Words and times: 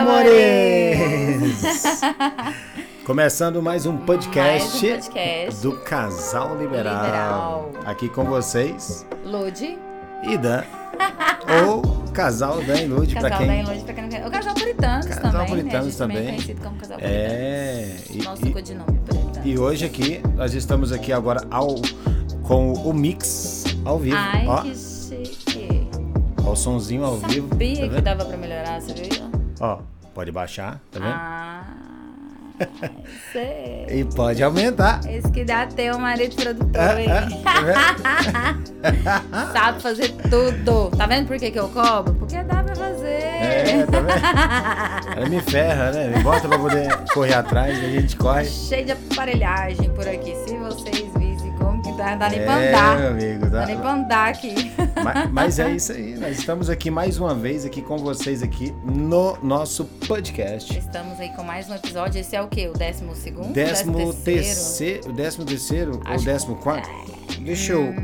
Amores! 0.00 1.62
Começando 3.04 3.62
mais 3.62 3.84
um, 3.84 3.98
podcast 3.98 4.38
mais 4.38 4.74
um 4.74 4.80
podcast 5.10 5.60
do 5.60 5.72
Casal 5.80 6.56
Liberal. 6.56 7.04
Liberal. 7.04 7.70
Aqui 7.84 8.08
com 8.08 8.24
vocês, 8.24 9.06
Lude 9.26 9.78
e 10.22 10.38
Dan. 10.38 10.62
Ou 11.66 11.82
Casal 12.14 12.62
Dan 12.62 12.80
e 12.80 12.86
Lude, 12.86 13.14
para 13.14 13.36
quem... 13.36 13.46
Dan 13.46 13.56
e 13.56 13.62
Lude, 13.62 13.84
pra 13.84 13.92
quem 13.92 14.02
não 14.04 14.10
quer. 14.10 14.26
O 14.26 14.30
Casal 14.30 14.54
Puritanos 14.54 15.06
casal 15.06 15.32
também, 15.32 15.46
Puritanos 15.48 15.86
né? 15.86 15.92
também. 15.98 16.16
também 16.16 16.28
é 16.28 16.32
conhecido 16.32 16.62
como 16.62 16.76
Casal 16.76 16.98
é, 16.98 17.94
Puritanos. 18.06 18.10
É, 18.10 18.24
Nosso 18.24 18.52
codinome 18.52 18.98
Puritanos. 19.00 19.46
E 19.46 19.58
hoje 19.58 19.84
aqui, 19.84 20.22
nós 20.34 20.54
estamos 20.54 20.92
aqui 20.92 21.12
agora 21.12 21.46
ao, 21.50 21.74
com 22.44 22.72
o 22.72 22.94
mix 22.94 23.64
ao 23.84 23.98
vivo. 23.98 24.16
Ai, 24.16 24.46
Ó. 24.46 24.62
que 24.62 24.74
chique. 24.74 25.90
Ó, 26.42 26.52
o 26.52 26.56
sonzinho 26.56 27.04
ao 27.04 27.20
Sabia 27.20 27.42
vivo. 27.42 27.48
Tá 27.50 27.94
que 27.96 28.00
dava 28.00 28.24
pra 28.24 28.38
melhorar, 28.38 28.80
você 28.80 28.94
viu? 28.94 29.30
Ó, 29.60 29.78
pode 30.14 30.30
baixar, 30.32 30.80
tá 30.90 30.98
vendo? 30.98 31.12
Ah, 31.14 31.64
sei. 33.32 33.86
E 33.90 34.04
pode 34.04 34.40
aumentar. 34.42 35.00
Esse 35.08 35.30
que 35.32 35.44
dá 35.44 35.66
ter 35.66 35.92
um 35.92 35.98
marido 35.98 36.36
produtor, 36.36 36.98
hein? 36.98 37.08
tá? 37.42 38.54
Sabe 39.52 39.82
fazer 39.82 40.12
tudo. 40.30 40.96
Tá 40.96 41.06
vendo 41.06 41.26
por 41.26 41.38
que, 41.38 41.50
que 41.50 41.58
eu 41.58 41.68
cobro? 41.68 42.14
Porque 42.14 42.40
dá 42.44 42.62
pra 42.62 42.76
fazer. 42.76 43.08
É, 43.08 43.86
tá 43.86 44.00
vendo? 44.00 45.16
Ela 45.16 45.28
me 45.28 45.40
ferra, 45.40 45.90
né? 45.90 46.08
Me 46.16 46.22
bota 46.22 46.46
pra 46.46 46.58
poder 46.58 46.88
correr 47.12 47.34
atrás, 47.34 47.76
a 47.76 47.88
gente 47.88 48.16
corre. 48.16 48.44
Cheio 48.44 48.86
de 48.86 48.92
aparelhagem 48.92 49.90
por 49.90 50.06
aqui. 50.06 50.36
Se 50.46 50.56
vocês 50.56 51.12
dá, 52.00 52.16
dá 52.16 52.30
nem 52.30 52.40
pra 52.40 52.60
É, 52.62 52.68
andar. 52.68 52.98
meu 52.98 53.08
amigo, 53.10 53.40
dá- 53.46 53.60
dá 53.60 53.66
nem 53.66 53.78
pra 53.78 53.92
andar 53.92 54.28
aqui. 54.30 54.72
Mas, 55.04 55.30
mas 55.30 55.58
é 55.58 55.70
isso 55.70 55.92
aí, 55.92 56.14
nós 56.18 56.38
estamos 56.38 56.70
aqui 56.70 56.90
mais 56.90 57.18
uma 57.18 57.34
vez 57.34 57.64
aqui 57.66 57.82
com 57.82 57.98
vocês 57.98 58.42
aqui 58.42 58.74
no 58.84 59.36
nosso 59.42 59.84
podcast. 59.84 60.76
Estamos 60.78 61.20
aí 61.20 61.28
com 61.30 61.42
mais 61.42 61.68
um 61.68 61.74
episódio. 61.74 62.18
Esse 62.20 62.34
é 62.34 62.40
o 62.42 62.48
quê? 62.48 62.68
O 62.68 62.72
décimo 62.76 63.14
segundo? 63.14 63.52
Décimo 63.52 64.14
terceiro, 64.14 65.12
décimo 65.12 65.44
terceiro 65.44 66.00
ou 66.06 66.12
Acho- 66.14 66.24
décimo 66.24 66.56
quarto? 66.56 66.88
Deixa 67.40 67.72
eu 67.72 67.94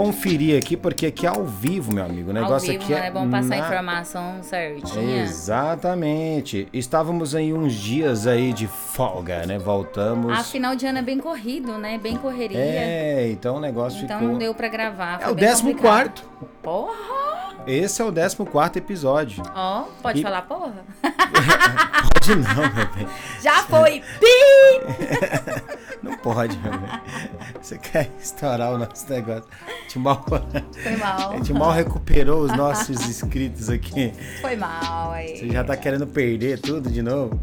conferir 0.00 0.58
aqui, 0.58 0.76
porque 0.76 1.06
aqui 1.06 1.26
é 1.26 1.28
ao 1.28 1.44
vivo, 1.44 1.92
meu 1.94 2.04
amigo. 2.04 2.30
O 2.32 2.36
Ao 2.36 2.42
negócio 2.42 2.70
vivo, 2.70 2.82
aqui 2.84 2.92
é 2.92 3.00
né? 3.00 3.06
É 3.06 3.10
bom 3.10 3.28
passar 3.30 3.54
a 3.54 3.58
na- 3.58 3.64
informação 3.66 4.42
certinha. 4.42 5.22
Exatamente. 5.22 6.68
Estávamos 6.72 7.34
em 7.34 7.52
uns 7.52 7.72
dias 7.74 8.26
aí 8.26 8.52
de 8.52 8.66
folga, 8.66 9.46
né? 9.46 9.58
Voltamos. 9.58 10.32
A 10.38 10.42
final 10.44 10.74
de 10.76 10.86
ano 10.86 10.98
é 10.98 11.02
bem 11.02 11.18
corrido, 11.18 11.78
né? 11.78 11.98
Bem 11.98 12.16
correria. 12.16 12.58
É, 12.58 13.28
então 13.30 13.56
o 13.56 13.60
negócio 13.60 14.04
então 14.04 14.18
ficou. 14.18 14.32
não 14.32 14.38
deu 14.38 14.54
pra 14.54 14.68
gravar. 14.68 15.20
É 15.22 15.28
o 15.28 15.34
décimo 15.34 15.70
complicado. 15.70 16.22
quarto. 16.22 16.28
Porra! 16.62 17.35
Esse 17.66 18.00
é 18.00 18.04
o 18.04 18.10
décimo 18.12 18.46
quarto 18.46 18.76
episódio. 18.78 19.42
Ó, 19.54 19.84
pode 20.02 20.20
E- 20.20 20.22
falar 20.22 20.42
porra? 20.42 20.72
Pode 22.26 22.34
não, 22.36 22.74
meu 22.74 22.86
bem. 22.94 23.06
Já 23.42 23.62
foi! 23.64 24.02
Pi! 24.18 25.66
Não 26.02 26.16
pode, 26.18 26.56
meu 26.58 26.72
bem. 26.72 27.00
Você 27.60 27.78
quer 27.78 28.10
estourar 28.20 28.72
o 28.72 28.78
nosso 28.78 29.08
negócio. 29.08 29.44
A 29.66 29.82
gente 29.82 29.98
mal, 29.98 30.24
Foi 30.82 30.96
mal. 30.96 31.32
a 31.32 31.36
gente 31.36 31.52
mal 31.52 31.70
recuperou 31.72 32.42
os 32.42 32.56
nossos 32.56 33.00
inscritos 33.08 33.68
aqui. 33.70 34.12
Foi 34.40 34.56
mal 34.56 35.12
aí. 35.12 35.38
Você 35.38 35.48
já 35.50 35.62
tá 35.64 35.76
querendo 35.76 36.06
perder 36.06 36.58
tudo 36.60 36.90
de 36.90 37.00
novo? 37.02 37.40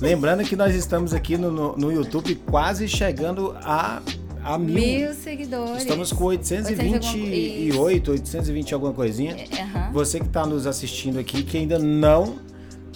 Lembrando 0.00 0.42
que 0.44 0.56
nós 0.56 0.74
estamos 0.74 1.12
aqui 1.14 1.36
no, 1.36 1.50
no, 1.50 1.76
no 1.76 1.92
YouTube 1.92 2.34
quase 2.50 2.88
chegando 2.88 3.54
a, 3.62 4.00
a 4.44 4.58
mil. 4.58 4.74
Mil 4.74 5.14
seguidores. 5.14 5.78
Estamos 5.82 6.12
com 6.12 6.24
828, 6.24 8.10
820 8.12 8.74
alguma 8.74 8.92
coisinha. 8.92 9.36
Aham. 9.52 9.90
Você 9.92 10.20
que 10.20 10.26
está 10.26 10.44
nos 10.46 10.66
assistindo 10.66 11.18
aqui, 11.18 11.42
que 11.42 11.56
ainda 11.58 11.78
não. 11.78 12.36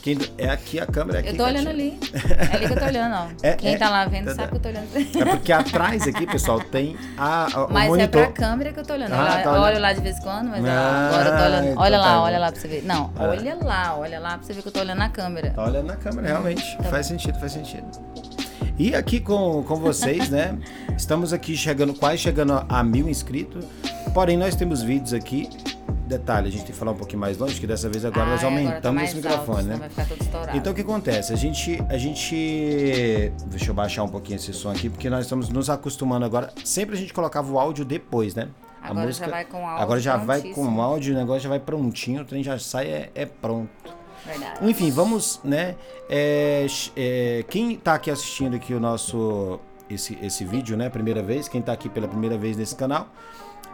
Que 0.01 0.11
ainda, 0.11 0.27
é 0.39 0.49
aqui 0.49 0.79
a 0.79 0.87
câmera. 0.87 1.19
é 1.19 1.21
aqui, 1.23 1.31
Eu 1.31 1.37
tô 1.37 1.45
olhando 1.45 1.69
ali. 1.71 1.99
É 2.53 2.55
ali 2.57 2.67
que 2.69 2.73
eu 2.73 2.79
tô 2.79 2.85
olhando, 2.85 3.15
ó. 3.17 3.27
É, 3.43 3.53
Quem 3.55 3.75
é. 3.75 3.77
tá 3.79 3.91
lá 3.91 4.05
vendo 4.07 4.27
Tá, 4.27 4.35
sabe 4.37 4.43
tá. 4.43 4.49
que 4.49 4.55
eu 4.57 4.61
tô 4.61 4.69
olhando. 4.69 4.89
É 4.97 5.25
porque 5.37 5.53
atrás 5.53 6.07
aqui, 6.07 6.25
pessoal, 6.25 6.61
tem 6.61 6.97
a, 7.17 7.47
a- 7.53 7.65
o 7.67 7.73
Mas 7.73 7.85
é 7.85 7.89
monitor. 7.89 8.23
pra 8.27 8.33
câmera 8.33 8.73
que 8.73 8.79
eu 8.79 8.85
tô 8.85 8.93
olhando. 8.93 9.13
Ah, 9.13 9.19
Olha- 9.19 9.43
tá 9.43 9.51
olhando. 9.51 9.65
olho 9.65 9.81
lá 9.81 9.93
de 9.93 10.01
vez 10.01 10.17
em 10.17 10.23
quando, 10.23 10.49
mas 10.51 10.65
Ah, 10.65 11.09
agora 11.09 11.29
eu 11.29 11.37
tô 11.37 11.45
olhando. 11.45 11.69
então 11.71 11.83
Olha 11.83 11.99
tá 11.99 12.05
lá, 12.07 12.15
bom. 12.15 12.23
olha 12.23 12.39
lá 12.39 12.53
pra 12.53 12.61
você 12.61 12.69
ver. 12.69 12.85
Não, 12.85 13.13
Ah. 13.17 13.25
olha 13.25 13.55
lá, 13.61 13.97
olha 13.99 14.21
lá 14.21 14.39
pra 14.39 14.47
você 14.47 14.53
ver 14.53 14.63
que 14.63 14.69
eu 14.69 14.73
tô 14.73 14.81
olhando 14.81 14.99
na 14.99 15.09
câmera. 15.09 15.51
Tá 15.51 15.65
olhando 15.65 15.87
na 15.87 15.97
câmera, 15.97 16.29
realmente. 16.29 16.77
Tá 16.77 16.85
faz 16.85 17.07
sentido, 17.07 17.39
faz 17.41 17.51
sentido. 17.53 17.85
E 18.79 18.95
aqui 18.95 19.21
com, 19.21 19.63
com 19.65 19.77
vocês, 19.77 20.29
né? 20.29 20.59
Estamos 20.97 21.33
aqui 21.33 21.57
chegando, 21.57 21.95
quase 21.95 22.19
chegando 22.19 22.65
a, 22.69 22.83
mil 22.85 23.09
inscritos. 23.09 23.65
Porém, 24.15 24.37
nós 24.37 24.55
temos 24.55 24.83
vídeos 24.83 25.13
aqui. 25.13 25.49
Detalhe, 26.07 26.49
a 26.49 26.51
gente 26.51 26.63
tem 26.63 26.73
que 26.73 26.79
falar 26.79 26.93
um 26.93 26.97
pouquinho 26.97 27.21
mais 27.21 27.37
longe, 27.37 27.61
que 27.61 27.67
dessa 27.67 27.87
vez 27.89 28.03
agora 28.03 28.27
Ah, 28.27 28.31
nós 28.31 28.39
é, 28.39 28.43
tá 28.43 28.47
aumentamos 28.49 29.03
esse 29.03 29.17
microfone, 29.17 29.43
alto, 29.43 29.55
né? 29.55 29.63
senão 29.63 29.79
Vai 29.79 29.89
ficar 29.91 30.07
todo 30.07 30.23
estourado. 30.23 30.57
Então 30.57 30.73
o 30.73 30.75
que 30.75 30.81
acontece? 30.81 31.33
A 31.33 31.37
gente, 31.37 31.79
a 31.89 31.99
gente. 31.99 33.33
Deixa 33.47 33.71
eu 33.71 33.75
baixar 33.75 34.05
um 34.05 34.09
pouquinho 34.09 34.37
esse 34.37 34.53
som 34.55 34.71
aqui, 34.71 34.89
porque 34.89 35.11
nós 35.11 35.27
estamos 35.27 35.51
nos 35.51 35.69
acostumando 35.69 36.25
agora. 36.25 36.51
Sempre 36.65 36.97
a 36.97 36.99
gente 36.99 37.13
colocava 37.13 37.53
o 37.53 37.59
áudio 37.59 37.85
depois, 37.85 38.35
né? 38.35 38.49
A 38.83 38.91
Agora 38.91 39.11
já 39.13 39.27
vai 39.27 39.45
com 39.45 39.59
áudio 39.59 39.83
Agora 39.83 40.01
já 40.01 40.17
vai 40.17 40.41
com 40.41 40.81
áudio, 40.81 41.15
o 41.15 41.19
negócio 41.19 41.43
já 41.43 41.49
vai 41.49 41.61
prontinho, 41.61 42.23
o 42.23 42.25
trem 42.25 42.43
já 42.43 42.59
sai, 42.59 42.87
é, 42.87 43.11
é 43.15 43.27
pronto. 43.27 43.99
Verdade. 44.25 44.69
Enfim, 44.69 44.91
vamos, 44.91 45.41
né? 45.45 45.77
é, 46.09 46.67
é, 46.97 47.45
quem 47.49 47.77
tá 47.77 47.95
aqui 47.95 48.11
assistindo 48.11 48.57
aqui 48.57 48.73
o 48.75 48.81
nosso. 48.81 49.61
Esse, 49.91 50.19
esse 50.21 50.45
vídeo, 50.45 50.77
né? 50.77 50.91
Primeira 50.91 51.23
vez, 51.23 51.49
quem 51.49 51.63
tá 51.63 51.73
aqui 51.73 51.89
pela 51.89 52.07
primeira 52.07 52.37
vez 52.37 52.57
nesse 52.57 52.77
canal. 52.77 53.09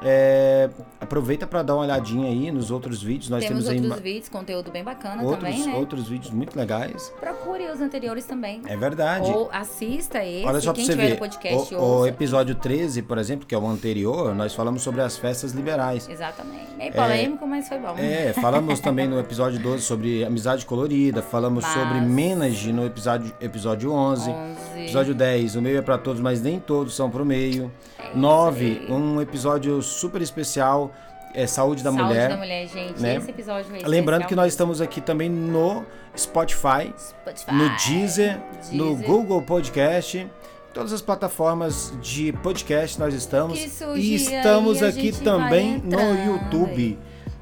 É, 0.03 0.69
aproveita 1.01 1.47
para 1.47 1.63
dar 1.63 1.75
uma 1.75 1.83
olhadinha 1.85 2.27
aí 2.29 2.51
nos 2.51 2.71
outros 2.71 3.03
vídeos. 3.03 3.29
Nós 3.31 3.45
Temos 3.45 3.65
temos, 3.65 3.69
aí 3.69 3.77
outros 3.77 3.97
ma- 3.97 4.03
vídeos, 4.03 4.29
conteúdo 4.29 4.71
bem 4.71 4.85
bacana 4.85 5.23
outros, 5.23 5.39
também, 5.41 5.67
né? 5.67 5.75
outros 5.77 6.09
vídeos 6.09 6.33
muito 6.33 6.57
legais. 6.59 7.13
Procure 7.21 7.65
os 7.71 7.81
anteriores 7.81 8.25
também. 8.25 8.61
É 8.67 8.77
verdade. 8.77 9.31
Ou 9.31 9.49
assista 9.53 10.25
esse. 10.25 10.47
Olha 10.47 10.61
só 10.61 10.73
quem 10.73 10.85
você 10.85 10.95
ver. 10.95 11.11
no 11.11 11.17
podcast, 11.19 11.75
o, 11.75 11.79
o 12.01 12.07
episódio 12.07 12.55
13, 12.55 13.03
por 13.03 13.19
exemplo, 13.19 13.47
que 13.47 13.55
é 13.55 13.59
o 13.59 13.67
anterior, 13.67 14.35
nós 14.35 14.55
falamos 14.55 14.83
sobre 14.83 15.01
as 15.01 15.17
festas 15.17 15.53
liberais. 15.53 16.09
Exatamente. 16.09 16.75
Meio 16.77 16.93
polêmico, 16.93 17.47
mas 17.47 17.69
foi 17.69 17.79
bom. 17.79 17.95
É, 17.99 18.33
falamos 18.33 18.81
também 18.81 19.07
no 19.07 19.19
episódio 19.19 19.59
12 19.61 19.83
sobre 19.83 20.25
amizade 20.25 20.67
colorida, 20.67 21.23
falamos 21.23 21.65
Mas- 21.65 21.73
sobre 21.75 22.01
Menage 22.01 22.73
no 22.73 22.85
episódio, 22.85 23.33
episódio 23.41 23.93
11. 23.93 24.31
11. 24.31 24.81
Episódio 24.85 25.15
10, 25.15 25.57
o 25.57 25.63
meio 25.63 25.79
é 25.79 25.83
pra 25.83 25.97
todos, 25.99 26.21
mas 26.21 26.43
nem 26.43 26.59
todos 26.61 26.95
são 26.95 27.09
pro 27.11 27.25
meio. 27.25 27.71
É 27.99 28.17
9, 28.17 28.87
um 28.91 29.21
episódio 29.21 29.81
super 29.85 30.21
especial, 30.23 30.93
é 31.35 31.47
Saúde 31.47 31.83
da 31.83 31.91
Saúde 31.91 32.05
Mulher. 32.05 32.29
da 32.29 32.37
mulher, 32.37 32.69
gente. 32.69 33.03
né? 33.03 33.17
Esse 33.17 33.31
episódio 33.31 33.77
é 33.77 33.87
Lembrando 33.89 34.27
que 34.27 34.37
nós 34.37 34.53
estamos 34.53 34.81
aqui 34.81 35.01
também 35.01 35.29
no 35.29 35.85
Spotify, 36.17 36.95
Spotify, 36.97 37.53
no 37.53 37.69
Deezer, 37.77 38.41
no 38.71 38.91
Deezer. 38.91 39.07
Google 39.07 39.43
Podcast. 39.43 40.31
Todas 40.73 40.93
as 40.93 41.01
plataformas 41.01 41.93
de 42.01 42.33
podcast 42.33 42.99
nós 42.99 43.15
estamos. 43.15 43.59
E 43.97 44.15
estamos 44.15 44.83
aí, 44.83 44.89
aqui 44.89 45.13
também 45.13 45.79
no 45.79 46.01
YouTube, 46.25 46.99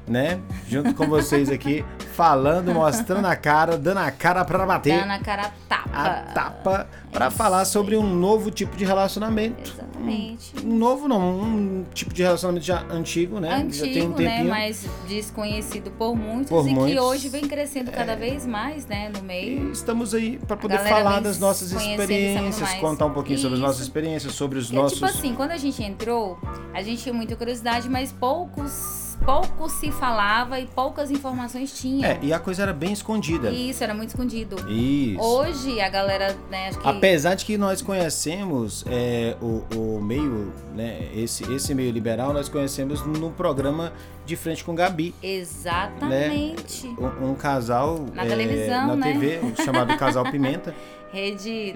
né? 0.07 0.39
Junto 0.67 0.93
com 0.93 1.07
vocês 1.07 1.49
aqui, 1.49 1.83
falando, 2.13 2.73
mostrando 2.73 3.25
a 3.25 3.35
cara, 3.35 3.77
dando 3.77 3.99
a 3.99 4.11
cara 4.11 4.45
para 4.45 4.65
bater. 4.65 4.99
Dando 4.99 5.11
a 5.13 5.19
cara 5.19 5.43
a 5.47 5.51
tapa. 5.67 5.89
a 5.93 6.13
tapa 6.33 6.87
para 7.11 7.25
É 7.27 7.31
falar 7.31 7.65
sobre 7.65 7.95
um 7.97 8.07
novo 8.07 8.51
tipo 8.51 8.75
de 8.75 8.85
relacionamento. 8.85 9.82
Exatamente. 10.03 10.53
Um 10.65 10.77
novo 10.77 11.07
não, 11.07 11.41
um 11.41 11.85
tipo 11.93 12.13
de 12.13 12.23
relacionamento 12.23 12.65
já 12.65 12.83
antigo, 12.89 13.39
né? 13.39 13.67
já 13.71 13.83
tem 13.83 14.03
um 14.03 14.11
Antigo, 14.11 14.21
né? 14.21 14.29
tempinho. 14.29 14.49
Mas 14.49 14.85
desconhecido 15.07 15.91
por 15.91 16.15
muitos 16.15 16.49
Por 16.49 16.65
e 16.65 16.69
que 16.69 16.75
muitos. 16.75 16.97
É. 16.97 17.01
hoje 17.01 17.29
vem 17.29 17.47
crescendo 17.47 17.91
cada 17.91 18.15
vez 18.15 18.45
mais, 18.45 18.85
né? 18.85 19.09
No 19.09 19.21
meio. 19.23 19.69
E 19.69 19.71
estamos 19.71 20.13
aí 20.13 20.37
para 20.47 20.57
poder 20.57 20.79
falar 20.79 21.19
das 21.19 21.39
nossas 21.39 21.71
experiências, 21.71 22.73
contar 22.75 23.05
um 23.05 23.13
pouquinho 23.13 23.39
sobre 23.39 23.55
as 23.55 23.61
nossas 23.61 23.77
Isso. 23.77 23.89
experiências, 23.89 24.33
sobre 24.33 24.59
os 24.59 24.65
Porque, 24.67 24.81
nossos. 24.81 24.97
tipo 24.97 25.09
assim, 25.09 25.33
quando 25.33 25.51
a 25.51 25.57
gente 25.57 25.81
entrou, 25.83 26.37
a 26.73 26.81
gente 26.81 27.03
tinha 27.03 27.13
muita 27.13 27.35
curiosidade, 27.35 27.89
mas 27.89 28.11
poucos, 28.11 28.71
pouco 29.15 29.69
se 29.69 29.91
falava 29.91 30.59
e 30.59 30.65
poucas 30.65 31.11
informações 31.11 31.79
tinha. 31.79 32.07
É, 32.07 32.19
e 32.21 32.33
a 32.33 32.39
coisa 32.39 32.63
era 32.63 32.73
bem 32.73 32.91
escondida. 32.91 33.49
Isso, 33.49 33.83
era 33.83 33.93
muito 33.93 34.09
escondido. 34.09 34.55
Isso. 34.69 35.21
Hoje 35.21 35.79
a 35.81 35.89
galera, 35.89 36.35
né, 36.49 36.71
que. 36.71 36.87
Apesar 36.87 37.35
de 37.35 37.45
que 37.45 37.57
nós 37.57 37.81
conhecemos 37.81 38.83
é, 38.87 39.35
o, 39.41 39.63
o 39.75 40.01
meio, 40.01 40.53
né, 40.75 41.09
esse, 41.15 41.43
esse 41.53 41.73
meio 41.73 41.91
liberal, 41.91 42.33
nós 42.33 42.49
conhecemos 42.49 43.05
no 43.05 43.31
programa 43.31 43.93
De 44.25 44.35
Frente 44.35 44.63
com 44.63 44.75
Gabi. 44.75 45.13
Exatamente. 45.21 46.87
Um, 46.87 47.31
um 47.31 47.35
casal 47.35 48.05
Na 48.13 48.23
é, 48.23 48.27
televisão, 48.27 48.87
na 48.87 48.95
né? 48.95 49.13
TV 49.13 49.63
chamado 49.63 49.97
Casal 49.97 50.29
Pimenta, 50.31 50.73
Rede 51.11 51.75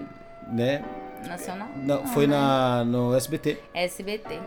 né? 0.52 0.84
Nacional? 1.28 1.68
Não, 1.76 2.06
foi 2.08 2.28
né? 2.28 2.36
na, 2.38 2.84
no 2.86 3.16
SBT. 3.16 3.60
SBT. 3.74 4.40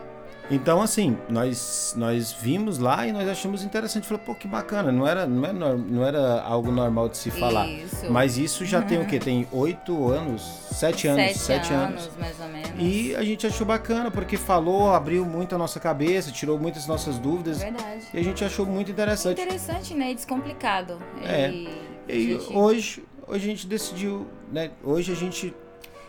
Então, 0.51 0.81
assim, 0.81 1.17
nós, 1.29 1.93
nós 1.97 2.31
vimos 2.33 2.77
lá 2.77 3.07
e 3.07 3.11
nós 3.13 3.27
achamos 3.29 3.63
interessante. 3.63 4.05
Falei, 4.05 4.21
pô, 4.25 4.35
que 4.35 4.47
bacana. 4.47 4.91
Não 4.91 5.07
era, 5.07 5.25
não 5.25 5.43
era, 5.45 5.53
nor- 5.53 5.77
não 5.77 6.05
era 6.05 6.41
algo 6.41 6.71
normal 6.71 7.07
de 7.09 7.17
se 7.17 7.31
falar. 7.31 7.67
Isso. 7.67 8.11
Mas 8.11 8.37
isso 8.37 8.65
já 8.65 8.81
tem 8.81 8.99
o 9.01 9.05
quê? 9.07 9.17
Tem 9.31 9.47
oito 9.51 10.09
anos, 10.09 10.41
sete 10.71 11.07
anos, 11.07 11.23
Sete, 11.23 11.39
sete 11.39 11.73
anos, 11.73 12.01
anos. 12.03 12.17
mais 12.19 12.39
ou 12.39 12.47
menos. 12.49 12.71
E 12.77 13.15
a 13.15 13.23
gente 13.23 13.47
achou 13.47 13.65
bacana, 13.65 14.11
porque 14.11 14.35
falou, 14.35 14.93
abriu 14.93 15.25
muito 15.25 15.55
a 15.55 15.57
nossa 15.57 15.79
cabeça, 15.79 16.31
tirou 16.31 16.59
muitas 16.59 16.85
nossas 16.87 17.17
dúvidas. 17.17 17.59
Verdade. 17.59 18.05
E 18.13 18.17
a 18.19 18.23
gente 18.23 18.43
achou 18.43 18.65
muito 18.65 18.91
interessante. 18.91 19.41
Interessante, 19.41 19.93
né? 19.93 20.11
E 20.11 20.15
descomplicado. 20.15 20.97
É. 21.23 21.49
E- 21.49 21.69
E 22.09 22.33
gente- 22.39 22.53
hoje, 22.53 23.03
hoje 23.25 23.45
a 23.45 23.49
gente 23.51 23.67
decidiu, 23.67 24.27
né? 24.51 24.71
Hoje 24.83 25.11
a 25.13 25.15
gente 25.15 25.53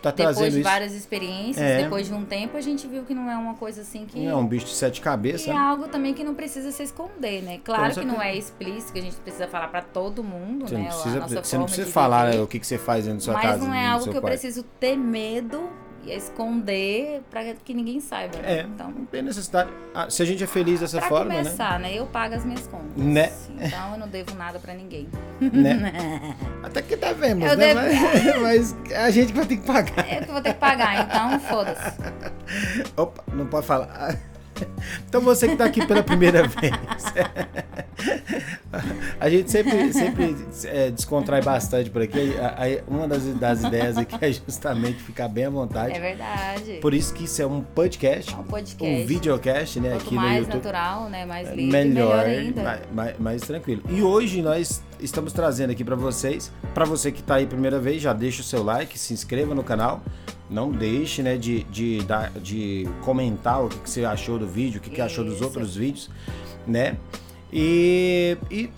tá 0.03 0.11
Depois 0.11 0.35
trazendo 0.35 0.51
de 0.53 0.59
isso. 0.59 0.69
várias 0.69 0.93
experiências, 0.93 1.65
É. 1.65 1.83
depois 1.83 2.07
de 2.07 2.13
um 2.13 2.25
tempo, 2.25 2.57
a 2.57 2.61
gente 2.61 2.85
viu 2.87 3.03
que 3.03 3.13
não 3.15 3.29
é 3.31 3.37
uma 3.37 3.53
coisa 3.53 3.81
assim 3.81 4.05
que. 4.05 4.19
Não 4.19 4.31
é 4.31 4.35
um 4.35 4.45
bicho 4.45 4.65
de 4.65 4.73
sete 4.73 4.99
cabeças. 4.99 5.47
E 5.47 5.49
é 5.49 5.53
né? 5.53 5.59
algo 5.59 5.87
também 5.87 6.13
que 6.13 6.23
não 6.23 6.35
precisa 6.35 6.71
se 6.71 6.83
esconder, 6.83 7.41
né? 7.41 7.59
Claro 7.63 7.93
que 7.93 8.05
não 8.05 8.21
é 8.21 8.35
explícito, 8.35 8.91
que 8.93 8.99
a 8.99 9.01
gente 9.01 9.15
precisa 9.17 9.47
falar 9.47 9.69
pra 9.69 9.81
todo 9.81 10.23
mundo, 10.23 10.67
Você 10.67 10.75
né? 10.75 10.81
não 10.81 10.87
precisa, 10.89 11.17
a 11.17 11.19
nossa 11.21 11.43
você 11.43 11.57
não 11.57 11.65
precisa 11.65 11.89
falar 11.89 12.31
né, 12.31 12.41
o 12.41 12.47
que, 12.47 12.59
que 12.59 12.67
você 12.67 12.77
faz 12.77 13.05
dentro 13.05 13.19
da 13.19 13.23
sua 13.23 13.33
Mas 13.35 13.43
casa. 13.43 13.65
não 13.65 13.73
é 13.73 13.87
algo 13.87 14.09
que 14.09 14.17
eu 14.17 14.21
preciso 14.21 14.63
ter 14.79 14.97
medo 14.97 15.69
esconder 16.11 17.21
pra 17.29 17.43
que 17.53 17.73
ninguém 17.73 17.99
saiba. 17.99 18.37
né? 18.39 18.59
É, 18.59 18.61
Então, 18.63 18.91
não 18.91 19.05
tem 19.05 19.21
necessidade. 19.21 19.69
Ah, 19.93 20.09
se 20.09 20.21
a 20.21 20.25
gente 20.25 20.43
é 20.43 20.47
feliz 20.47 20.79
dessa 20.79 20.99
pra 20.99 21.09
forma, 21.09 21.31
começar, 21.35 21.79
né? 21.79 21.93
Eu 21.97 22.05
pago 22.07 22.35
as 22.35 22.43
minhas 22.45 22.65
contas. 22.67 22.91
Né? 22.95 23.31
Então 23.61 23.91
eu 23.93 23.97
não 23.99 24.07
devo 24.07 24.35
nada 24.35 24.59
pra 24.59 24.73
ninguém. 24.73 25.07
né? 25.39 25.73
né? 25.75 26.35
Até 26.63 26.81
que 26.81 26.95
devemos, 26.95 27.49
Eu 27.49 27.57
né? 27.57 27.73
devo- 27.73 28.41
Mas, 28.41 28.73
mas 28.83 28.93
a 28.95 29.09
gente 29.11 29.27
que 29.27 29.37
vai 29.37 29.45
ter 29.45 29.57
que 29.57 29.65
pagar. 29.67 30.07
É 30.11 30.21
que 30.21 30.29
eu 30.29 30.33
vou 30.33 30.41
ter 30.41 30.53
que 30.53 30.59
pagar, 30.59 31.05
então 31.05 31.39
foda-se. 31.41 31.97
Opa, 32.97 33.23
não 33.33 33.45
pode 33.47 33.65
falar. 33.67 34.17
Então 35.07 35.21
você 35.21 35.47
que 35.47 35.53
está 35.53 35.65
aqui 35.65 35.85
pela 35.85 36.03
primeira 36.03 36.45
vez. 36.47 36.73
A 39.19 39.29
gente 39.29 39.49
sempre, 39.51 39.93
sempre 39.93 40.35
é, 40.65 40.89
descontrai 40.91 41.41
bastante 41.41 41.89
por 41.89 42.01
aqui. 42.01 42.33
A- 42.39 42.63
a- 42.65 42.83
Uma 42.91 43.07
das, 43.07 43.23
das 43.35 43.63
ideias 43.63 43.97
aqui 43.97 44.15
é 44.19 44.31
justamente 44.33 44.97
ficar 45.01 45.27
bem 45.27 45.45
à 45.45 45.49
vontade. 45.49 45.93
É 45.95 45.99
verdade. 45.99 46.79
Por 46.81 46.93
isso 46.93 47.13
que 47.13 47.25
isso 47.25 47.41
é 47.41 47.45
um 47.45 47.61
podcast, 47.61 48.33
É 48.33 48.37
um 48.37 48.41
um 48.41 48.43
podcast. 48.43 49.05
videocast, 49.05 49.79
né? 49.79 49.91
Quanto 49.91 50.01
aqui 50.01 50.15
no 50.15 50.21
mais 50.21 50.37
YouTube. 50.39 50.55
natural, 50.55 51.09
né? 51.09 51.25
Mais 51.25 51.49
livre, 51.49 51.71
melhor, 51.71 52.25
melhor 52.25 52.27
ainda. 52.39 52.63
mais, 52.63 52.81
mais- 52.91 53.19
mais 53.19 53.41
tranquilo. 53.41 53.83
E 53.89 54.01
hoje 54.01 54.41
nós 54.41 54.81
estamos 54.99 55.31
trazendo 55.33 55.71
aqui 55.71 55.83
para 55.83 55.95
vocês, 55.95 56.51
para 56.73 56.85
você 56.85 57.11
que 57.11 57.19
está 57.21 57.35
aí 57.35 57.45
primeira 57.45 57.79
vez, 57.79 58.01
já 58.01 58.11
deixa 58.11 58.41
o 58.41 58.43
seu 58.43 58.63
like, 58.63 58.97
se 58.97 59.13
inscreva 59.13 59.53
no 59.53 59.63
canal, 59.63 60.01
não 60.49 60.71
deixe, 60.71 61.21
né, 61.23 61.37
de, 61.37 61.63
de, 61.63 61.99
de 62.41 62.87
comentar 63.03 63.63
o 63.63 63.69
que, 63.69 63.89
você 63.89 64.05
achou 64.05 64.37
do 64.37 64.47
vídeo, 64.47 64.79
o 64.79 64.81
que, 64.81 64.89
que 64.89 65.01
achou 65.01 65.23
dos 65.23 65.41
outros 65.41 65.75
vídeos, 65.75 66.09
né? 66.67 66.97
E, 67.51 68.37
e 68.49 68.69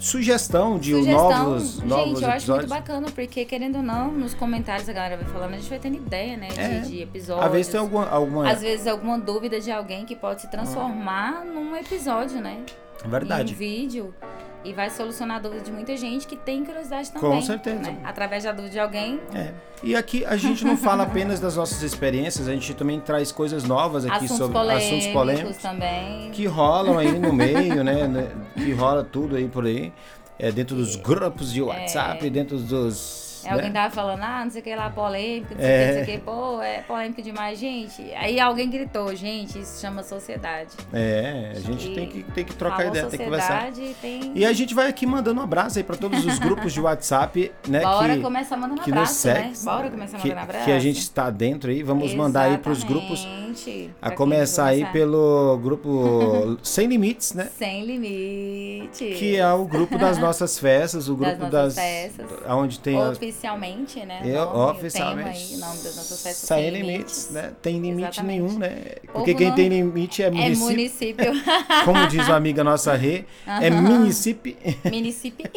sugestão 0.00 0.78
de 0.78 0.92
Sugestão, 0.92 1.30
novos, 1.30 1.74
gente, 1.76 1.86
novos 1.86 2.22
eu 2.22 2.28
acho 2.30 2.52
muito 2.52 2.68
bacana, 2.68 3.06
porque 3.14 3.44
querendo 3.44 3.76
ou 3.76 3.82
não, 3.82 4.10
nos 4.10 4.34
comentários 4.34 4.88
a 4.88 4.92
galera 4.92 5.16
vai 5.16 5.26
falando, 5.32 5.54
a 5.54 5.58
gente 5.58 5.70
vai 5.70 5.78
tendo 5.78 5.96
ideia, 5.96 6.36
né, 6.36 6.48
de, 6.48 6.60
É. 6.60 6.80
de 6.80 7.02
episódios. 7.02 7.46
Às 7.46 7.52
vezes 7.52 7.70
tem 7.70 7.80
alguma, 7.80 8.08
alguma 8.08 8.50
Às 8.50 8.60
vezes 8.62 8.86
alguma 8.86 9.18
dúvida 9.18 9.60
de 9.60 9.70
alguém 9.70 10.04
que 10.04 10.16
pode 10.16 10.40
se 10.42 10.50
transformar 10.50 11.44
num 11.44 11.76
episódio, 11.76 12.40
né? 12.40 12.64
Em 13.04 13.06
um 13.06 13.10
verdade. 13.10 13.54
vídeo. 13.54 14.14
E 14.64 14.72
vai 14.72 14.90
solucionar 14.90 15.38
a 15.38 15.40
dúvida 15.40 15.62
de 15.62 15.72
muita 15.72 15.96
gente 15.96 16.26
que 16.26 16.36
tem 16.36 16.64
curiosidade 16.64 17.10
também. 17.10 17.30
Com 17.30 17.42
certeza. 17.42 17.80
né? 17.80 17.98
Através 18.04 18.44
da 18.44 18.52
dúvida 18.52 18.72
de 18.72 18.78
alguém, 18.78 19.20
É. 19.34 19.52
E 19.82 19.96
aqui 19.96 20.24
a 20.24 20.36
gente 20.36 20.64
não 20.64 20.76
fala 20.76 21.02
apenas 21.02 21.40
das 21.40 21.56
nossas 21.56 21.82
experiências, 21.82 22.46
a 22.46 22.52
gente 22.52 22.72
também 22.74 23.00
traz 23.00 23.32
coisas 23.32 23.64
novas 23.64 24.06
aqui 24.06 24.14
assuntos 24.14 24.36
sobre 24.36 24.52
polêmicos, 24.52 24.86
assuntos 24.86 25.06
polêmicos. 25.08 25.56
também. 25.56 26.30
que 26.30 26.46
rolam 26.46 26.98
aí 26.98 27.18
no 27.18 27.32
meio, 27.32 27.82
né? 27.82 28.30
Que 28.54 28.72
rola 28.72 29.02
tudo 29.02 29.34
aí 29.34 29.48
por 29.48 29.66
aí. 29.66 29.92
É, 30.38 30.52
dentro 30.52 30.76
dos 30.76 30.94
grupos 30.96 31.52
de 31.52 31.62
WhatsApp, 31.62 32.28
dentro 32.30 32.58
dos. 32.58 33.31
É, 33.44 33.52
alguém 33.52 33.68
né? 33.70 33.80
tava 33.82 33.94
falando, 33.94 34.22
ah, 34.22 34.44
não 34.44 34.50
sei 34.50 34.60
o 34.60 34.64
que 34.64 34.74
lá, 34.74 34.90
polêmico, 34.90 35.54
não 35.54 35.60
sei 35.60 35.68
o 35.68 35.72
É. 35.72 35.78
que, 35.78 35.86
não 35.98 36.04
sei 36.04 36.14
o 36.14 36.18
que, 36.18 36.24
pô, 36.24 36.62
é 36.62 36.82
polêmico 36.82 37.22
demais, 37.22 37.58
gente. 37.58 38.02
Aí 38.14 38.38
alguém 38.40 38.68
gritou, 38.70 39.14
gente, 39.14 39.58
isso 39.60 39.80
chama 39.80 40.02
sociedade. 40.02 40.70
É, 40.92 41.52
a 41.56 41.60
gente 41.60 41.90
E 41.90 41.94
tem 41.94 42.08
que, 42.08 42.22
tem 42.22 42.44
que 42.44 42.54
trocar 42.54 42.86
ideia, 42.86 43.06
tem 43.06 43.18
que 43.18 43.24
conversar. 43.24 43.70
tem... 44.00 44.32
E 44.34 44.44
a 44.44 44.52
gente 44.52 44.74
vai 44.74 44.88
aqui 44.88 45.06
mandando 45.06 45.40
um 45.40 45.44
abraço 45.44 45.78
aí 45.78 45.84
pra 45.84 45.96
todos 45.96 46.24
os 46.24 46.38
grupos 46.38 46.72
de 46.72 46.80
WhatsApp, 46.80 47.52
né? 47.68 47.80
Bora 47.80 48.16
que, 48.16 48.22
começar 48.22 48.56
mandando 48.56 48.80
nos 48.80 48.88
abraço, 48.88 49.26
né? 49.28 49.52
Bora 49.62 49.90
começar 49.90 50.18
mandando 50.18 50.40
abraço. 50.40 50.64
que 50.64 50.72
a 50.72 50.78
gente 50.78 50.98
está 50.98 51.30
dentro 51.30 51.70
aí. 51.70 51.82
Vamos 51.82 52.14
mandar 52.14 52.42
aí 52.42 52.58
pros 52.58 52.84
grupos. 52.84 53.20
Exatamente. 53.20 53.90
A 54.00 54.10
começar 54.10 54.66
aí 54.66 54.84
pelo 54.86 55.58
grupo 55.62 56.58
Sem 56.62 56.86
Limites, 56.86 57.34
né? 57.34 57.48
Sem 57.58 57.84
limite. 57.84 59.14
Que 59.18 59.36
é 59.36 59.52
o 59.52 59.64
grupo 59.64 59.98
das 59.98 60.18
nossas 60.18 60.58
festas, 60.58 61.08
o 61.08 61.16
grupo 61.16 61.46
das. 61.46 61.74
festas. 61.74 62.26
Onde 62.48 62.78
tem 62.78 63.00
as 63.00 63.18
Oficialmente, 63.32 64.04
né? 64.04 64.20
o 64.22 64.26
Eu, 64.26 64.44
nome, 64.52 64.78
oficialmente. 64.78 65.24
Tema 65.24 65.30
aí, 65.30 65.56
nome 65.56 65.82
das 65.82 65.94
Sem 65.94 66.32
sem 66.34 66.70
limites, 66.70 67.30
né? 67.30 67.52
Tem 67.62 67.80
limite 67.80 68.02
Exatamente. 68.02 68.42
nenhum, 68.42 68.58
né? 68.58 68.82
Porque 69.12 69.34
quem 69.34 69.52
tem 69.52 69.68
limite 69.68 70.22
é 70.22 70.26
É 70.26 70.30
município. 70.30 70.66
município. 70.68 71.32
Como 71.84 72.06
diz 72.08 72.26
uma 72.28 72.36
amiga 72.36 72.62
nossa 72.62 72.94
Rê, 72.94 73.24
é 73.46 73.68
Aham. 73.68 73.80
município. 73.82 74.56
município. 74.84 75.50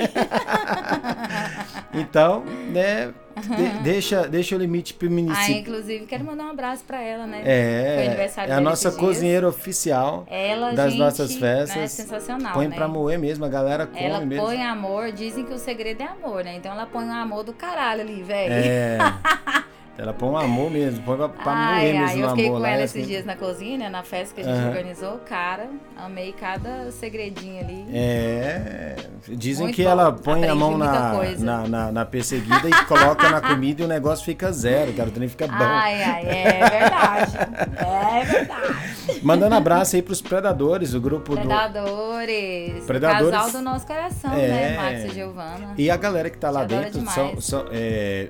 Então, 1.94 2.44
né? 2.74 3.14
De- 3.42 3.84
deixa, 3.84 4.28
deixa 4.28 4.56
o 4.56 4.60
limite 4.60 4.94
pro 4.94 5.08
Ah, 5.08 5.12
município. 5.12 5.58
inclusive, 5.58 6.06
quero 6.06 6.24
mandar 6.24 6.46
um 6.46 6.50
abraço 6.52 6.84
pra 6.86 7.02
ela, 7.02 7.26
né? 7.28 7.42
Foi 7.42 7.52
É, 7.52 8.06
aniversário 8.08 8.52
é 8.54 8.56
a 8.56 8.62
nossa 8.62 8.92
cozinheira 8.92 9.48
oficial 9.48 10.26
Ela, 10.30 10.72
das 10.74 10.92
gente, 10.92 11.00
nossas 11.00 11.36
festas. 11.36 11.76
Né, 11.76 11.88
sensacional, 11.88 12.54
Põe 12.54 12.68
né? 12.68 12.76
pra 12.76 12.88
moer 12.88 13.20
mesmo, 13.20 13.44
a 13.46 13.50
galera 13.50 13.86
come 13.86 14.04
Ela 14.04 14.20
mesmo. 14.22 14.46
põe 14.46 14.64
amor, 14.64 15.12
dizem 15.12 15.44
que 15.46 15.54
o 15.54 15.58
segredo 15.60 16.02
é 16.02 16.08
amor, 16.08 16.44
né? 16.44 16.56
Então 16.56 16.72
ela 16.72 16.86
põe 16.86 17.04
um 17.06 17.12
amor 17.14 17.44
do 17.44 17.54
caralho 17.54 18.02
ali, 18.02 18.24
velho. 18.24 18.54
É. 18.54 18.98
Ela 19.98 20.14
põe 20.14 20.28
um 20.30 20.38
amor 20.38 20.70
mesmo, 20.70 21.02
põe 21.06 21.16
pra, 21.16 21.30
pra 21.30 21.52
Ai, 21.54 21.76
moer 21.80 21.96
ai, 21.96 22.02
mesmo 22.08 22.24
eu 22.24 22.30
fiquei 22.32 22.48
amor 22.48 22.60
com 22.60 22.66
ela 22.68 22.82
e 22.82 22.84
esses 22.84 22.98
assim- 23.02 23.08
dias 23.10 23.26
na 23.26 23.36
cozinha, 23.38 23.78
né? 23.78 23.90
Na 23.90 24.04
festa 24.04 24.36
que 24.36 24.42
a 24.42 24.44
gente 24.44 24.58
Aham. 24.60 24.68
organizou. 24.68 25.18
Cara, 25.20 25.68
amei 25.96 26.34
cada 26.34 26.92
segredinho 26.92 27.62
ali. 27.64 27.86
É, 27.94 28.96
dizem 29.30 29.64
Muito 29.68 29.76
que 29.78 29.84
bom. 29.86 29.90
ela 29.90 30.12
põe 30.12 30.34
a 30.34 30.52
Aprendi 30.52 30.60
mão 30.60 30.72
muita 30.72 30.86
na, 30.92 31.14
na, 31.40 31.68
na, 31.68 31.92
na 31.94 32.06
perseguida 32.06 32.68
e 32.68 32.86
coloca 32.88 33.30
na 33.30 33.40
comida 33.40 33.84
e 33.84 33.86
o 33.86 33.88
negócio 33.88 34.26
fica 34.26 34.52
zero, 34.52 34.92
cara. 34.92 35.08
O 35.08 35.12
trem 35.14 35.30
fica 35.30 35.48
bom. 35.48 35.54
Ai, 35.60 36.04
ai, 36.04 36.26
é 36.28 36.70
verdade. 36.70 37.38
é 37.78 38.26
verdade. 38.26 39.22
Mandando 39.24 39.56
abraço 39.56 39.96
aí 39.96 40.02
pros 40.02 40.22
predadores, 40.22 40.94
o 40.94 41.00
grupo 41.00 41.36
do. 41.36 41.42
Predadores. 41.42 42.84
Predadores. 42.86 43.28
O 43.28 43.32
casal 43.32 43.52
do 43.52 43.62
nosso 43.62 43.88
coração, 43.88 44.34
É. 44.34 44.48
né? 44.48 44.76
Max 44.78 45.06
e 45.06 45.16
Giovana. 45.16 45.74
E 45.78 45.90
a 45.90 45.96
galera 45.96 46.30
que 46.30 46.38
tá 46.38 46.50
lá 46.50 46.66
Te 46.66 46.76
dentro 46.76 47.02
são. 47.12 47.40
são, 47.40 47.66
é, 47.72 48.28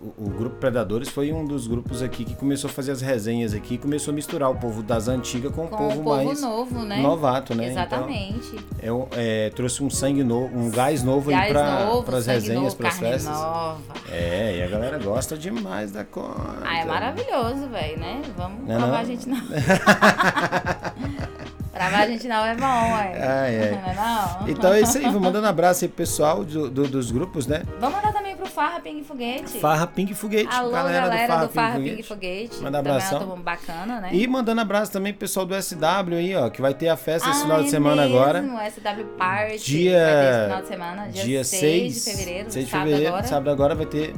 o, 0.00 0.26
o 0.26 0.30
grupo 0.30 0.56
Predadores 0.56 1.08
foi 1.10 1.30
um 1.32 1.44
dos 1.44 1.66
grupos 1.66 2.02
aqui 2.02 2.24
que 2.24 2.34
começou 2.34 2.70
a 2.70 2.72
fazer 2.72 2.92
as 2.92 3.02
resenhas 3.02 3.52
aqui, 3.52 3.76
começou 3.76 4.12
a 4.12 4.14
misturar 4.14 4.50
o 4.50 4.56
povo 4.56 4.82
das 4.82 5.08
antigas 5.08 5.52
com, 5.54 5.66
Com 5.68 5.74
o 5.74 5.78
povo, 5.78 6.00
o 6.00 6.04
povo 6.04 6.24
mais 6.24 6.40
novo, 6.40 6.82
né? 6.84 7.02
novato, 7.02 7.54
né? 7.54 7.68
Exatamente. 7.68 8.56
Então, 8.78 9.08
é, 9.12 9.46
é, 9.46 9.50
trouxe 9.50 9.82
um 9.84 9.90
sangue 9.90 10.24
novo, 10.24 10.56
um 10.56 10.70
gás 10.70 11.02
novo 11.02 11.28
aí 11.30 11.36
Gás 11.36 11.52
pra, 11.52 11.84
novo, 11.84 12.02
pras 12.04 12.24
sangue 12.24 12.48
resenhas, 12.48 12.74
pras 12.74 12.94
carne 12.94 13.08
festas. 13.10 13.36
nova. 13.36 13.78
É, 14.10 14.56
e 14.58 14.62
a 14.62 14.68
galera 14.68 14.98
gosta 14.98 15.36
demais 15.36 15.92
da 15.92 16.04
coisa. 16.04 16.30
Ah, 16.64 16.78
é 16.78 16.84
maravilhoso, 16.84 17.68
velho, 17.68 17.98
né? 18.00 18.22
Vamos 18.36 18.66
Não 18.66 18.74
é 18.74 18.78
provar 18.78 18.92
não? 18.92 18.98
a 19.00 19.04
gente 19.04 19.28
não. 19.28 19.40
provar 21.88 22.02
a 22.02 22.06
gente 22.06 22.28
não 22.28 22.44
é 22.44 22.54
bom, 22.54 22.64
ué. 22.64 23.12
Ah, 23.20 23.48
é. 23.48 23.70
Não 23.72 23.90
é 23.90 23.94
não? 23.94 24.48
Então 24.48 24.72
é 24.72 24.80
isso 24.80 24.98
aí, 24.98 25.10
vou 25.10 25.20
mandando 25.20 25.46
abraço 25.46 25.84
aí 25.84 25.88
pro 25.88 25.96
pessoal 25.98 26.44
do, 26.44 26.70
do- 26.70 26.88
dos 26.88 27.10
grupos, 27.10 27.46
né? 27.46 27.62
Vamos 27.78 27.96
mandar 27.96 28.12
também 28.12 28.36
pro 28.36 28.46
Farra 28.46 28.80
Ping 28.80 29.02
Foguete. 29.04 29.58
Farra 29.60 29.86
Pink 29.86 30.14
Foguete, 30.14 30.48
Alô, 30.54 30.70
galera, 30.70 31.00
galera, 31.08 31.26
do 31.26 31.28
Farra, 31.28 31.46
do 31.46 31.52
Farra 31.52 31.76
Pink 31.78 31.90
Ping 31.96 32.02
Foguete. 32.02 32.48
Foguete. 32.48 32.62
Manda 32.62 32.78
Também 32.78 32.92
abração. 32.92 33.34
é 33.38 33.42
bacana, 33.42 34.00
né? 34.00 34.08
E 34.12 34.26
mandando 34.26 34.60
abraço 34.60 34.92
também 34.92 35.12
pro 35.12 35.20
pessoal 35.20 35.46
do 35.46 35.54
SW 35.62 36.14
aí, 36.16 36.34
ó, 36.36 36.48
que 36.50 36.60
vai 36.60 36.74
ter 36.74 36.88
a 36.88 36.96
festa 36.96 37.28
esse 37.30 37.38
Ah, 37.40 37.42
final 37.42 37.60
de 37.60 37.66
é 37.68 37.70
semana 37.70 38.04
agora. 38.04 38.40
mesmo, 38.42 38.58
SW 38.58 39.04
Party. 39.18 39.58
Dia- 39.58 39.98
Vai 40.00 40.14
ter 40.22 40.30
esse 40.30 40.44
final 40.44 40.62
de 40.62 40.68
semana, 40.68 41.08
dia, 41.08 41.24
Dia 41.24 41.44
6, 41.44 41.60
6 41.60 41.94
de 41.94 42.00
fevereiro, 42.10 42.50
6 42.50 42.64
de 42.64 42.70
sábado 42.70 42.86
fevereiro, 42.88 43.14
agora. 43.14 43.26
sábado 43.28 43.50
agora 43.50 43.74
vai 43.74 43.86
ter. 43.86 44.14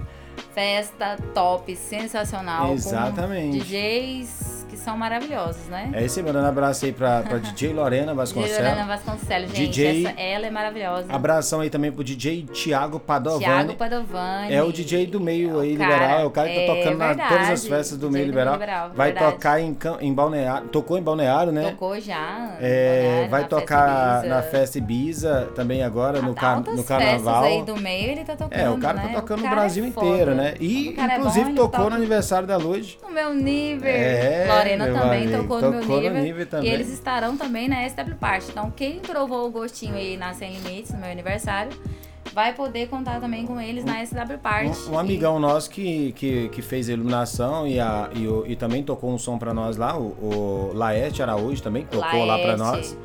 Festa 0.54 1.16
top, 1.34 1.74
sensacional. 1.76 2.72
Exatamente. 2.72 3.58
Com 3.58 3.64
DJs 3.64 4.61
que 4.72 4.78
são 4.78 4.96
maravilhosos, 4.96 5.66
né? 5.68 5.90
É 5.92 6.02
isso 6.02 6.18
aí, 6.18 6.24
mandando 6.24 6.46
abraço 6.48 6.86
aí 6.86 6.92
pra, 6.92 7.20
pra 7.20 7.36
DJ 7.52 7.74
Lorena 7.74 8.14
Vasconcelos. 8.14 8.56
Juliana 8.56 8.86
Vasconcelos, 8.86 9.50
gente. 9.50 9.68
DJ 9.68 10.06
essa- 10.06 10.20
ela 10.20 10.46
é 10.46 10.50
maravilhosa. 10.50 11.12
Abração 11.12 11.60
aí 11.60 11.68
também 11.68 11.92
pro 11.92 12.02
DJ 12.02 12.44
Thiago 12.46 12.98
Padovani. 12.98 13.44
Thiago 13.44 13.74
Padovani. 13.74 14.52
É 14.54 14.62
o 14.62 14.72
DJ 14.72 15.06
do 15.06 15.20
meio 15.20 15.60
aí 15.60 15.74
O 15.74 15.78
cara- 15.78 15.92
liberal, 15.94 16.20
é 16.20 16.24
o 16.24 16.30
cara 16.30 16.48
que 16.48 16.54
tá 16.54 16.60
é 16.62 16.66
tocando 16.66 16.98
na 16.98 17.06
verdade, 17.08 17.28
todas 17.34 17.50
as 17.50 17.66
festas 17.66 17.98
do 17.98 18.08
DJ 18.08 18.12
meio 18.12 18.26
liberal. 18.26 18.58
vai 18.94 19.12
verdade. 19.12 19.32
tocar 19.34 19.60
em, 19.60 19.76
em 20.00 20.14
Balneário, 20.14 20.68
tocou 20.68 20.96
em 20.98 21.02
Balneário, 21.02 21.52
né? 21.52 21.70
Tocou 21.72 22.00
já. 22.00 22.56
É, 22.58 23.26
vai 23.30 23.42
na 23.42 23.48
tocar 23.48 24.20
Festa 24.22 24.28
na 24.34 24.42
festa 24.42 24.78
Ibiza 24.78 25.48
também 25.54 25.82
agora, 25.82 26.22
no, 26.22 26.32
Ah, 26.32 26.34
car 26.34 26.60
no 26.62 26.82
carnaval. 26.82 27.44
aí 27.44 27.62
do 27.62 27.76
meio 27.76 28.10
ele 28.12 28.24
tá 28.24 28.34
tocando, 28.36 28.58
É, 28.58 28.70
o 28.70 28.78
cara 28.78 28.94
né? 28.94 29.08
tá 29.08 29.20
tocando 29.20 29.38
no 29.40 29.44
cara 29.44 29.56
Brasil 29.56 29.84
é 29.84 29.88
inteiro, 29.88 30.34
né? 30.34 30.54
E 30.58 30.94
O 30.96 31.00
é 31.00 31.16
inclusive 31.16 31.52
tocou 31.52 31.90
no 31.90 31.96
aniversário 31.96 32.46
da 32.48 32.56
Luz. 32.56 32.96
No 33.02 33.10
meu 33.10 33.34
nível. 33.34 33.90
É, 33.90 34.46
Meu 34.64 34.94
também 34.94 35.22
amigo, 35.24 35.42
tocou 35.42 35.60
no 35.60 35.70
meu 35.70 35.80
tocou 35.80 35.96
no 35.96 36.02
nível. 36.02 36.22
nível 36.22 36.46
também. 36.46 36.70
E 36.70 36.72
eles 36.74 36.90
estarão 36.92 37.36
também 37.36 37.68
na 37.68 37.88
SW 37.88 38.14
Party. 38.20 38.46
Então, 38.50 38.70
quem 38.70 39.00
provou 39.00 39.46
o 39.46 39.50
gostinho 39.50 39.94
aí 39.94 40.16
na 40.16 40.32
Sem 40.34 40.52
Limites, 40.56 40.92
no 40.92 40.98
meu 40.98 41.10
aniversário, 41.10 41.72
vai 42.32 42.54
poder 42.54 42.88
contar 42.88 43.20
também 43.20 43.44
com 43.46 43.60
eles 43.60 43.84
na 43.84 44.04
SW 44.06 44.38
Party. 44.42 44.88
Um, 44.88 44.92
um 44.92 44.98
amigão 44.98 45.38
nosso 45.38 45.68
que, 45.68 46.12
que, 46.12 46.48
que 46.48 46.62
fez 46.62 46.88
a 46.88 46.92
iluminação 46.92 47.66
e, 47.66 47.78
a, 47.78 48.08
e, 48.14 48.26
o- 48.26 48.44
e 48.46 48.56
também 48.56 48.82
tocou 48.82 49.10
um 49.12 49.18
som 49.18 49.36
pra 49.38 49.52
nós 49.52 49.76
lá, 49.76 49.98
o, 49.98 50.02
o 50.02 50.70
Laerte 50.74 51.22
Araújo 51.22 51.62
também 51.62 51.84
tocou 51.84 52.24
lá 52.24 52.38
pra 52.38 52.54
Laerte. 52.54 52.58
nós. 52.58 52.96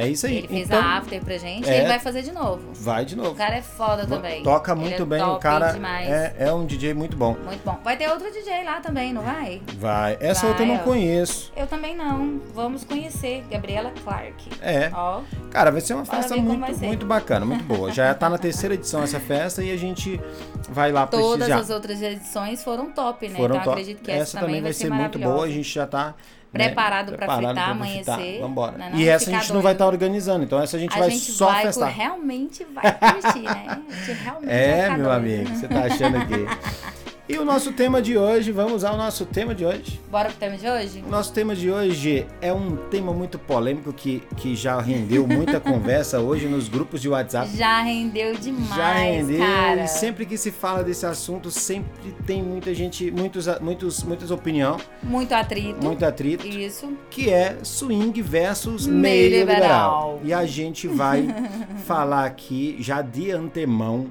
É 0.00 0.08
isso 0.08 0.26
aí. 0.26 0.38
Ele 0.38 0.48
fez 0.48 0.66
então, 0.66 0.80
a 0.80 0.96
after 0.98 1.22
pra 1.22 1.36
gente 1.38 1.68
é. 1.68 1.72
e 1.72 1.78
ele 1.80 1.88
vai 1.88 1.98
fazer 1.98 2.22
de 2.22 2.32
novo. 2.32 2.62
vai 2.74 3.04
de 3.04 3.16
novo. 3.16 3.32
O 3.32 3.34
cara 3.34 3.56
é 3.56 3.62
foda 3.62 4.06
também. 4.06 4.42
Toca 4.42 4.74
muito 4.74 5.02
é 5.02 5.06
bem, 5.06 5.22
o 5.22 5.36
cara 5.36 5.76
é, 6.02 6.34
é 6.38 6.52
um 6.52 6.64
DJ 6.64 6.94
muito 6.94 7.16
bom. 7.16 7.36
Muito 7.44 7.64
bom. 7.64 7.78
Vai 7.84 7.96
ter 7.96 8.08
outro 8.08 8.30
DJ 8.30 8.64
lá 8.64 8.80
também, 8.80 9.12
não 9.12 9.22
vai? 9.22 9.60
Vai. 9.78 10.16
Essa 10.20 10.42
Vai, 10.42 10.50
outra 10.50 10.64
eu 10.64 10.68
não 10.68 10.76
ó. 10.76 10.78
conheço. 10.78 11.52
Eu 11.56 11.66
também 11.66 11.96
não. 11.96 12.40
Vamos 12.54 12.84
conhecer. 12.84 13.44
Gabriela 13.50 13.92
Clark. 14.02 14.48
É. 14.62 14.90
Ó, 14.94 15.22
Cara, 15.50 15.70
vai 15.70 15.80
ser 15.80 15.94
uma 15.94 16.04
festa 16.04 16.36
muito, 16.36 16.60
vai 16.60 16.74
ser. 16.74 16.86
muito 16.86 17.04
bacana, 17.04 17.44
muito 17.44 17.64
boa. 17.64 17.92
Já 17.92 18.14
tá 18.14 18.28
na 18.28 18.38
terceira 18.38 18.74
edição 18.74 19.02
essa 19.02 19.18
festa 19.18 19.62
e 19.62 19.72
a 19.72 19.76
gente 19.76 20.20
vai 20.68 20.92
lá 20.92 21.06
todas 21.06 21.30
prestigiar. 21.30 21.58
as 21.58 21.70
outras 21.70 22.00
edições 22.00 22.62
foram 22.62 22.92
top, 22.92 23.28
né? 23.28 23.36
Foram 23.36 23.56
então 23.56 23.64
top. 23.64 23.80
acredito 23.80 24.02
que 24.02 24.10
essa, 24.10 24.38
também 24.38 24.62
vai 24.62 24.72
ser 24.72 24.90
muito 24.90 25.18
boa, 25.18 25.44
a 25.44 25.48
gente 25.48 25.72
já 25.72 25.86
tá 25.86 26.14
Preparado 26.52 27.10
né, 27.12 27.16
preparado 27.16 27.36
fritar, 27.46 27.54
pra 27.54 27.64
fritar. 27.64 27.70
amanhecer, 28.16 28.40
Vambora. 28.40 28.72
né, 28.78 28.90
não? 28.92 28.98
E 28.98 29.08
essa 29.08 29.30
a 29.30 29.32
gente 29.32 29.48
não 29.52 29.60
vai 29.62 29.72
doido. 29.72 29.74
estar 29.74 29.86
organizando, 29.86 30.44
então 30.44 30.60
essa 30.60 30.76
a 30.76 30.80
gente 30.80 30.94
A 30.96 30.98
vai 30.98 31.10
gente 31.10 31.30
só 31.32 31.46
vai, 31.46 31.62
festar. 31.62 31.88
realmente 31.92 32.64
vai 32.64 32.92
curtir, 32.92 33.42
né? 33.42 33.64
A 33.68 33.74
gente 34.06 34.12
realmente 34.22 34.46
vai 34.46 34.56
É, 34.56 34.88
meu 34.90 34.96
doido. 35.04 35.10
amigo, 35.12 35.48
você 35.54 35.68
tá 35.68 35.84
achando 35.84 36.16
aqui. 36.16 36.34
E 37.30 37.38
o 37.38 37.44
nosso 37.44 37.70
tema 37.72 38.02
de 38.02 38.18
hoje, 38.18 38.50
vamos 38.50 38.72
usar 38.72 38.90
o 38.92 38.96
nosso 38.96 39.24
tema 39.24 39.54
de 39.54 39.64
hoje. 39.64 40.00
Bora 40.10 40.30
pro 40.30 40.36
tema 40.36 40.56
de 40.56 40.68
hoje? 40.68 41.00
O 41.06 41.08
nosso 41.08 41.32
tema 41.32 41.54
de 41.54 41.70
hoje 41.70 42.26
é 42.40 42.52
um 42.52 42.74
tema 42.74 43.12
muito 43.12 43.38
polêmico 43.38 43.92
que, 43.92 44.20
que 44.36 44.56
já 44.56 44.80
rendeu 44.80 45.28
muita 45.28 45.60
conversa 45.62 46.18
hoje 46.18 46.48
nos 46.48 46.68
grupos 46.68 47.00
de 47.00 47.08
WhatsApp. 47.08 47.56
Já 47.56 47.82
rendeu 47.82 48.34
demais, 48.34 48.74
Já 48.74 48.92
rendeu 48.94 49.38
cara. 49.38 49.84
e 49.84 49.86
sempre 49.86 50.26
que 50.26 50.36
se 50.36 50.50
fala 50.50 50.82
desse 50.82 51.06
assunto, 51.06 51.52
sempre 51.52 52.10
tem 52.26 52.42
muita 52.42 52.74
gente, 52.74 53.12
muitos, 53.12 53.46
muitos, 53.60 54.02
muitas 54.02 54.32
opinião, 54.32 54.76
Muito 55.00 55.32
atrito. 55.32 55.80
muito 55.84 56.04
atrito, 56.04 56.44
Isso. 56.48 56.92
que 57.10 57.30
é 57.30 57.58
swing 57.62 58.20
versus 58.22 58.88
Meio 58.88 59.00
meio 59.02 59.38
liberal. 59.38 60.14
liberal. 60.16 60.20
E 60.24 60.32
a 60.34 60.44
gente 60.44 60.88
vai 60.88 61.28
falar 61.86 62.24
aqui 62.24 62.74
já 62.80 63.00
de 63.02 63.30
antemão 63.30 64.10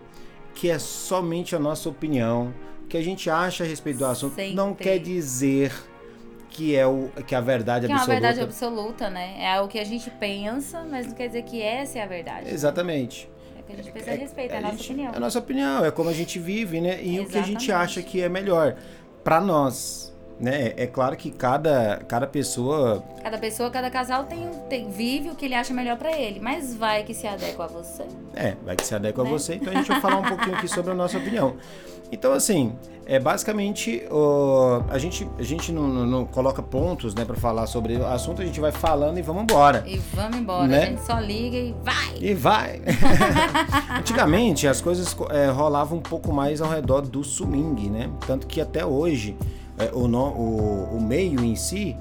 que 0.56 0.70
é 0.70 0.80
somente 0.80 1.56
a 1.56 1.60
nossa 1.60 1.88
opinião, 1.90 2.54
que 2.90 2.98
a 2.98 3.02
gente 3.04 3.30
acha 3.30 3.64
a 3.64 3.68
respeito 3.68 4.00
do 4.00 4.06
assunto, 4.06 4.36
não 4.54 4.74
quer 4.74 5.00
dizer 5.00 5.72
que 6.50 6.76
é 6.76 6.86
o 6.86 7.10
que 7.26 7.36
a 7.36 7.40
verdade 7.42 7.86
Que 7.86 7.92
é 7.92 7.96
uma 7.96 8.02
absoluta. 8.02 8.22
verdade 8.22 8.42
absoluta, 8.44 9.10
né? 9.10 9.36
É 9.40 9.62
o 9.62 9.68
que 9.68 9.80
a 9.80 9.84
gente 9.86 10.10
pensa, 10.10 10.84
mas 10.90 11.06
não 11.08 11.14
quer 11.14 11.28
dizer 11.28 11.44
que 11.44 11.62
essa 11.62 12.00
é 12.00 12.04
a 12.04 12.08
verdade. 12.08 12.50
Exatamente. 12.52 13.30
É 13.58 13.62
que 13.62 13.72
a 13.74 13.76
gente 13.76 13.92
precisa 13.92 14.16
respeitar, 14.16 14.56
é 14.56 14.58
a 14.58 14.60
a 14.60 14.62
nossa 14.64 14.76
gente- 14.78 14.92
opinião. 14.92 15.14
É 15.14 15.18
a 15.18 15.20
nossa 15.20 15.40
opinião, 15.40 15.86
é 15.86 15.92
como 15.92 16.10
a 16.10 16.14
gente 16.14 16.40
vive, 16.40 16.82
né? 16.82 17.00
E 17.04 17.20
o 17.20 17.28
que 17.28 17.38
a 17.38 17.42
gente 17.44 17.66
Exatamente. 17.66 17.72
acha 17.72 18.02
que 18.02 18.22
é 18.22 18.28
melhor 18.28 18.76
para 19.24 19.40
nós, 19.40 20.12
né? 20.40 20.74
É 20.76 20.88
claro 20.88 21.16
que 21.16 21.30
cada, 21.30 21.98
cada 22.08 22.26
pessoa 22.26 23.04
Cada 23.22 23.38
pessoa, 23.38 23.70
cada 23.70 23.92
casal 23.92 24.24
tem, 24.24 24.50
tem 24.70 24.90
vive 24.90 25.30
o 25.30 25.36
que 25.36 25.46
ele 25.46 25.54
acha 25.54 25.72
melhor 25.74 25.98
pra 25.98 26.18
ele, 26.18 26.40
mas 26.40 26.76
vai 26.76 27.04
que 27.04 27.14
se 27.14 27.28
adequa 27.28 27.66
a 27.66 27.68
você. 27.68 28.04
É, 28.36 28.56
vai 28.66 28.76
que 28.76 28.86
se 28.86 28.96
adequa 28.96 29.24
Né? 29.24 29.30
a 29.30 29.32
você, 29.32 29.54
então 29.56 29.72
a 29.72 29.76
gente 29.76 29.88
vai 29.88 30.02
falar 30.02 30.18
um 30.18 30.24
pouquinho 30.28 30.56
aqui 30.56 30.68
sobre 30.74 30.92
a 30.92 30.96
nossa 30.96 31.18
opinião. 31.20 31.56
Então, 32.12 32.34
assim, 32.34 32.74
é 33.06 33.20
basicamente 33.20 34.04
a 34.90 34.98
gente, 34.98 35.28
a 35.38 35.44
gente 35.44 35.72
não, 35.72 35.88
não- 35.88 36.06
não 36.06 36.26
coloca 36.26 36.62
pontos 36.62 37.14
né, 37.16 37.24
para 37.26 37.36
falar 37.36 37.66
sobre 37.68 37.96
o 37.98 38.06
assunto, 38.06 38.42
a 38.42 38.46
gente 38.46 38.60
vai 38.60 38.72
falando 38.72 39.18
e 39.18 39.22
vamos 39.22 39.44
embora. 39.44 39.84
E 39.88 39.98
vamos 40.14 40.38
embora, 40.38 40.68
Né? 40.68 40.84
a 40.84 40.86
gente 40.88 41.02
só 41.06 41.20
liga 41.20 41.58
e 41.58 41.76
vai! 41.84 42.18
E 42.20 42.34
vai! 42.34 42.82
Antigamente 43.98 44.68
as 44.68 44.82
coisas 44.82 45.16
é, 45.30 45.48
rolavam 45.50 45.98
um 45.98 46.02
pouco 46.02 46.32
mais 46.34 46.62
ao 46.62 46.70
redor 46.70 47.02
do 47.02 47.24
swing, 47.24 47.90
né? 47.90 48.10
Tanto 48.26 48.48
que 48.48 48.62
até 48.62 48.86
hoje 48.86 49.36
é, 49.78 49.90
o, 49.94 50.08
no- 50.08 50.30
o, 50.34 50.98
o 50.98 51.02
meio 51.02 51.44
em 51.44 51.56
si, 51.56 51.96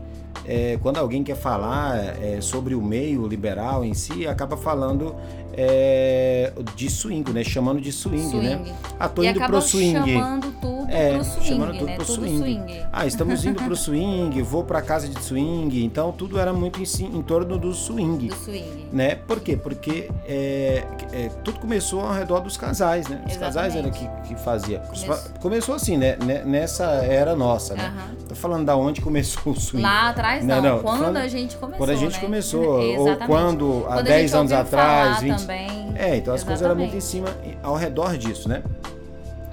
é, 0.44 0.78
quando 0.82 0.98
alguém 0.98 1.22
quer 1.22 1.36
falar 1.36 1.96
é, 2.22 2.40
sobre 2.40 2.74
o 2.74 2.82
meio 2.82 3.26
liberal 3.26 3.84
em 3.84 3.94
si, 3.94 4.26
acaba 4.26 4.56
falando 4.56 5.14
é, 5.60 6.52
de 6.76 6.88
swing, 6.88 7.32
né? 7.32 7.42
Chamando 7.42 7.80
de 7.80 7.90
swing, 7.90 8.30
Swing. 8.30 8.46
né? 8.46 8.60
Ah, 8.98 9.08
tô 9.08 9.22
e 9.24 9.26
indo 9.28 9.40
pro 9.40 9.60
swing. 9.60 9.92
chamando 10.14 10.52
tudo 10.60 10.86
É, 10.88 11.14
pro 11.14 11.24
swing, 11.24 11.46
chamando 11.48 11.72
tudo 11.78 11.86
né? 11.86 11.96
pro 11.96 12.04
tudo 12.06 12.16
swing. 12.22 12.38
swing. 12.38 12.82
Ah, 12.92 13.06
estamos 13.06 13.44
indo 13.44 13.62
pro 13.64 13.74
swing, 13.76 14.42
vou 14.42 14.62
pra 14.62 14.80
casa 14.80 15.08
de 15.08 15.20
swing. 15.22 15.84
Então 15.84 16.12
tudo 16.12 16.38
era 16.38 16.52
muito 16.52 16.80
em, 16.80 17.04
em 17.06 17.22
torno 17.22 17.58
do 17.58 17.74
swing 17.74 18.28
Do 18.28 18.34
swing. 18.36 18.86
né? 18.92 19.16
Por 19.16 19.40
quê? 19.40 19.56
Porque 19.56 20.08
é, 20.26 20.84
é, 21.12 21.28
tudo 21.42 21.58
começou 21.58 22.00
ao 22.02 22.12
redor 22.12 22.40
dos 22.40 22.56
casais, 22.56 23.08
né? 23.08 23.20
Os 23.26 23.36
casais 23.36 23.74
eram 23.74 23.90
que, 23.90 24.04
Exatamente. 24.04 24.28
que 24.28 24.40
fazia. 24.40 24.78
Começou. 24.78 25.18
Começou 25.40 25.74
assim, 25.74 25.96
né? 25.96 26.16
Ne- 26.24 26.44
Nessa 26.44 26.84
era 26.84 27.34
nossa, 27.34 27.74
né? 27.74 27.86
Aham. 27.96 28.14
Tô 28.28 28.34
falando 28.34 28.64
da 28.64 28.76
onde 28.76 29.00
começou 29.00 29.52
o 29.52 29.60
swing. 29.60 29.82
Lá 29.82 30.10
atrás 30.10 30.44
Não, 30.44 30.56
não, 30.56 30.76
não, 30.76 30.82
quando 30.82 30.98
falando- 30.98 31.16
a 31.16 31.28
gente 31.28 31.56
começou, 31.56 31.78
quando 31.78 31.90
a 31.90 31.96
gente 31.96 32.14
né? 32.14 32.20
começou, 32.20 32.64
ou 32.80 32.82
Exatamente. 33.08 33.26
quando 33.26 33.84
há 33.86 33.88
Quando 33.88 33.98
a 33.98 34.02
10 34.02 34.30
gente 34.30 34.38
anos 34.40 34.52
atrás, 34.52 35.06
falar 35.08 35.20
20. 35.20 35.47
Também. 35.52 35.92
É, 35.96 36.16
então 36.16 36.34
as 36.34 36.44
coisas 36.44 36.62
eram 36.62 36.76
muito 36.76 36.94
em 36.94 37.00
cima, 37.00 37.28
ao 37.62 37.74
redor 37.74 38.16
disso, 38.18 38.48
né? 38.48 38.62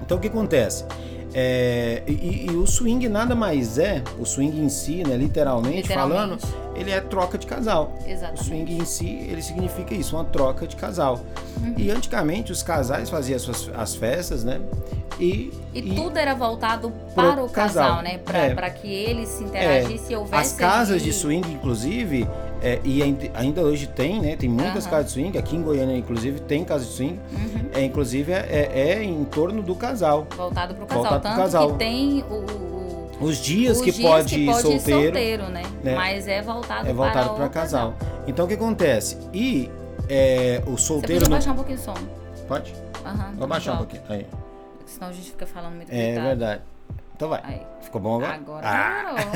Então 0.02 0.18
o 0.18 0.20
que 0.20 0.28
acontece? 0.28 0.84
É, 1.38 2.02
e, 2.06 2.46
e 2.46 2.50
o 2.56 2.66
swing 2.66 3.08
nada 3.10 3.34
mais 3.34 3.76
é, 3.78 4.02
o 4.18 4.24
swing 4.24 4.58
em 4.58 4.70
si, 4.70 5.02
né, 5.06 5.16
literalmente, 5.18 5.92
falando, 5.92 6.34
Literalmente. 6.36 6.80
ele 6.80 6.90
é 6.90 7.00
troca 7.00 7.36
de 7.36 7.46
casal. 7.46 7.92
O 8.06 8.08
Exatamente. 8.08 8.44
swing 8.44 8.78
em 8.78 8.84
si, 8.86 9.06
ele 9.28 9.42
significa 9.42 9.94
isso, 9.94 10.16
uma 10.16 10.24
troca 10.24 10.66
de 10.66 10.76
casal. 10.76 11.20
Uhum. 11.60 11.74
E 11.76 11.90
antigamente 11.90 12.52
os 12.52 12.62
casais 12.62 13.10
faziam 13.10 13.36
as, 13.36 13.42
suas, 13.42 13.70
as 13.76 13.94
festas, 13.94 14.44
né? 14.44 14.60
E, 15.20 15.52
E, 15.74 15.94
tudo 15.94 16.18
era 16.18 16.34
voltado 16.34 16.90
para 17.14 17.42
o 17.42 17.48
casal, 17.50 17.88
casal. 17.96 18.02
né? 18.02 18.18
Pra, 18.18 18.66
É. 18.66 18.70
que 18.70 18.86
eles 18.88 19.28
se 19.30 19.44
interagissem 19.44 20.10
e 20.10 20.14
as 20.14 20.20
houvesse. 20.20 20.56
casas 20.56 20.96
ali- 20.96 21.04
de 21.04 21.12
swing, 21.12 21.52
inclusive, 21.52 22.26
é, 22.62 22.80
e 22.84 23.02
ain- 23.02 23.30
ainda 23.34 23.62
hoje 23.62 23.86
tem, 23.86 24.20
né? 24.20 24.36
Tem 24.36 24.48
muitas 24.48 24.84
Aham. 24.84 24.90
casas 24.90 25.06
de 25.06 25.12
swing, 25.12 25.38
aqui 25.38 25.56
em 25.56 25.62
Goiânia, 25.62 25.96
inclusive, 25.96 26.40
tem 26.40 26.64
casa 26.64 26.84
de 26.84 26.90
swing. 26.92 27.20
Uhum. 27.32 27.68
É, 27.74 27.82
inclusive, 27.84 28.32
é, 28.32 28.70
é 28.74 29.02
em 29.02 29.24
torno 29.24 29.62
do 29.62 29.74
casal. 29.74 30.26
Voltado 30.36 30.74
pro 30.74 30.86
casal. 30.86 31.02
Voltado 31.02 31.22
Tanto 31.22 31.36
casal. 31.36 31.72
que 31.72 31.78
tem 31.78 32.24
o. 32.30 32.34
o 32.34 33.18
Os 33.20 33.38
dias 33.38 33.78
os 33.78 33.82
que 33.84 33.92
dias 33.92 34.10
pode 34.10 34.34
que 34.34 34.40
ir 34.42 34.46
pode 34.46 34.60
solteiro, 34.62 35.00
ir 35.00 35.04
solteiro, 35.04 35.42
né? 35.48 35.62
né? 35.82 35.94
Mas 35.94 36.28
é 36.28 36.42
voltado, 36.42 36.88
é 36.88 36.92
voltado 36.92 37.28
para 37.28 37.34
para 37.36 37.46
o 37.46 37.50
casal. 37.50 37.94
Então 38.26 38.44
o 38.44 38.48
que 38.48 38.54
acontece? 38.54 39.16
E 39.32 39.70
é, 40.08 40.62
o 40.66 40.72
Você 40.72 40.84
solteiro. 40.86 41.20
podia 41.22 41.28
não- 41.30 41.36
baixar 41.38 41.52
um 41.52 41.56
pouquinho 41.56 41.78
o 41.78 41.80
som. 41.82 41.94
Pode? 42.46 42.74
Aham. 43.04 43.32
Vou 43.36 43.46
baixar 43.48 43.72
um 43.74 43.76
pouquinho. 43.78 44.02
Aí. 44.08 44.26
Senão 44.84 45.08
a 45.08 45.12
gente 45.12 45.30
fica 45.30 45.46
falando 45.46 45.74
muito 45.76 45.90
É 45.90 46.06
gritado. 46.06 46.26
verdade. 46.26 46.62
Então 47.16 47.28
vai. 47.30 47.40
Aí. 47.42 47.62
Ficou 47.80 48.00
bom 48.00 48.16
agora? 48.16 48.34
Agora 48.34 48.66
Ah, 48.68 49.14
melhorou. 49.14 49.32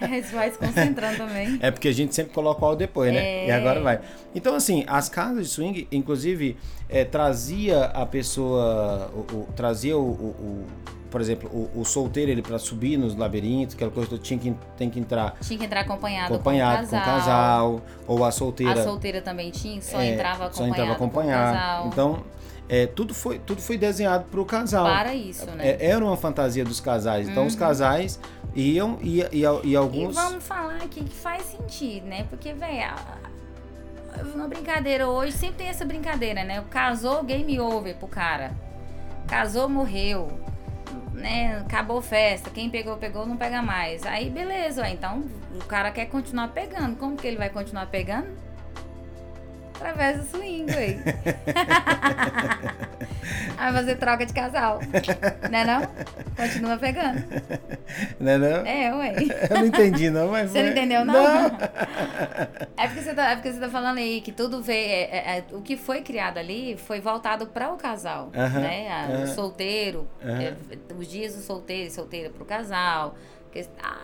Eles 0.16 0.30
vai 0.30 0.50
se 0.50 0.56
concentrando 0.58 1.18
também. 1.18 1.58
É 1.60 1.70
porque 1.70 1.88
a 1.88 1.92
gente 1.92 2.14
sempre 2.14 2.32
coloca 2.32 2.62
o 2.62 2.68
áudio 2.68 2.78
depois, 2.86 3.12
né? 3.12 3.18
É. 3.44 3.48
E 3.48 3.50
agora 3.50 3.80
vai. 3.82 4.00
Então, 4.34 4.54
assim, 4.54 4.82
as 4.86 5.08
casas 5.10 5.44
de 5.48 5.52
swing, 5.52 5.88
inclusive, 5.92 6.56
é, 6.88 7.04
trazia 7.04 7.84
a 7.86 8.06
pessoa, 8.06 9.10
o, 9.14 9.18
o- 9.36 9.48
trazia 9.54 9.96
o, 9.96 10.00
o- 10.00 10.04
o- 10.04 10.66
por 11.10 11.20
exemplo, 11.20 11.50
o, 11.52 11.80
o 11.80 11.84
solteiro 11.84 12.30
ele 12.30 12.40
para 12.40 12.58
subir 12.58 12.96
nos 12.96 13.14
labirintos, 13.14 13.74
aquela 13.74 13.90
coisa 13.90 14.08
que 14.08 14.18
tinha 14.18 14.38
que 14.40 14.54
tem 14.78 14.88
que 14.88 14.98
entrar 14.98 15.34
Tinha 15.42 15.58
que 15.58 15.64
entrar 15.66 15.80
acompanhado, 15.82 16.32
acompanhado 16.34 16.84
com 16.84 16.88
com 16.90 16.96
o 16.96 16.98
o 16.98 17.02
casal. 17.02 17.18
casal, 17.18 17.80
ou 18.06 18.24
a 18.24 18.30
solteira 18.32 18.80
A 18.80 18.84
solteira 18.84 19.20
também 19.20 19.50
tinha, 19.50 19.82
só 19.82 20.00
é, 20.00 20.14
entrava 20.14 20.44
só 20.50 20.62
acompanhado. 20.64 20.70
entrava 20.80 20.94
com 20.98 21.04
o 21.04 21.06
acompanhado. 21.08 21.52
casal. 21.58 21.86
Então, 21.88 22.24
é, 22.68 22.86
tudo 22.86 23.12
foi 23.14 23.38
tudo 23.38 23.60
foi 23.60 23.76
desenhado 23.76 24.24
para 24.24 24.40
o 24.40 24.44
casal. 24.44 24.84
para 24.84 25.14
isso, 25.14 25.46
né? 25.46 25.70
É, 25.70 25.86
era 25.90 26.04
uma 26.04 26.16
fantasia 26.16 26.64
dos 26.64 26.80
casais. 26.80 27.28
Então, 27.28 27.46
os 27.46 27.54
Uhum. 27.54 27.58
casais 27.58 28.18
iam 28.54 28.98
e, 29.02 29.20
e, 29.32 29.42
e 29.64 29.68
E 29.70 29.76
alguns 29.76 30.14
vamos 30.14 30.44
falar 30.44 30.76
aqui 30.76 31.04
que 31.04 31.14
faz 31.14 31.42
sentido, 31.44 32.06
né? 32.06 32.24
Porque, 32.30 32.52
velho, 32.52 32.94
uma 34.34 34.46
brincadeira 34.48 35.08
hoje 35.08 35.32
sempre 35.32 35.56
tem 35.56 35.68
essa 35.68 35.84
brincadeira, 35.84 36.44
né? 36.44 36.62
Casou, 36.70 37.22
game 37.22 37.58
over 37.60 37.94
pro 37.96 38.08
cara. 38.08 38.52
Casou, 39.26 39.68
morreu. 39.68 40.28
Né? 41.12 41.58
Acabou 41.64 42.00
festa. 42.02 42.50
Quem 42.50 42.68
pegou, 42.70 42.96
pegou, 42.96 43.26
não 43.26 43.36
pega 43.36 43.62
mais. 43.62 44.04
Aí, 44.04 44.28
beleza, 44.30 44.82
ué, 44.82 44.90
então 44.90 45.22
o 45.54 45.64
cara 45.64 45.90
quer 45.90 46.06
continuar 46.06 46.48
pegando. 46.48 46.96
Como 46.96 47.16
que 47.16 47.26
ele 47.26 47.36
vai 47.36 47.48
continuar 47.50 47.86
pegando? 47.86 48.28
Através 49.82 50.18
do 50.18 50.24
swing, 50.24 50.70
ué. 50.72 50.96
Vai 53.56 53.72
fazer 53.72 53.96
troca 53.96 54.24
de 54.26 54.32
casal. 54.32 54.80
Né 55.50 55.64
não? 55.64 55.82
Continua 56.36 56.76
pegando. 56.76 57.22
né, 58.18 58.38
não? 58.38 58.66
É, 58.66 58.94
ué. 58.94 59.14
Eu 59.50 59.58
não 59.58 59.66
entendi, 59.66 60.10
não, 60.10 60.28
mas. 60.30 60.50
Você 60.50 60.62
não 60.62 60.70
entendeu, 60.70 61.04
não? 61.04 61.46
É 62.76 62.86
porque 62.88 63.02
você 63.02 63.14
tá, 63.14 63.30
é 63.30 63.34
porque 63.36 63.52
você 63.52 63.60
tá 63.60 63.68
falando 63.68 63.98
aí 63.98 64.20
que 64.20 64.32
tudo 64.32 64.62
veio. 64.62 64.88
é- 64.90 65.02
é- 65.02 65.38
é- 65.38 65.44
o 65.52 65.60
que 65.62 65.76
foi 65.76 66.02
criado 66.02 66.38
ali 66.38 66.76
foi 66.76 67.00
voltado 67.00 67.46
para 67.46 67.72
o 67.72 67.76
casal. 67.76 68.30
Aham, 68.34 68.60
né? 68.60 68.88
A- 68.90 69.08
O 69.10 69.14
aham. 69.14 69.26
solteiro, 69.28 70.08
Aham. 70.24 70.40
é, 70.42 70.54
os 70.98 71.06
dias 71.08 71.34
do 71.34 71.42
solteiro 71.42 71.88
e 71.88 71.90
solteira 71.90 72.30
para 72.30 72.42
o 72.42 72.46
casal. 72.46 73.14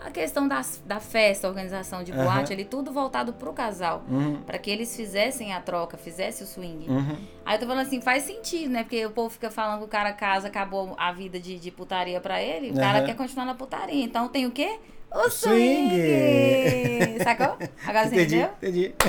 A 0.05 0.11
questão 0.11 0.47
das, 0.47 0.83
da 0.85 1.01
festa, 1.01 1.49
organização 1.49 2.03
de 2.03 2.13
boate 2.13 2.53
ali, 2.53 2.65
tudo 2.65 2.93
voltado 2.93 3.33
pro 3.33 3.53
casal. 3.53 4.03
Uhum, 4.09 4.43
Para 4.43 4.59
que 4.59 4.71
eles 4.71 4.95
fizessem 4.95 5.53
a 5.55 5.61
troca, 5.61 5.97
fizessem 5.97 6.47
o 6.47 6.49
swing. 6.49 6.89
uhum. 6.91 7.17
Aí 7.47 7.57
eu 7.57 7.61
tô 7.61 7.67
falando 7.67 7.87
assim, 7.87 8.01
faz 8.01 8.25
sentido, 8.25 8.71
né? 8.71 8.83
Porque 8.83 9.05
o 9.07 9.11
povo 9.11 9.31
fica 9.31 9.51
falando 9.51 9.79
que 9.79 9.85
o 9.85 9.89
cara 9.89 10.13
casa, 10.13 10.49
acabou 10.49 10.95
a 10.99 11.13
vida 11.13 11.41
de, 11.41 11.59
de 11.59 11.71
putaria 11.71 12.21
pra 12.21 12.43
ele. 12.43 12.71
O 12.71 12.75
cara 12.75 13.03
quer 13.03 13.15
continuar 13.17 13.45
na 13.47 13.55
putaria. 13.55 14.05
Então 14.05 14.29
tem 14.29 14.45
o 14.47 14.51
quê? 14.51 14.79
O 15.11 15.31
Swing. 15.31 15.89
swing! 15.89 17.25
Sacou? 17.25 17.57
Agora 17.87 18.09
você 18.09 18.15
Entendi, 18.17 18.37
entendeu? 18.37 18.51
entendi. 18.61 18.95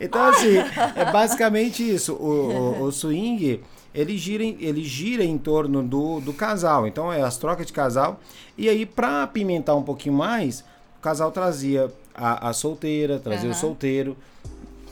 Então, 0.00 0.24
assim, 0.26 0.56
é 0.96 1.04
basicamente 1.12 1.88
isso. 1.88 2.14
O, 2.14 2.80
o, 2.80 2.82
o 2.84 2.92
swing, 2.92 3.60
ele 3.94 4.16
gira, 4.18 4.42
em- 4.44 4.56
ele 4.60 4.82
gira 4.82 5.24
em 5.24 5.36
torno 5.38 5.82
do, 5.82 6.20
do 6.20 6.32
casal. 6.32 6.86
Então, 6.86 7.12
é 7.12 7.22
as 7.22 7.36
trocas 7.36 7.66
de 7.66 7.72
casal. 7.72 8.20
E 8.56 8.68
aí, 8.68 8.86
pra 8.86 9.22
apimentar 9.22 9.74
um 9.74 9.82
pouquinho 9.82 10.14
mais, 10.14 10.60
o 10.98 11.02
casal 11.02 11.30
trazia 11.30 11.90
a, 12.14 12.48
a 12.48 12.52
solteira, 12.52 13.18
trazia 13.18 13.48
o 13.48 13.52
Aham. 13.52 13.60
solteiro, 13.60 14.16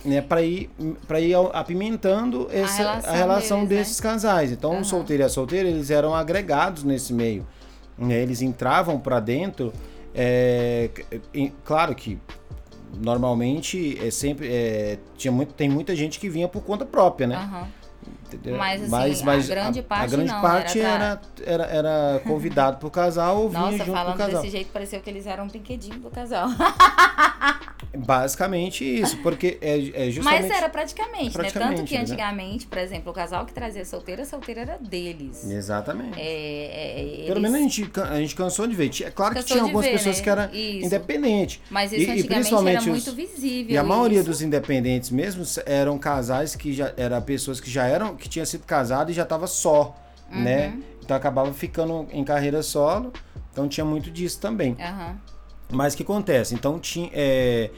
né? 0.05 0.21
Pra 0.21 0.43
ir, 0.43 0.71
pra 1.07 1.21
ir 1.21 1.35
apimentando 1.53 2.49
essa, 2.51 2.83
a 2.83 2.95
relação, 2.95 3.15
relação 3.15 3.59
deles, 3.59 3.71
né? 3.71 3.77
desses 3.79 4.01
casais. 4.01 4.53
Então, 4.53 4.71
o 4.71 4.75
Aham. 4.77 4.85
solteiro 4.85 5.23
e 5.23 5.27
a 5.27 5.29
solteira, 5.29 5.69
eles 5.69 5.91
eram 5.91 6.15
agregados 6.15 6.83
nesse 6.85 7.13
meio. 7.13 7.47
né? 7.99 8.21
Eles 8.23 8.41
entravam 8.43 8.99
pra 8.99 9.21
dentro. 9.21 9.73
é, 10.15 10.91
em- 11.35 11.53
claro 11.65 11.95
que 11.95 12.19
normalmente 12.99 13.99
é 14.05 14.11
sempre 14.11 14.49
é, 14.53 14.99
tinha 15.17 15.31
muito, 15.31 15.55
tem 15.55 15.69
muita 15.69 15.95
gente 15.95 16.19
que 16.19 16.29
vinha 16.29 16.49
por 16.49 16.63
conta 16.63 16.85
própria, 16.85 17.27
né? 17.27 17.37
Aham. 17.37 17.69
Entendeu? 18.37 18.59
Mas, 18.59 18.83
assim, 18.93 19.29
a 19.29 19.37
grande 19.39 19.83
parte 19.83 20.05
a 20.05 20.07
grande 20.07 20.33
não, 20.33 20.41
parte 20.41 20.81
era 20.81 21.21
era, 21.45 21.65
era, 21.65 21.65
era 21.65 22.21
convidado 22.21 22.79
pro 22.79 22.91
casal 22.91 23.43
ou 23.43 23.49
vinha 23.51 23.61
Nossa, 23.61 23.79
junto 23.79 23.93
falando 23.93 24.17
casal. 24.17 24.43
desse 24.43 24.53
jeito, 24.53 24.73
pareceu 24.73 25.01
que 25.01 25.11
eles 25.11 25.27
eram 25.27 25.45
um 25.45 25.49
brinquedinho 25.49 25.99
do 26.01 26.11
casal. 26.11 26.49
Basicamente 28.07 28.85
isso, 28.85 29.17
porque 29.19 29.59
é, 29.61 30.07
é 30.07 30.11
justamente 30.11 30.43
Mas 30.43 30.51
era 30.51 30.69
praticamente, 30.69 31.25
né? 31.27 31.31
Praticamente, 31.33 31.77
Tanto 31.77 31.89
que 31.89 31.95
né? 31.95 32.01
antigamente, 32.01 32.67
por 32.67 32.79
exemplo, 32.79 33.11
o 33.11 33.15
casal 33.15 33.45
que 33.47 33.53
trazia 33.53 33.85
solteira, 33.85 34.23
a 34.23 34.27
solteira 34.27 34.61
era 34.63 34.79
deles. 34.79 35.45
exatamente. 35.45 36.19
É, 36.19 37.23
é, 37.23 37.27
Pelo 37.27 37.39
eles- 37.39 37.43
menos 37.53 37.55
a 37.57 37.61
gente, 37.61 37.91
a 38.01 38.17
gente 38.21 38.35
cansou 38.35 38.67
de 38.67 38.75
ver. 38.75 38.89
Tinha- 38.89 39.11
Claro 39.11 39.35
que 39.35 39.41
Cansou 39.43 39.57
tinha 39.57 39.65
de 39.65 39.69
algumas 39.71 39.87
ver, 39.87 39.93
pessoas 39.93 40.17
né? 40.19 40.23
que 40.23 40.31
eram 40.31 40.55
independentes. 40.55 41.61
Mas 41.71 41.93
E- 41.93 41.97
isso 41.97 42.05
e 42.05 42.11
antigamente 42.13 42.35
principalmente 42.35 42.75
era 42.77 42.83
os- 42.83 43.07
muito 43.07 43.13
visível. 43.13 43.73
E 43.75 43.79
a 43.79 43.85
maioria 43.85 44.21
isso. 44.21 44.29
dos 44.29 44.43
independentes 44.43 45.11
mesmo 45.11 45.45
eram 45.67 45.99
casais 45.99 46.55
que 46.57 46.73
já 46.73 46.93
eram 46.97 47.21
pessoas 47.23 47.61
que 47.61 47.71
já 47.71 47.87
eram, 47.87 48.17
que 48.17 48.29
tinham 48.29 48.47
sido 48.47 48.65
casados 48.65 49.13
e 49.13 49.17
já 49.17 49.25
tava 49.25 49.47
só, 49.47 49.97
Uhum. 50.33 50.43
né? 50.43 50.79
Então 51.03 51.17
acabava 51.17 51.53
ficando 51.53 52.07
em 52.13 52.23
carreira 52.25 52.63
solo. 52.63 53.13
Então 53.53 53.69
tinha 53.69 53.85
muito 53.85 54.11
disso 54.11 54.39
também. 54.41 54.77
Aham. 54.81 55.17
Mas 55.73 55.95
o 55.95 55.97
que 55.97 56.03
acontece? 56.03 56.55
Então 56.55 56.79
tinha. 56.79 57.11
é, 57.13 57.71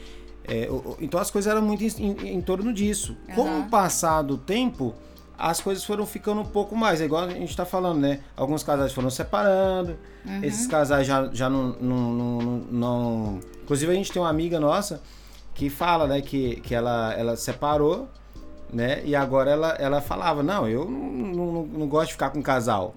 é, 0.47 0.67
então 0.99 1.19
as 1.19 1.31
coisas 1.31 1.51
eram 1.51 1.61
muito 1.61 1.83
em, 1.83 2.35
em- 2.35 2.41
torno 2.41 2.73
disso. 2.73 3.15
Com 3.35 3.47
Aham. 3.47 3.59
o 3.61 3.69
passar 3.69 4.21
do 4.21 4.37
tempo, 4.37 4.93
as 5.37 5.61
coisas 5.61 5.83
foram 5.83 6.05
ficando 6.05 6.41
um 6.41 6.45
pouco 6.45 6.75
mais. 6.75 6.99
É 7.01 7.05
igual 7.05 7.23
a 7.23 7.29
gente 7.29 7.55
tá 7.55 7.65
falando, 7.65 7.99
né? 7.99 8.19
Alguns 8.35 8.63
casais 8.63 8.91
foram 8.93 9.09
separando. 9.09 9.97
Uhum. 10.25 10.43
Esses 10.43 10.67
casais 10.67 11.05
já, 11.07 11.29
já 11.33 11.49
não, 11.49 11.69
não, 11.79 12.13
não, 12.13 12.37
não- 12.41 12.57
não- 12.71 13.39
Inclusive 13.63 13.91
a 13.91 13.95
gente 13.95 14.11
tem 14.11 14.21
uma 14.21 14.29
amiga 14.29 14.59
nossa 14.59 15.01
que 15.55 15.69
fala, 15.69 16.07
né, 16.07 16.19
que, 16.21 16.55
que 16.61 16.73
ela, 16.75 17.13
ela 17.13 17.35
separou, 17.37 18.09
né? 18.73 19.01
E 19.05 19.15
agora 19.15 19.51
ela, 19.51 19.69
ela 19.79 20.01
falava, 20.01 20.41
não, 20.41 20.67
eu 20.67 20.85
não, 20.89 21.45
não, 21.51 21.65
não- 21.65 21.87
gosto 21.87 22.07
de 22.07 22.13
ficar 22.13 22.31
com 22.31 22.41
casal. 22.41 22.95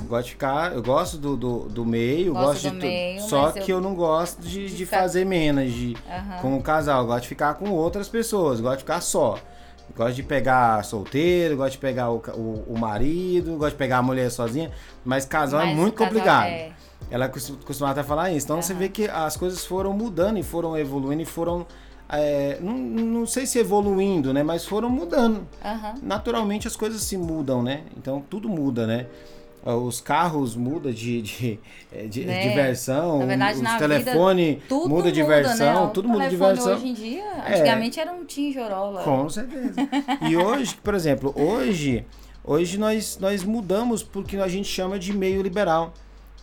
Eu 0.00 0.06
gosto 0.06 0.24
de 0.26 0.30
ficar, 0.32 0.72
eu 0.72 0.82
gosto 0.82 1.18
do, 1.18 1.36
do, 1.36 1.58
do 1.68 1.84
meio, 1.84 2.32
Gosto 2.32 2.46
gosto 2.46 2.62
do 2.62 2.70
de 2.70 2.70
tudo. 2.76 2.86
meio, 2.86 3.20
Só 3.22 3.50
que 3.52 3.70
eu- 3.72 3.76
eu 3.78 3.80
não 3.82 3.94
gosto 3.94 4.40
de, 4.40 4.68
de 4.68 4.76
de 4.76 4.86
fazer 4.86 5.24
menos 5.24 5.72
de, 5.72 5.96
Aham. 6.08 6.38
com 6.42 6.56
o 6.56 6.62
casal. 6.62 7.00
Eu 7.02 7.06
gosto 7.06 7.22
de 7.22 7.28
ficar 7.28 7.54
com 7.54 7.70
outras 7.70 8.08
pessoas, 8.08 8.60
gosto 8.60 8.76
de 8.78 8.82
ficar 8.84 9.00
só. 9.00 9.36
Gosto 9.96 10.14
de 10.16 10.22
pegar 10.22 10.84
solteiro, 10.84 11.56
gosto 11.56 11.72
de 11.72 11.78
pegar 11.78 12.10
o, 12.10 12.16
o, 12.34 12.64
o 12.74 12.78
marido, 12.78 13.56
gosto 13.56 13.70
de 13.72 13.78
pegar 13.78 13.98
a 13.98 14.02
mulher 14.02 14.30
sozinha, 14.30 14.70
mas 15.04 15.24
casal 15.24 15.60
é 15.60 15.66
Mas 15.66 15.76
muito 15.76 15.94
o 15.94 15.96
casal 15.96 16.08
complicado. 16.12 16.46
é- 16.48 16.70
Ela 17.10 17.28
costu- 17.28 17.58
costumava 17.64 17.92
até 18.00 18.06
falar 18.06 18.30
isso. 18.32 18.46
Então 18.46 18.60
você 18.60 18.72
Aham. 18.72 18.80
vê 18.80 18.88
que 18.88 19.08
as 19.08 19.36
coisas 19.36 19.64
foram 19.64 19.92
mudando 19.92 20.38
e 20.38 20.42
foram 20.42 20.76
evoluindo 20.76 21.22
e 21.22 21.24
foram. 21.26 21.66
É, 22.08 22.58
não, 22.60 22.74
não 22.76 23.26
sei 23.26 23.46
se 23.46 23.58
evoluindo, 23.58 24.32
né? 24.32 24.42
Mas 24.42 24.64
foram 24.64 24.88
mudando 24.90 25.46
Aham. 25.64 25.94
naturalmente 26.02 26.66
as 26.68 26.76
coisas 26.76 27.02
se 27.02 27.16
mudam, 27.16 27.62
né? 27.62 27.82
Então 27.96 28.22
tudo 28.30 28.48
muda, 28.48 28.86
né? 28.86 29.06
Os 29.64 30.00
carros 30.00 30.54
mudam 30.54 30.92
de, 30.92 31.20
de, 31.22 31.58
eh, 31.92 32.06
de, 32.06 32.24
Né? 32.24 32.40
de 32.40 32.54
versão, 32.54 33.18
Na 33.18 33.26
verdade, 33.26 33.56
os 33.56 33.60
na 33.62 33.76
telefone 33.78 34.62
Tudo 34.68 34.88
muda 34.88 35.10
de 35.10 35.20
né? 35.22 35.26
versão, 35.26 35.86
O 35.86 35.90
tudo 35.90 36.08
muda 36.08 36.28
de 36.28 36.36
telefone 36.36 36.54
versão. 36.54 36.74
Hoje 36.74 36.86
em 36.88 36.94
dia, 36.94 37.24
antigamente 37.44 37.98
era 37.98 38.12
um 38.12 38.24
tinjorola. 38.24 39.02
Com 39.02 39.28
certeza. 39.28 39.74
E 40.20 40.36
hoje, 40.36 40.76
por 40.76 40.94
exemplo, 40.94 41.34
hoje, 41.36 42.06
hoje 42.44 42.78
nós, 42.78 43.18
nós 43.20 43.42
mudamos 43.42 44.04
porque 44.04 44.36
a 44.36 44.46
gente 44.46 44.68
chama 44.68 45.00
de 45.00 45.12
meio 45.12 45.42
liberal, 45.42 45.92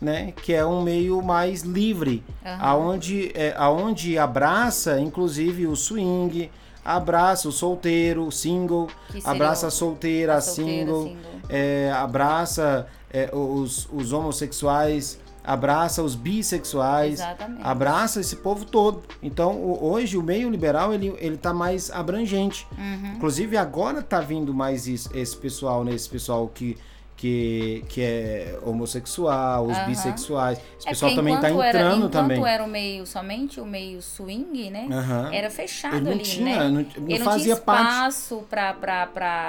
né? 0.03 0.31
Que 0.43 0.53
é 0.53 0.65
um 0.65 0.81
meio 0.81 1.21
mais 1.21 1.61
livre, 1.61 2.23
Aham. 2.45 2.57
aonde, 2.61 3.31
é, 3.33 3.53
aonde 3.57 4.17
abraça, 4.17 4.99
inclusive, 4.99 5.65
o 5.65 5.75
swing, 5.75 6.51
abraça 6.83 7.47
o 7.47 7.51
solteiro, 7.51 8.29
single, 8.31 8.87
abraça 9.23 9.67
a 9.67 9.71
solteira, 9.71 10.35
a 10.35 10.41
solteira, 10.41 10.85
single, 10.85 11.03
single. 11.03 11.17
é, 11.49 11.91
abraça 11.95 12.87
é, 13.11 13.29
os, 13.33 13.87
os 13.91 14.11
homossexuais, 14.11 15.19
abraça 15.43 16.01
os 16.01 16.15
bissexuais, 16.15 17.15
Exatamente. 17.15 17.61
abraça 17.63 18.19
esse 18.21 18.35
povo 18.37 18.65
todo. 18.65 19.03
Então, 19.21 19.51
o- 19.55 19.91
hoje 19.91 20.17
o 20.17 20.23
meio 20.23 20.49
liberal 20.49 20.93
ele, 20.93 21.13
ele 21.19 21.37
tá 21.37 21.53
mais 21.53 21.91
abrangente. 21.91 22.65
Uhum. 22.77 23.13
Inclusive 23.17 23.55
agora 23.57 24.01
tá 24.01 24.19
vindo 24.21 24.53
mais 24.53 24.87
isso- 24.87 25.09
esse 25.13 25.35
pessoal, 25.37 25.83
né? 25.83 25.93
Esse 25.93 26.09
pessoal 26.09 26.47
que, 26.47 26.77
que, 27.15 27.85
que 27.87 28.01
é 28.01 28.59
homossexual, 28.63 29.67
os 29.67 29.77
bissexuais. 29.85 30.57
Esse 30.77 30.87
É 30.87 30.89
pessoal 30.91 31.15
também 31.15 31.39
tá 31.39 31.49
enquanto 31.49 31.65
era- 31.65 31.79
entrando 31.79 31.97
enquanto 31.97 32.11
também. 32.11 32.45
era 32.45 32.63
o 32.63 32.67
meio, 32.67 33.05
somente 33.05 33.61
o 33.61 33.65
meio 33.65 34.01
swing, 34.01 34.69
né? 34.69 34.87
Era 35.31 35.49
fechado 35.49 35.95
Ele 35.95 36.05
não 36.05 36.11
ali, 36.11 36.21
tinha, 36.23 36.45
né? 36.57 36.63
não, 36.65 36.71
não 36.71 37.09
Ele 37.09 37.19
não 37.19 37.25
fazia 37.25 37.53
tinha 37.55 37.55
parte. 37.65 37.89
espaço 37.91 38.43
pra, 38.49 38.73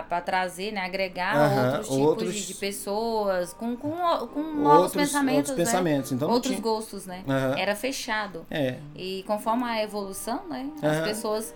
pra 0.05 0.21
trazer, 0.21 0.73
né? 0.73 0.83
Agregar 0.83 1.35
outros 1.81 1.89
tipos 1.89 1.99
outros- 2.01 2.35
de, 2.35 2.47
de 2.47 2.55
pessoas 2.55 3.53
com, 3.53 3.77
com, 3.77 3.91
com 4.29 4.43
novos 4.43 4.83
Outros, 4.85 5.03
pensamentos, 5.03 5.51
outros 5.51 5.59
né? 5.59 5.65
pensamentos. 5.65 6.13
Então 6.13 6.31
outros 6.31 6.61
gostos, 6.61 7.07
né? 7.07 7.25
Era 7.59 7.75
fechado. 7.75 8.47
É, 8.51 8.77
E 8.95 9.25
conforme 9.27 9.65
a 9.65 9.83
evolução, 9.83 10.43
né? 10.49 10.69
As 10.83 11.01
pessoas 11.03 11.55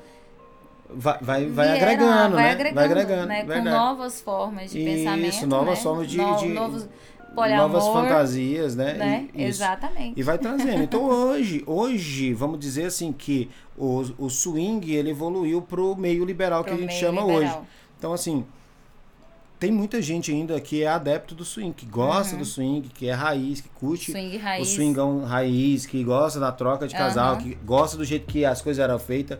vai, 0.88 1.18
vai, 1.20 1.46
vai 1.46 1.72
vieram, 1.72 1.82
agregando, 1.82 2.34
vai 2.36 2.44
né? 2.44 2.50
agregando, 2.50 2.74
vai 2.74 2.84
agregando, 2.84 3.26
né? 3.26 3.40
Com 3.42 3.46
verdade. 3.48 3.76
novas 3.76 4.20
formas 4.20 4.70
de 4.70 4.78
Isso, 4.78 4.86
pensamento, 4.96 5.46
novas 5.46 5.78
né? 5.78 5.82
formas 5.82 6.10
de- 6.10 6.16
No- 6.18 6.36
de- 6.38 6.48
novos 6.48 6.88
poliamor, 7.34 7.68
Novas 7.68 7.86
fantasias, 7.88 8.74
né? 8.74 8.94
né? 8.94 9.28
E- 9.34 9.42
isso. 9.42 9.62
Exatamente. 9.62 10.18
E 10.18 10.22
vai 10.22 10.38
trazendo. 10.38 10.82
Então 10.82 11.04
hoje, 11.08 11.62
hoje, 11.66 12.32
vamos 12.34 12.58
dizer 12.58 12.86
assim 12.86 13.12
que 13.12 13.48
o, 13.76 14.02
o 14.18 14.28
swing 14.30 14.92
ele 14.92 15.10
evoluiu 15.10 15.62
pro 15.62 15.94
meio 15.94 16.24
liberal 16.24 16.64
que 16.64 16.70
Pro 16.70 16.78
a 16.78 16.80
gente 16.80 16.94
chama 16.94 17.20
liberal. 17.20 17.38
hoje. 17.60 17.68
Então 17.96 18.12
assim, 18.12 18.44
tem 19.60 19.70
muita 19.72 20.00
gente 20.00 20.30
ainda 20.32 20.60
que 20.60 20.82
é 20.82 20.88
adepto 20.88 21.34
do 21.34 21.44
swing, 21.44 21.72
que 21.72 21.84
gosta 21.86 22.36
do 22.36 22.44
swing, 22.44 22.88
que 22.88 23.08
é 23.08 23.12
raiz, 23.12 23.60
que 23.60 23.68
curte 23.68 24.10
Swing 24.12 24.36
o 24.36 24.40
raiz. 24.40 24.68
swingão 24.68 25.24
raiz, 25.24 25.84
que 25.84 26.02
gosta 26.04 26.38
da 26.40 26.50
troca 26.52 26.86
de 26.88 26.94
casal, 26.94 27.34
Aham. 27.34 27.42
que 27.42 27.54
gosta 27.64 27.96
do 27.96 28.04
jeito 28.04 28.26
que 28.26 28.44
as 28.44 28.62
coisas 28.62 28.82
eram 28.82 28.98
feitas, 29.00 29.38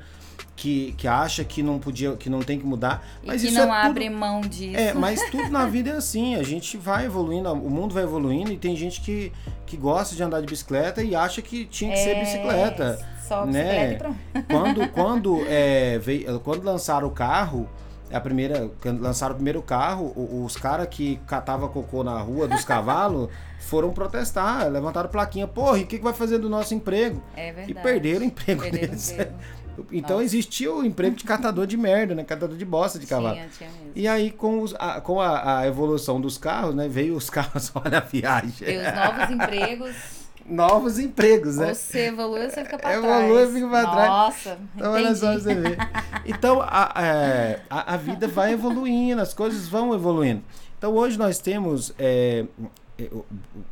que, 0.57 0.93
que 0.97 1.07
acha 1.09 1.45
que 1.45 1.63
não 1.63 1.79
podia, 1.79 2.17
que 2.17 2.29
não 2.31 2.41
tem 2.41 2.59
que 2.59 2.67
mudar. 2.67 3.07
Mas 3.25 3.43
e 3.43 3.47
que 3.47 3.53
isso 3.53 3.61
não 3.61 3.75
é 3.75 3.81
tudo 3.83 3.91
abre 3.91 4.11
mão 4.11 4.41
disso. 4.41 4.77
é, 4.77 4.93
mas 4.95 5.23
tudo 5.31 5.49
na 5.51 5.67
vida 5.67 5.91
é 5.91 5.95
assim. 5.95 6.35
A 6.37 6.43
gente 6.43 6.77
vai 6.77 7.07
evoluindo, 7.07 7.53
o 7.53 7.71
mundo 7.71 7.95
vai 7.95 8.03
evoluindo 8.03 8.53
e 8.53 8.57
tem 8.57 8.75
gente 8.77 9.01
que, 9.01 9.33
que 9.67 9.77
gosta 9.77 10.15
de 10.17 10.23
andar 10.23 10.41
de 10.41 10.47
bicicleta 10.47 11.03
e 11.03 11.15
acha 11.15 11.41
que 11.43 11.65
tinha 11.67 11.93
que 11.93 11.99
ser 11.99 12.11
É, 12.17 12.21
bicicleta. 12.21 12.99
Só 13.27 13.45
né? 13.45 13.63
bicicleta 13.63 13.95
e 13.95 14.43
pronto. 14.43 14.47
Quando, 14.49 14.89
quando, 14.89 15.45
é, 15.47 15.99
veio, 15.99 16.41
quando 16.41 16.65
lançaram 16.65 17.07
o 17.09 17.11
carro, 17.11 17.69
a 18.11 18.19
primeira, 18.21 18.71
quando 18.81 19.03
lançaram 19.03 19.33
o 19.33 19.37
primeiro 19.37 19.61
carro, 19.61 20.13
os 20.43 20.57
caras 20.57 20.87
que 20.91 21.21
catavam 21.27 21.69
cocô 21.69 22.03
na 22.03 22.19
rua 22.19 22.49
dos 22.49 22.65
cavalos 22.65 23.29
foram 23.59 23.91
protestar, 23.91 24.67
levantaram 24.71 25.11
plaquinha. 25.11 25.47
Porra, 25.47 25.79
e 25.79 25.83
o 25.83 25.87
que, 25.87 25.99
que 25.99 26.05
vai 26.05 26.15
fazer 26.15 26.39
do 26.39 26.49
nosso 26.49 26.73
emprego? 26.75 27.23
É 27.37 27.53
verdade. 27.53 27.73
E 27.73 27.75
perderam 27.75 28.21
o 28.23 28.25
emprego 28.25 28.63
Perderam 28.63 28.87
deles. 28.87 29.11
emprego. 29.11 29.33
Então 29.93 30.17
Nossa. 30.17 30.25
existia 30.25 30.73
o 30.73 30.85
emprego 30.85 31.17
de 31.17 31.25
catador 31.25 31.67
de 31.67 31.77
merda, 31.77 32.15
né? 32.15 32.25
Catador 32.25 32.57
de 32.57 32.65
bosta 32.65 32.99
de 32.99 33.07
cavalo. 33.07 33.35
Tinha, 33.35 33.49
tinha 33.49 33.71
mesmo. 33.71 33.93
E 33.95 34.07
aí, 34.09 34.31
com, 34.31 34.61
os- 34.63 34.75
a, 34.79 35.01
com 35.01 35.21
a, 35.21 35.61
a 35.61 35.67
evolução 35.67 36.21
dos 36.21 36.37
carros, 36.39 36.75
né? 36.75 36.89
Veio 36.89 37.15
os 37.17 37.29
carros, 37.31 37.71
olha 37.75 37.99
a 37.99 38.01
viagem. 38.01 38.53
E 38.61 38.77
os 38.79 38.95
novos 38.95 39.31
empregos, 39.31 39.97
Novos 40.51 40.99
empregos, 40.99 41.57
né? 41.57 41.75
você 41.75 42.07
evolui, 42.07 42.49
você 42.49 42.65
fica 42.65 42.79
pra 42.79 42.95
Evolui, 42.95 43.35
trás. 43.35 43.53
fica 43.53 43.69
pra 43.69 43.87
trás. 43.91 44.09
Nossa, 44.09 44.59
Então, 44.75 44.93
olha 44.93 45.15
só 45.15 45.35
entendi. 45.35 45.43
você 45.45 45.55
ver. 45.55 45.79
Então, 46.25 46.63
a, 46.63 46.93
é, 46.97 47.61
a, 47.69 47.93
a 47.93 47.97
vida 47.99 48.27
vai 48.27 48.55
evoluindo, 48.55 49.21
as 49.21 49.35
coisas 49.35 49.69
vão 49.69 49.93
evoluindo. 49.95 50.43
Então, 50.79 50.95
hoje 50.95 51.19
nós 51.19 51.39
temos... 51.39 51.93
é, 51.99 52.47
o, 53.13 53.25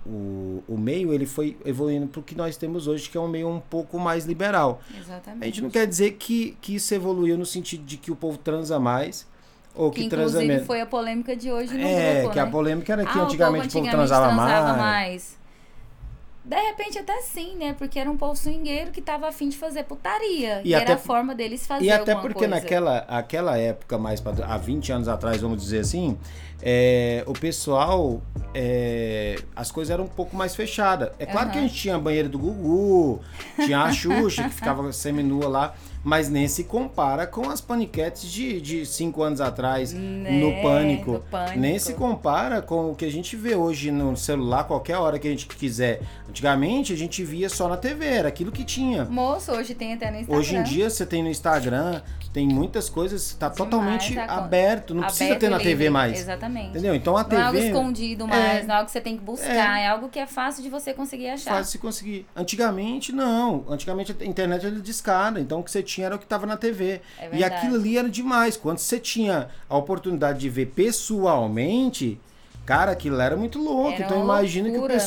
o, 0.06 0.64
o 0.68 0.78
meio, 0.78 1.12
ele 1.12 1.26
foi 1.26 1.56
evoluindo 1.64 2.06
pro 2.06 2.22
que 2.22 2.34
nós 2.34 2.56
temos 2.56 2.86
hoje, 2.86 3.08
que 3.10 3.16
é 3.16 3.20
um 3.20 3.28
meio 3.28 3.48
um 3.48 3.60
pouco 3.60 3.98
mais 3.98 4.24
liberal. 4.24 4.80
Exatamente. 4.96 5.42
A 5.42 5.46
gente 5.46 5.62
não 5.62 5.70
quer 5.70 5.86
dizer 5.86 6.12
que, 6.12 6.56
que 6.60 6.76
isso 6.76 6.94
evoluiu 6.94 7.36
no 7.36 7.44
sentido 7.46 7.84
de 7.84 7.96
que 7.96 8.10
o 8.10 8.16
povo 8.16 8.38
transa 8.38 8.78
mais 8.78 9.26
ou 9.74 9.90
que, 9.90 10.04
que 10.04 10.08
transa 10.08 10.40
menos. 10.42 10.66
foi 10.66 10.80
a 10.80 10.86
polêmica 10.86 11.36
de 11.36 11.50
hoje 11.50 11.74
no 11.74 11.80
É, 11.80 12.20
grupo, 12.20 12.30
que 12.30 12.36
né? 12.36 12.42
a 12.42 12.46
polêmica 12.46 12.92
era 12.92 13.04
que 13.04 13.18
ah, 13.18 13.22
antigamente 13.22 13.68
o 13.68 13.72
povo 13.72 13.84
antigamente 13.84 13.90
transava, 13.90 14.32
mais. 14.32 14.76
mais. 14.76 15.38
De 16.46 16.54
repente 16.56 16.96
até 16.96 17.20
sim, 17.22 17.56
né? 17.56 17.74
Porque 17.76 17.98
era 17.98 18.08
um 18.08 18.16
povo 18.16 18.36
swingueiro 18.36 18.92
que 18.92 19.02
tava 19.02 19.26
afim 19.28 19.48
de 19.48 19.56
fazer 19.56 19.82
putaria. 19.82 20.62
E, 20.64 20.68
E 20.68 20.74
era 20.74 20.84
até- 20.84 20.92
a 20.92 20.96
forma 20.96 21.34
deles 21.34 21.66
fazer 21.66 21.84
E 21.84 21.90
até 21.90 22.14
porque 22.14 22.34
coisa. 22.34 22.48
naquela 22.54 22.98
aquela 23.08 23.58
época, 23.58 23.98
mais 23.98 24.20
pra, 24.20 24.32
há 24.46 24.56
20 24.56 24.92
anos 24.92 25.08
atrás, 25.08 25.40
vamos 25.40 25.60
dizer 25.60 25.80
assim, 25.80 26.16
é, 26.62 27.24
o 27.26 27.32
pessoal, 27.32 28.22
é, 28.54 29.36
as 29.56 29.72
coisas 29.72 29.92
eram 29.92 30.04
um 30.04 30.08
pouco 30.08 30.36
mais 30.36 30.54
fechadas. 30.54 31.10
É 31.18 31.26
claro 31.26 31.50
que 31.50 31.58
a 31.58 31.60
gente 31.62 31.74
tinha 31.74 31.98
banheiro 31.98 32.28
do 32.28 32.38
Gugu, 32.38 33.20
tinha 33.64 33.80
a 33.82 33.92
Xuxa 33.92 34.44
que 34.44 34.54
ficava 34.54 34.90
seminua 34.94 35.48
lá, 35.48 35.74
mas 36.06 36.28
nem 36.28 36.46
se 36.46 36.62
compara 36.62 37.26
com 37.26 37.50
as 37.50 37.60
paniquetes 37.60 38.30
de, 38.30 38.60
de 38.60 38.86
cinco 38.86 39.24
anos 39.24 39.40
atrás 39.40 39.92
Né, 39.92 40.38
no 40.38 40.62
Pânico. 40.62 41.12
no 41.14 41.18
Pânico. 41.18 41.58
Nem 41.58 41.80
se 41.80 41.94
compara 41.94 42.62
com 42.62 42.92
o 42.92 42.94
que 42.94 43.04
a 43.04 43.10
gente 43.10 43.34
vê 43.34 43.56
hoje 43.56 43.90
no 43.90 44.16
celular, 44.16 44.62
qualquer 44.62 44.98
hora 44.98 45.18
que 45.18 45.26
a 45.26 45.30
gente 45.32 45.48
quiser. 45.48 46.00
Antigamente 46.28 46.92
a 46.92 46.96
gente 46.96 47.24
via 47.24 47.48
só 47.48 47.66
na 47.68 47.76
TV, 47.76 48.06
era 48.06 48.28
aquilo 48.28 48.52
que 48.52 48.62
tinha. 48.62 49.04
Moço, 49.04 49.50
hoje 49.50 49.74
tem 49.74 49.94
até 49.94 50.08
no 50.12 50.18
Instagram. 50.18 50.38
Hoje 50.38 50.54
em 50.54 50.62
dia 50.62 50.88
você 50.88 51.04
tem 51.04 51.24
no 51.24 51.28
Instagram, 51.28 52.00
tem 52.36 52.46
muitas 52.46 52.90
coisas, 52.90 53.32
tá 53.32 53.48
totalmente 53.48 54.10
Demais, 54.10 54.28
tá- 54.28 54.36
aberto, 54.36 54.94
não 54.94 55.04
precisa 55.04 55.24
Aberto 55.24 55.40
ter 55.40 55.48
na 55.48 55.58
TV 55.58 55.88
mais. 55.88 56.18
Exatamente. 56.18 56.68
Entendeu? 56.68 56.94
Então 56.94 57.16
a 57.16 57.24
Não 57.24 57.38
é 57.38 57.42
algo 57.42 57.56
TV 57.58 57.68
escondido 57.70 58.28
mais, 58.28 58.62
É. 58.62 58.62
não 58.64 58.74
é 58.74 58.76
algo 58.76 58.84
que 58.84 58.92
você 58.92 59.00
tem 59.00 59.16
que 59.16 59.24
buscar, 59.24 59.80
é, 59.80 59.86
algo 59.86 60.10
que 60.10 60.18
é 60.18 60.26
fácil 60.26 60.62
de 60.62 60.68
você 60.68 60.92
conseguir 60.92 61.30
achar. 61.30 61.52
faz 61.52 61.68
se 61.68 61.78
conseguir. 61.78 62.26
Antigamente 62.36 63.10
não, 63.10 63.64
antigamente 63.70 64.14
a 64.20 64.24
internet 64.26 64.66
era 64.66 64.78
discada, 64.82 65.40
então 65.40 65.60
o 65.60 65.64
que 65.64 65.70
você 65.70 65.82
tinha 65.82 66.08
era 66.08 66.16
o 66.16 66.18
que 66.18 66.26
estava 66.26 66.44
na 66.44 66.58
TV. 66.58 67.00
É 67.18 67.30
e 67.32 67.42
aquilo 67.42 67.76
ali 67.76 67.96
era 67.96 68.10
demais. 68.10 68.54
Quando 68.54 68.80
você 68.80 69.00
tinha 69.00 69.48
a 69.66 69.74
oportunidade 69.78 70.38
de 70.38 70.50
ver 70.50 70.66
pessoalmente, 70.66 72.20
cara, 72.66 72.92
aquilo 72.92 73.18
era 73.18 73.34
muito 73.34 73.58
louco. 73.58 73.92
Era 73.92 74.04
então 74.04 74.22
imagina 74.22 74.68
que 74.68 74.76
o 74.76 74.80
loucura, 74.80 74.94
né? 74.94 75.00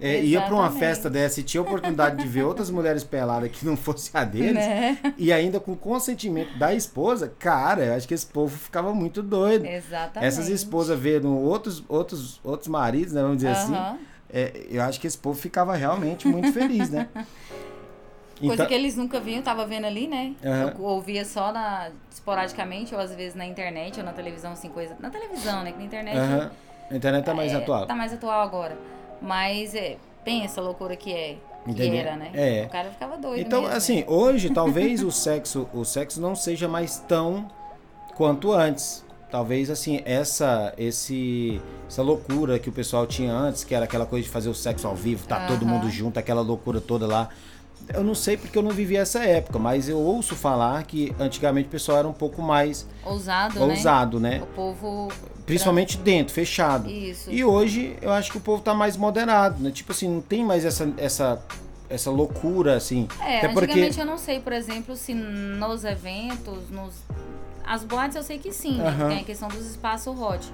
É, 0.00 0.20
ia 0.22 0.40
para 0.42 0.54
uma 0.54 0.70
festa 0.70 1.08
dessa 1.08 1.40
e 1.40 1.42
tinha 1.42 1.60
a 1.60 1.64
oportunidade 1.64 2.16
de 2.16 2.26
ver 2.26 2.42
outras 2.42 2.68
mulheres 2.68 3.04
peladas 3.04 3.50
que 3.50 3.64
não 3.64 3.76
fosse 3.76 4.10
a 4.12 4.24
deles. 4.24 4.54
Né? 4.54 4.98
E 5.16 5.32
ainda 5.32 5.60
com 5.60 5.76
consentimento 5.76 6.56
da 6.58 6.74
esposa, 6.74 7.32
cara, 7.38 7.84
eu 7.84 7.94
acho 7.94 8.06
que 8.08 8.14
esse 8.14 8.26
povo 8.26 8.56
ficava 8.56 8.92
muito 8.92 9.22
doido. 9.22 9.64
Exatamente. 9.64 10.26
Essas 10.26 10.48
esposas 10.48 10.98
vendo 10.98 11.32
outros, 11.36 11.84
outros, 11.88 12.40
outros 12.42 12.68
maridos, 12.68 13.12
né? 13.12 13.22
Vamos 13.22 13.36
dizer 13.38 13.50
assim. 13.50 13.74
Aham. 13.74 13.98
é, 14.32 14.66
eu 14.68 14.82
acho 14.82 15.00
que 15.00 15.06
esse 15.06 15.16
povo 15.18 15.38
ficava 15.38 15.74
realmente 15.76 16.26
muito 16.26 16.52
feliz, 16.52 16.90
né? 16.90 17.08
Coisa 18.40 18.54
Então, 18.54 18.66
que 18.66 18.74
eles 18.74 18.96
nunca 18.96 19.20
viam, 19.20 19.40
tava 19.42 19.64
vendo 19.64 19.86
ali, 19.86 20.08
né? 20.08 20.34
Aham. 20.44 20.74
Eu 20.76 20.84
ouvia 20.84 21.24
só 21.24 21.52
na, 21.52 21.90
esporadicamente, 22.10 22.92
ou 22.92 23.00
às 23.00 23.14
vezes 23.14 23.36
na 23.36 23.46
internet, 23.46 23.98
ou 24.00 24.04
na 24.04 24.12
televisão, 24.12 24.52
assim, 24.52 24.68
coisa. 24.68 24.96
Na 24.98 25.08
televisão, 25.08 25.62
né? 25.62 25.70
Que 25.70 25.78
na 25.78 25.84
internet. 25.84 26.16
aham, 26.16 26.50
a 26.90 26.96
internet 26.96 27.24
tá 27.24 27.32
mais 27.32 27.52
é, 27.52 27.56
atual. 27.56 27.86
Tá 27.86 27.94
mais 27.94 28.12
atual 28.12 28.40
agora. 28.42 28.76
Mas 29.24 29.74
é, 29.74 29.96
pensa 30.24 30.60
a 30.60 30.64
loucura 30.64 30.96
que 30.96 31.12
é. 31.12 31.36
Que 31.74 31.96
era, 31.96 32.14
né? 32.14 32.30
É. 32.34 32.64
O 32.66 32.68
cara 32.68 32.90
ficava 32.90 33.16
doido. 33.16 33.40
Então, 33.40 33.62
mesmo, 33.62 33.74
assim, 33.74 33.96
né? 34.00 34.04
hoje 34.06 34.50
talvez 34.50 35.00
o 35.02 35.10
sexo, 35.10 35.66
o 35.72 35.82
sexo 35.82 36.20
não 36.20 36.34
seja 36.34 36.68
mais 36.68 36.98
tão 36.98 37.48
quanto 38.14 38.52
antes. 38.52 39.02
Talvez 39.30 39.70
assim, 39.70 40.00
essa 40.04 40.74
esse 40.76 41.60
essa 41.88 42.02
loucura 42.02 42.58
que 42.58 42.68
o 42.68 42.72
pessoal 42.72 43.06
tinha 43.06 43.32
antes, 43.32 43.64
que 43.64 43.74
era 43.74 43.86
aquela 43.86 44.06
coisa 44.06 44.24
de 44.24 44.30
fazer 44.30 44.48
o 44.48 44.54
sexo 44.54 44.86
ao 44.86 44.94
vivo, 44.94 45.26
tá 45.26 45.46
todo 45.46 45.66
mundo 45.66 45.90
junto, 45.90 46.18
aquela 46.18 46.42
loucura 46.42 46.80
toda 46.80 47.06
lá. 47.06 47.30
Eu 47.92 48.02
não 48.02 48.14
sei 48.14 48.36
porque 48.36 48.56
eu 48.56 48.62
não 48.62 48.70
vivi 48.70 48.96
essa 48.96 49.24
época, 49.24 49.58
mas 49.58 49.88
eu 49.88 49.98
ouço 49.98 50.34
falar 50.34 50.82
que 50.84 51.14
antigamente 51.18 51.68
o 51.68 51.70
pessoal 51.70 51.98
era 51.98 52.08
um 52.08 52.12
pouco 52.12 52.40
mais 52.40 52.86
Ousado, 53.04 53.60
né? 53.60 53.66
ousado, 53.66 54.20
né? 54.20 54.40
O 54.42 54.46
povo. 54.46 55.08
Principalmente 55.44 55.98
dentro, 55.98 56.32
fechado. 56.32 56.88
Isso. 56.88 57.30
E 57.30 57.44
hoje 57.44 57.96
eu 58.00 58.10
acho 58.12 58.30
que 58.32 58.38
o 58.38 58.40
povo 58.40 58.62
tá 58.62 58.72
mais 58.72 58.96
moderado, 58.96 59.62
né? 59.62 59.70
Tipo 59.70 59.92
assim, 59.92 60.08
não 60.08 60.22
tem 60.22 60.44
mais 60.44 60.64
essa 60.64 60.90
essa 60.96 61.42
essa 61.88 62.10
loucura 62.10 62.76
assim. 62.76 63.06
É, 63.20 63.38
Até 63.38 63.48
porque 63.48 63.64
antigamente 63.66 64.00
eu 64.00 64.06
não 64.06 64.18
sei, 64.18 64.40
por 64.40 64.52
exemplo, 64.52 64.96
se 64.96 65.12
nos 65.14 65.84
eventos, 65.84 66.70
nos. 66.70 66.94
As 67.66 67.82
boates 67.84 68.16
eu 68.16 68.22
sei 68.22 68.38
que 68.38 68.52
sim, 68.52 68.76
né? 68.76 69.08
Tem 69.08 69.20
a 69.20 69.24
questão 69.24 69.48
dos 69.48 69.66
espaços 69.66 70.18
hot. 70.18 70.52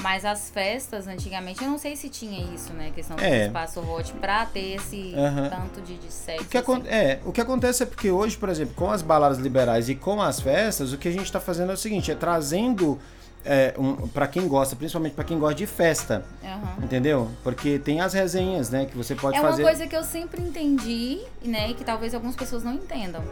Mas 0.00 0.24
as 0.24 0.50
festas, 0.50 1.06
antigamente, 1.06 1.62
eu 1.62 1.70
não 1.70 1.78
sei 1.78 1.94
se 1.94 2.08
tinha 2.08 2.52
isso, 2.54 2.72
né? 2.72 2.88
A 2.88 2.90
questão 2.90 3.16
do 3.16 3.22
É. 3.22 3.46
espaço 3.46 3.80
hot 3.80 4.12
pra 4.14 4.44
ter 4.46 4.76
esse 4.76 5.14
Aham. 5.14 5.48
tanto 5.48 5.80
de, 5.80 5.96
de 5.96 6.12
sexo. 6.12 6.44
O 6.44 6.48
que, 6.48 6.58
assim. 6.58 6.82
é, 6.88 7.20
o 7.24 7.32
que 7.32 7.40
acontece 7.40 7.82
é 7.82 7.86
porque 7.86 8.10
hoje, 8.10 8.36
por 8.36 8.48
exemplo, 8.48 8.74
com 8.74 8.90
as 8.90 9.02
baladas 9.02 9.38
liberais 9.38 9.88
e 9.88 9.94
com 9.94 10.20
as 10.20 10.40
festas, 10.40 10.92
o 10.92 10.98
que 10.98 11.06
a 11.08 11.12
gente 11.12 11.24
está 11.26 11.38
fazendo 11.38 11.70
é 11.70 11.74
o 11.74 11.78
seguinte, 11.78 12.10
é 12.10 12.14
trazendo 12.14 12.98
é, 13.44 13.74
um, 13.78 14.08
para 14.08 14.26
quem 14.26 14.46
gosta, 14.48 14.74
principalmente 14.74 15.14
para 15.14 15.24
quem 15.24 15.38
gosta 15.38 15.54
de 15.56 15.66
festa, 15.66 16.24
Aham. 16.42 16.76
entendeu? 16.84 17.30
Porque 17.42 17.78
tem 17.78 18.00
as 18.00 18.12
resenhas, 18.12 18.70
né, 18.70 18.86
que 18.86 18.96
você 18.96 19.14
pode 19.14 19.36
É 19.36 19.40
uma 19.40 19.50
fazer. 19.50 19.62
coisa 19.62 19.86
que 19.86 19.96
eu 19.96 20.04
sempre 20.04 20.40
entendi, 20.40 21.20
né? 21.44 21.70
E 21.70 21.74
que 21.74 21.84
talvez 21.84 22.14
algumas 22.14 22.34
pessoas 22.36 22.62
não 22.64 22.74
entendam. 22.74 23.22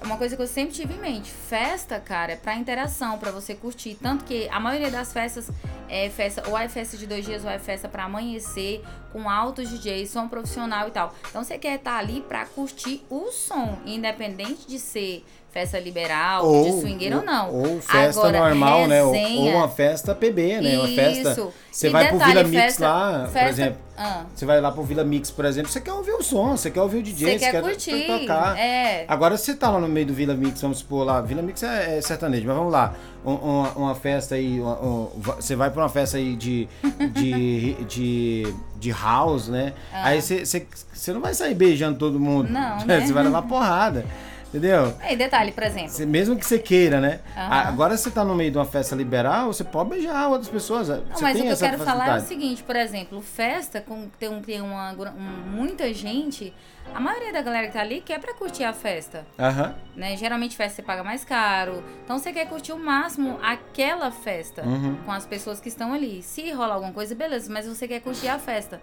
É 0.00 0.04
uma 0.04 0.16
coisa 0.16 0.36
que 0.36 0.42
eu 0.42 0.46
sempre 0.46 0.74
tive 0.74 0.94
em 0.94 0.98
mente. 0.98 1.28
Festa, 1.30 1.98
cara, 1.98 2.32
é 2.32 2.36
pra 2.36 2.54
interação, 2.54 3.18
pra 3.18 3.32
você 3.32 3.54
curtir. 3.54 3.96
Tanto 4.00 4.24
que 4.24 4.48
a 4.48 4.60
maioria 4.60 4.90
das 4.90 5.12
festas 5.12 5.50
é 5.88 6.08
festa, 6.08 6.48
ou 6.48 6.56
é 6.56 6.68
festa 6.68 6.96
de 6.96 7.06
dois 7.06 7.24
dias, 7.24 7.44
ou 7.44 7.50
é 7.50 7.58
festa 7.58 7.88
pra 7.88 8.04
amanhecer, 8.04 8.84
com 9.12 9.28
altos 9.28 9.68
DJs, 9.68 10.08
som 10.08 10.28
profissional 10.28 10.86
e 10.86 10.90
tal. 10.92 11.12
Então 11.28 11.42
você 11.42 11.58
quer 11.58 11.76
estar 11.76 11.98
ali 11.98 12.20
pra 12.20 12.46
curtir 12.46 13.04
o 13.10 13.32
som, 13.32 13.78
independente 13.84 14.68
de 14.68 14.78
ser 14.78 15.24
festa 15.50 15.78
liberal, 15.78 16.62
de 16.64 16.80
swingueiro 16.80 17.18
ou 17.18 17.24
não. 17.24 17.50
Ou 17.52 17.80
festa 17.80 18.20
Agora, 18.20 18.38
normal, 18.48 18.86
né? 18.86 19.02
Ou, 19.02 19.12
resenha- 19.12 19.40
ou 19.52 19.56
uma 19.58 19.68
festa 19.68 20.14
PB, 20.14 20.60
né? 20.60 20.78
Uma 20.78 20.88
festa. 20.88 21.30
Isso. 21.32 21.52
Você 21.70 21.90
vai 21.90 22.08
pro 22.08 22.18
detalhe, 22.18 22.32
Vila 22.34 22.48
Mix 22.48 22.62
festa- 22.64 22.88
lá, 22.88 23.20
por 23.24 23.32
festa- 23.32 23.48
exemplo. 23.50 23.78
Ah. 23.96 24.24
Você 24.34 24.46
vai 24.46 24.60
lá 24.60 24.70
pro 24.72 24.82
Vila 24.82 25.04
Mix, 25.04 25.30
por 25.30 25.44
exemplo, 25.44 25.70
você 25.70 25.80
quer 25.80 25.92
ouvir 25.92 26.12
o 26.12 26.22
som, 26.22 26.56
você 26.56 26.70
quer 26.70 26.80
ouvir 26.82 26.98
o 26.98 27.02
DJ, 27.02 27.38
Você 27.38 27.50
quer 27.50 27.60
to- 27.62 27.68
curtir. 27.68 28.06
tocar. 28.06 28.58
É. 28.58 29.04
Agora 29.08 29.36
você 29.36 29.54
tá 29.54 29.70
lá 29.70 29.78
no 29.80 29.88
meio 29.88 30.06
do 30.06 30.12
Vila 30.14 30.34
Mix, 30.34 30.60
vamos 30.60 30.78
supor 30.78 31.04
lá, 31.04 31.20
Vila 31.20 31.42
Mix 31.42 31.62
é, 31.62 31.98
é 31.98 32.00
sertanejo, 32.00 32.46
mas 32.46 32.56
vamos 32.56 32.72
lá, 32.72 32.94
um- 33.24 33.34
uma, 33.34 33.68
uma 33.72 33.94
festa 33.94 34.34
aí, 34.36 34.60
uma- 34.60 34.80
um- 34.80 35.08
você 35.36 35.54
vai 35.56 35.70
pra 35.70 35.82
uma 35.82 35.88
festa 35.88 36.16
aí 36.16 36.36
de, 36.36 36.68
de, 37.12 37.74
de, 37.88 38.54
de 38.78 38.90
house, 38.92 39.48
né? 39.48 39.72
Aí 39.92 40.20
você, 40.22 41.12
não 41.12 41.20
vai 41.20 41.34
sair 41.34 41.54
beijando 41.54 41.98
todo 41.98 42.18
mundo. 42.20 42.48
Ah. 42.56 42.76
Não, 42.80 42.86
né? 42.86 43.00
Você 43.06 43.12
vai 43.12 43.24
levar 43.24 43.42
porrada, 43.42 44.04
entendeu? 44.48 44.94
É, 45.00 45.12
e 45.12 45.16
detalhe, 45.16 45.52
por 45.52 45.62
exemplo. 45.62 45.90
Você- 45.90 46.06
mesmo 46.06 46.36
que 46.36 46.44
você 46.44 46.58
queira, 46.58 47.00
né? 47.00 47.20
A- 47.36 47.68
Agora 47.68 47.96
você 47.96 48.10
tá 48.10 48.24
no 48.24 48.34
meio 48.34 48.50
de 48.50 48.58
uma 48.58 48.64
festa 48.64 48.94
liberal, 48.96 49.46
você 49.52 49.64
pode 49.64 49.90
beijar 49.90 50.28
outras 50.28 50.48
pessoas. 50.48 50.88
Não, 50.88 51.02
mas 51.20 51.38
o 51.38 51.42
que 51.42 51.48
eu 51.48 51.56
quero 51.56 51.78
falar 51.78 52.08
é 52.08 52.10
o 52.10 52.20
facilidade. 52.20 52.26
seguinte, 52.28 52.62
por 52.62 52.76
exemplo, 52.76 53.20
festa 53.22 53.80
com 53.80 54.08
tem, 54.18 54.28
um, 54.28 54.40
tem 54.42 54.60
uma, 54.60 54.92
um- 54.92 55.50
muita 55.50 55.92
gente, 55.92 56.52
a 56.94 56.98
maioria 57.00 57.32
da 57.32 57.42
galera 57.42 57.66
que 57.66 57.72
tá 57.74 57.80
ali 57.80 58.00
quer 58.00 58.18
pra 58.18 58.32
curtir 58.34 58.64
a 58.64 58.72
festa, 58.72 59.26
Aham. 59.38 59.74
né? 59.94 60.16
Geralmente 60.16 60.56
festa 60.56 60.76
você 60.76 60.82
paga 60.82 61.04
mais 61.04 61.24
caro, 61.24 61.82
então 62.04 62.18
você 62.18 62.32
quer 62.32 62.46
curtir 62.48 62.72
o 62.72 62.78
máximo 62.78 63.38
aquela 63.42 64.10
festa 64.10 64.62
Uhum. 64.62 64.96
com 65.04 65.12
as 65.12 65.26
pessoas 65.26 65.60
que 65.60 65.68
estão 65.68 65.92
ali. 65.92 66.22
Se 66.22 66.50
rola 66.52 66.74
alguma 66.74 66.92
coisa, 66.92 67.14
beleza, 67.14 67.52
mas 67.52 67.66
você 67.66 67.86
quer 67.86 68.00
curtir 68.00 68.28
a 68.28 68.38
festa. 68.38 68.80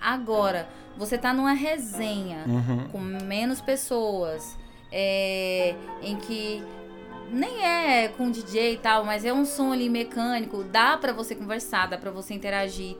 Agora, 0.00 0.68
você 0.96 1.16
tá 1.16 1.32
numa 1.32 1.52
resenha 1.54 2.44
Uhum. 2.46 2.88
com 2.92 2.98
menos 3.00 3.60
pessoas, 3.62 4.56
é, 4.98 5.74
em 6.00 6.16
que 6.16 6.62
nem 7.30 7.62
é 7.62 8.08
com 8.08 8.30
DJ 8.30 8.72
e 8.72 8.76
tal, 8.78 9.04
mas 9.04 9.26
é 9.26 9.32
um 9.32 9.44
som 9.44 9.70
ali 9.70 9.90
mecânico, 9.90 10.64
dá 10.64 10.96
pra 10.96 11.12
você 11.12 11.34
conversar, 11.34 11.86
dá 11.86 11.98
pra 11.98 12.10
você 12.10 12.32
interagir. 12.32 12.96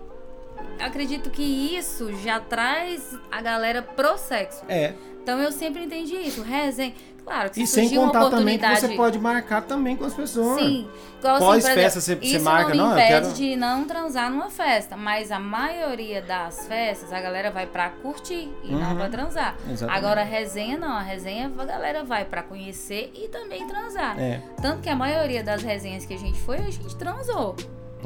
Acredito 0.79 1.31
que 1.31 1.43
isso 1.43 2.13
já 2.17 2.39
traz 2.39 3.19
a 3.33 3.41
galera 3.41 3.81
pro 3.81 4.19
sexo. 4.19 4.63
É. 4.69 4.93
Então 5.23 5.41
eu 5.41 5.51
sempre 5.51 5.85
entendi 5.85 6.17
isso, 6.17 6.43
resenha. 6.43 6.93
Claro 7.27 7.51
que 7.51 7.61
E 7.63 7.67
sem 7.67 7.93
contar 7.93 8.31
também 8.31 8.57
que 8.57 8.67
você 8.77 8.89
pode 8.91 9.19
marcar 9.19 9.61
também 9.63 9.97
com 9.97 10.05
as 10.05 10.15
pessoas. 10.15 10.61
Sim, 10.61 10.89
igual 11.19 11.35
assim, 11.35 11.45
Pós 11.45 11.65
por 11.67 11.75
festa, 11.75 12.01
você- 12.01 12.15
você 12.15 12.39
marca, 12.39 12.73
não, 12.73 12.85
não, 12.91 12.93
eu 12.93 12.99
impede 13.05 13.09
quero- 13.27 13.33
de 13.35 13.57
não 13.57 13.85
transar 13.85 14.31
numa 14.31 14.49
festa, 14.49 14.97
mas 14.97 15.33
a 15.33 15.41
maioria 15.41 16.23
das 16.23 16.69
festas 16.69 17.13
a 17.13 17.21
galera 17.21 17.51
vai 17.51 17.67
pra 17.67 17.91
curtir 17.91 18.49
e 18.63 18.71
não 18.71 18.91
Uhum. 18.91 18.97
pra 18.97 19.09
transar. 19.09 19.57
Exatamente. 19.69 19.99
Agora 19.99 20.21
a 20.21 20.25
resenha 20.25 20.79
não, 20.79 20.93
a 20.93 21.03
resenha 21.03 21.51
a 21.59 21.65
galera 21.65 22.05
vai 22.05 22.25
pra 22.25 22.45
conhecer 22.45 23.11
e 23.13 23.27
também 23.27 23.67
transar. 23.67 24.17
É. 24.21 24.41
Tanto 24.63 24.81
que 24.83 24.89
a 24.89 24.95
maioria 24.95 25.43
das 25.43 25.65
resenhas 25.65 26.07
que 26.07 26.15
a 26.15 26.19
gente 26.19 26.39
foi, 26.39 26.59
a 26.59 26.71
gente 26.71 26.95
transou. 26.95 27.57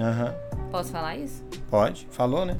Aham. 0.00 0.34
Posso 0.70 0.90
falar 0.92 1.16
isso? 1.16 1.44
Pode. 1.70 2.08
Falou, 2.10 2.46
né? 2.46 2.56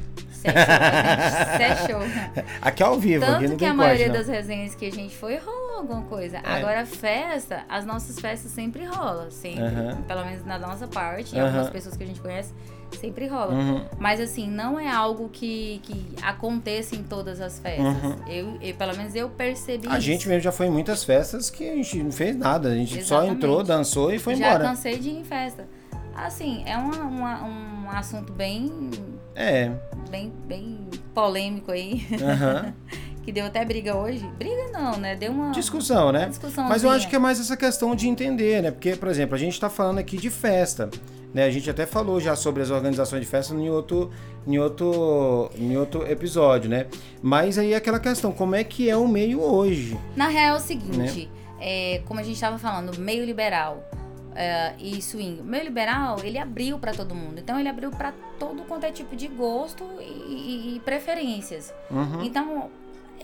Isso 0.48 0.48
é 0.48 1.76
show, 1.86 2.00
gente. 2.00 2.12
Isso 2.20 2.32
é 2.32 2.42
show. 2.42 2.44
Aqui 2.62 2.82
é 2.82 2.86
ao 2.86 2.98
vivo, 2.98 3.24
aqui 3.24 3.32
Tanto 3.34 3.48
não 3.50 3.56
que 3.56 3.64
a 3.64 3.74
maioria 3.74 4.06
não. 4.08 4.14
das 4.14 4.28
resenhas 4.28 4.74
que 4.74 4.86
a 4.86 4.92
gente 4.92 5.14
foi, 5.16 5.36
rolou 5.38 5.78
alguma 5.78 6.02
coisa. 6.02 6.38
É. 6.38 6.40
Agora, 6.44 6.84
festa, 6.86 7.64
as 7.68 7.84
nossas 7.84 8.18
festas 8.18 8.50
sempre 8.52 8.84
rolam. 8.84 9.30
Sempre. 9.30 9.62
Aham. 9.62 9.98
Pelo 10.06 10.24
menos 10.24 10.44
na 10.44 10.58
nossa 10.58 10.86
parte. 10.86 11.36
Aham. 11.36 11.46
Algumas 11.46 11.70
pessoas 11.70 11.96
que 11.96 12.02
a 12.04 12.06
gente 12.06 12.20
conhece, 12.20 12.52
sempre 13.00 13.26
rola. 13.26 13.52
Uhum. 13.52 13.84
Mas 13.98 14.20
assim, 14.20 14.48
não 14.48 14.78
é 14.78 14.88
algo 14.88 15.28
que, 15.28 15.80
que 15.84 16.14
aconteça 16.22 16.94
em 16.96 17.02
todas 17.02 17.40
as 17.40 17.58
festas. 17.58 17.84
Uhum. 18.02 18.16
Eu, 18.26 18.58
eu- 18.60 18.74
pelo 18.74 18.96
menos 18.96 19.14
eu 19.14 19.28
percebi 19.30 19.86
A 19.88 19.92
isso. 19.92 20.00
gente 20.02 20.28
mesmo 20.28 20.42
já 20.42 20.52
foi 20.52 20.66
em 20.66 20.70
muitas 20.70 21.04
festas 21.04 21.48
que 21.50 21.68
a 21.68 21.74
gente 21.74 22.02
não 22.02 22.12
fez 22.12 22.36
nada. 22.36 22.70
A 22.70 22.74
gente 22.74 22.94
só 23.04 23.16
Exatamente. 23.18 23.36
entrou, 23.36 23.62
dançou 23.62 24.12
e 24.12 24.18
foi 24.18 24.34
Já 24.36 24.48
embora. 24.48 24.64
cansei 24.64 24.98
de 24.98 25.08
ir 25.08 25.18
em 25.20 25.24
festa. 25.24 25.66
Assim, 26.14 26.62
é 26.66 26.76
uma- 26.76 27.04
uma- 27.04 27.44
um 27.44 27.90
assunto 27.90 28.32
bem. 28.32 28.90
É. 29.34 29.70
bem, 30.10 30.32
bem 30.46 30.78
polêmico 31.14 31.70
aí. 31.72 32.06
Aham. 32.22 32.74
que 33.22 33.30
deu 33.32 33.46
até 33.46 33.64
briga 33.64 33.96
hoje. 33.96 34.26
Briga 34.38 34.68
não, 34.72 34.96
né? 34.98 35.14
Deu 35.16 35.30
uma 35.32 35.50
Discussão, 35.52 36.10
né? 36.12 36.26
discussão. 36.26 36.68
Mas 36.68 36.82
eu 36.84 36.90
acho 36.90 37.08
que 37.08 37.16
é 37.16 37.18
mais 37.18 37.38
essa 37.40 37.56
questão 37.56 37.94
de 37.94 38.08
entender, 38.08 38.62
né? 38.62 38.70
Porque, 38.70 38.96
por 38.96 39.08
exemplo, 39.08 39.34
a 39.34 39.38
gente 39.38 39.52
está 39.52 39.68
falando 39.68 39.98
aqui 39.98 40.16
de 40.16 40.30
festa. 40.30 40.88
Né? 41.32 41.44
A 41.44 41.50
gente 41.50 41.70
até 41.70 41.86
falou 41.86 42.18
já 42.20 42.34
sobre 42.34 42.60
as 42.62 42.70
organizações 42.70 43.20
de 43.20 43.26
festa 43.28 43.54
em 43.54 43.70
outro, 43.70 44.10
em 44.46 44.58
outro, 44.58 45.48
em 45.56 45.76
outro 45.76 46.04
episódio, 46.10 46.68
né? 46.68 46.86
Mas 47.22 47.56
aí 47.56 47.72
é 47.72 47.76
aquela 47.76 48.00
questão, 48.00 48.32
como 48.32 48.56
é 48.56 48.64
que 48.64 48.90
é 48.90 48.96
o 48.96 49.06
meio 49.06 49.40
hoje? 49.40 49.96
Na 50.16 50.26
real 50.26 50.56
é 50.56 50.58
o 50.58 50.60
seguinte, 50.60 50.96
Né? 50.98 51.28
é, 51.60 52.02
como 52.04 52.18
a 52.18 52.22
gente 52.24 52.34
estava 52.34 52.58
falando, 52.58 52.98
meio 52.98 53.24
liberal 53.24 53.88
é, 54.34 54.74
e 54.78 55.00
swing. 55.02 55.42
Meio 55.42 55.64
liberal, 55.64 56.18
ele 56.22 56.38
abriu 56.38 56.78
para 56.78 56.92
todo 56.92 57.14
mundo. 57.14 57.38
Então 57.38 57.58
ele 57.58 57.68
abriu 57.68 57.90
para 57.90 58.12
todo 58.38 58.62
quanto 58.64 58.84
é 58.84 58.90
tipo 58.92 59.14
de 59.16 59.28
gosto 59.28 59.84
e, 60.00 60.04
e- 60.04 60.76
e 60.76 60.80
preferências. 60.80 61.72
Uhum. 61.90 62.22
Então 62.22 62.70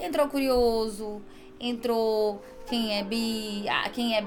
entrou 0.01 0.29
curioso, 0.29 1.23
entrou 1.61 2.43
quem 2.67 2.99
é 2.99 3.03
bi, 3.05 3.67
ah, 3.69 3.89
quem 3.91 4.17
é 4.17 4.27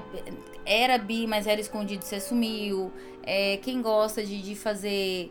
era 0.64 0.98
bi, 0.98 1.26
mas 1.26 1.46
era 1.46 1.60
escondido, 1.60 2.02
se 2.04 2.14
assumiu. 2.14 2.90
É, 3.22 3.58
quem 3.58 3.82
gosta 3.82 4.24
de, 4.24 4.40
de 4.40 4.54
fazer, 4.54 5.30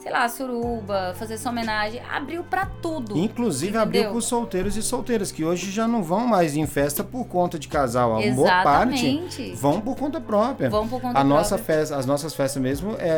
sei 0.00 0.10
lá, 0.10 0.26
suruba, 0.28 1.14
fazer 1.18 1.36
sua 1.36 1.50
homenagem, 1.52 2.00
abriu 2.10 2.42
pra 2.42 2.64
tudo. 2.64 3.18
Inclusive 3.18 3.76
abriu 3.76 4.00
Entendeu? 4.00 4.10
para 4.12 4.18
os 4.18 4.24
solteiros 4.24 4.76
e 4.76 4.82
solteiras, 4.82 5.30
que 5.30 5.44
hoje 5.44 5.70
já 5.70 5.86
não 5.86 6.02
vão 6.02 6.26
mais 6.26 6.56
em 6.56 6.66
festa 6.66 7.04
por 7.04 7.26
conta 7.26 7.58
de 7.58 7.68
casal. 7.68 8.16
A 8.18 8.30
boa 8.32 8.62
parte 8.62 9.06
Exatamente. 9.06 9.54
vão 9.56 9.80
por 9.80 9.96
conta 9.96 10.18
própria. 10.20 10.70
Vão 10.70 10.88
por 10.88 11.00
conta 11.02 11.18
A 11.18 11.22
nossa 11.22 11.56
própria. 11.56 11.76
festa, 11.76 11.96
as 11.96 12.06
nossas 12.06 12.34
festas 12.34 12.62
mesmo 12.62 12.96
é, 12.98 13.08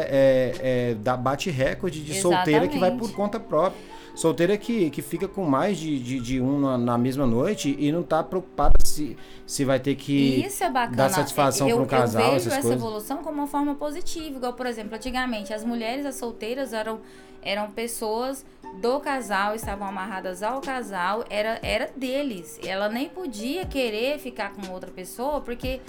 é, 0.61 0.91
é 0.91 0.95
da 0.95 1.17
bate 1.17 1.51
recorde 1.51 2.03
de 2.03 2.21
solteira 2.21 2.67
que 2.67 2.79
vai 2.79 2.91
por 2.91 3.05
Exatamente. 3.05 3.17
conta 3.17 3.39
própria. 3.39 3.81
Solteira 4.15 4.57
que, 4.59 4.91
que 4.91 5.01
fica 5.01 5.27
com 5.27 5.45
mais 5.45 5.79
de, 5.79 5.99
de, 5.99 6.21
de 6.21 6.41
um 6.41 6.61
na, 6.61 6.77
na 6.77 6.99
mesma 6.99 7.27
noite 7.27 7.75
e 7.79 7.91
não 7.91 8.03
tá 8.03 8.23
preocupada 8.23 8.75
se, 8.85 9.17
se 9.47 9.65
vai 9.65 9.81
ter 9.81 9.95
que. 9.95 10.45
Isso 10.45 10.63
é 10.63 10.71
bacana. 10.71 10.97
dar 10.97 11.09
satisfação 11.09 11.67
pra 11.69 11.77
um 11.81 11.87
casal, 11.87 12.23
Eu 12.23 12.27
vejo 12.33 12.37
essas 12.37 12.53
essa 12.53 12.63
coisas. 12.63 12.79
evolução 12.81 13.19
como 13.19 13.39
uma 13.39 13.47
forma 13.47 13.75
positiva. 13.75 14.37
Igual, 14.37 14.53
por 14.53 14.67
exemplo, 14.67 14.95
antigamente, 14.95 15.55
as 15.55 15.65
mulheres, 15.65 16.05
as 16.05 16.17
solteiras, 16.17 16.73
eram, 16.75 17.01
eram 17.43 17.71
pessoas 17.71 18.45
do 18.81 19.01
casal, 19.01 19.55
estavam 19.55 19.89
amarradas 19.89 20.43
ao 20.43 20.61
casal, 20.61 21.25
era, 21.31 21.59
era 21.63 21.91
deles. 21.97 22.59
Ela 22.65 22.89
nem 22.91 23.09
podia 23.09 23.65
querer 23.67 24.19
ficar 24.19 24.53
com 24.53 24.71
outra 24.73 24.91
pessoa, 24.91 25.41
porque, 25.41 25.81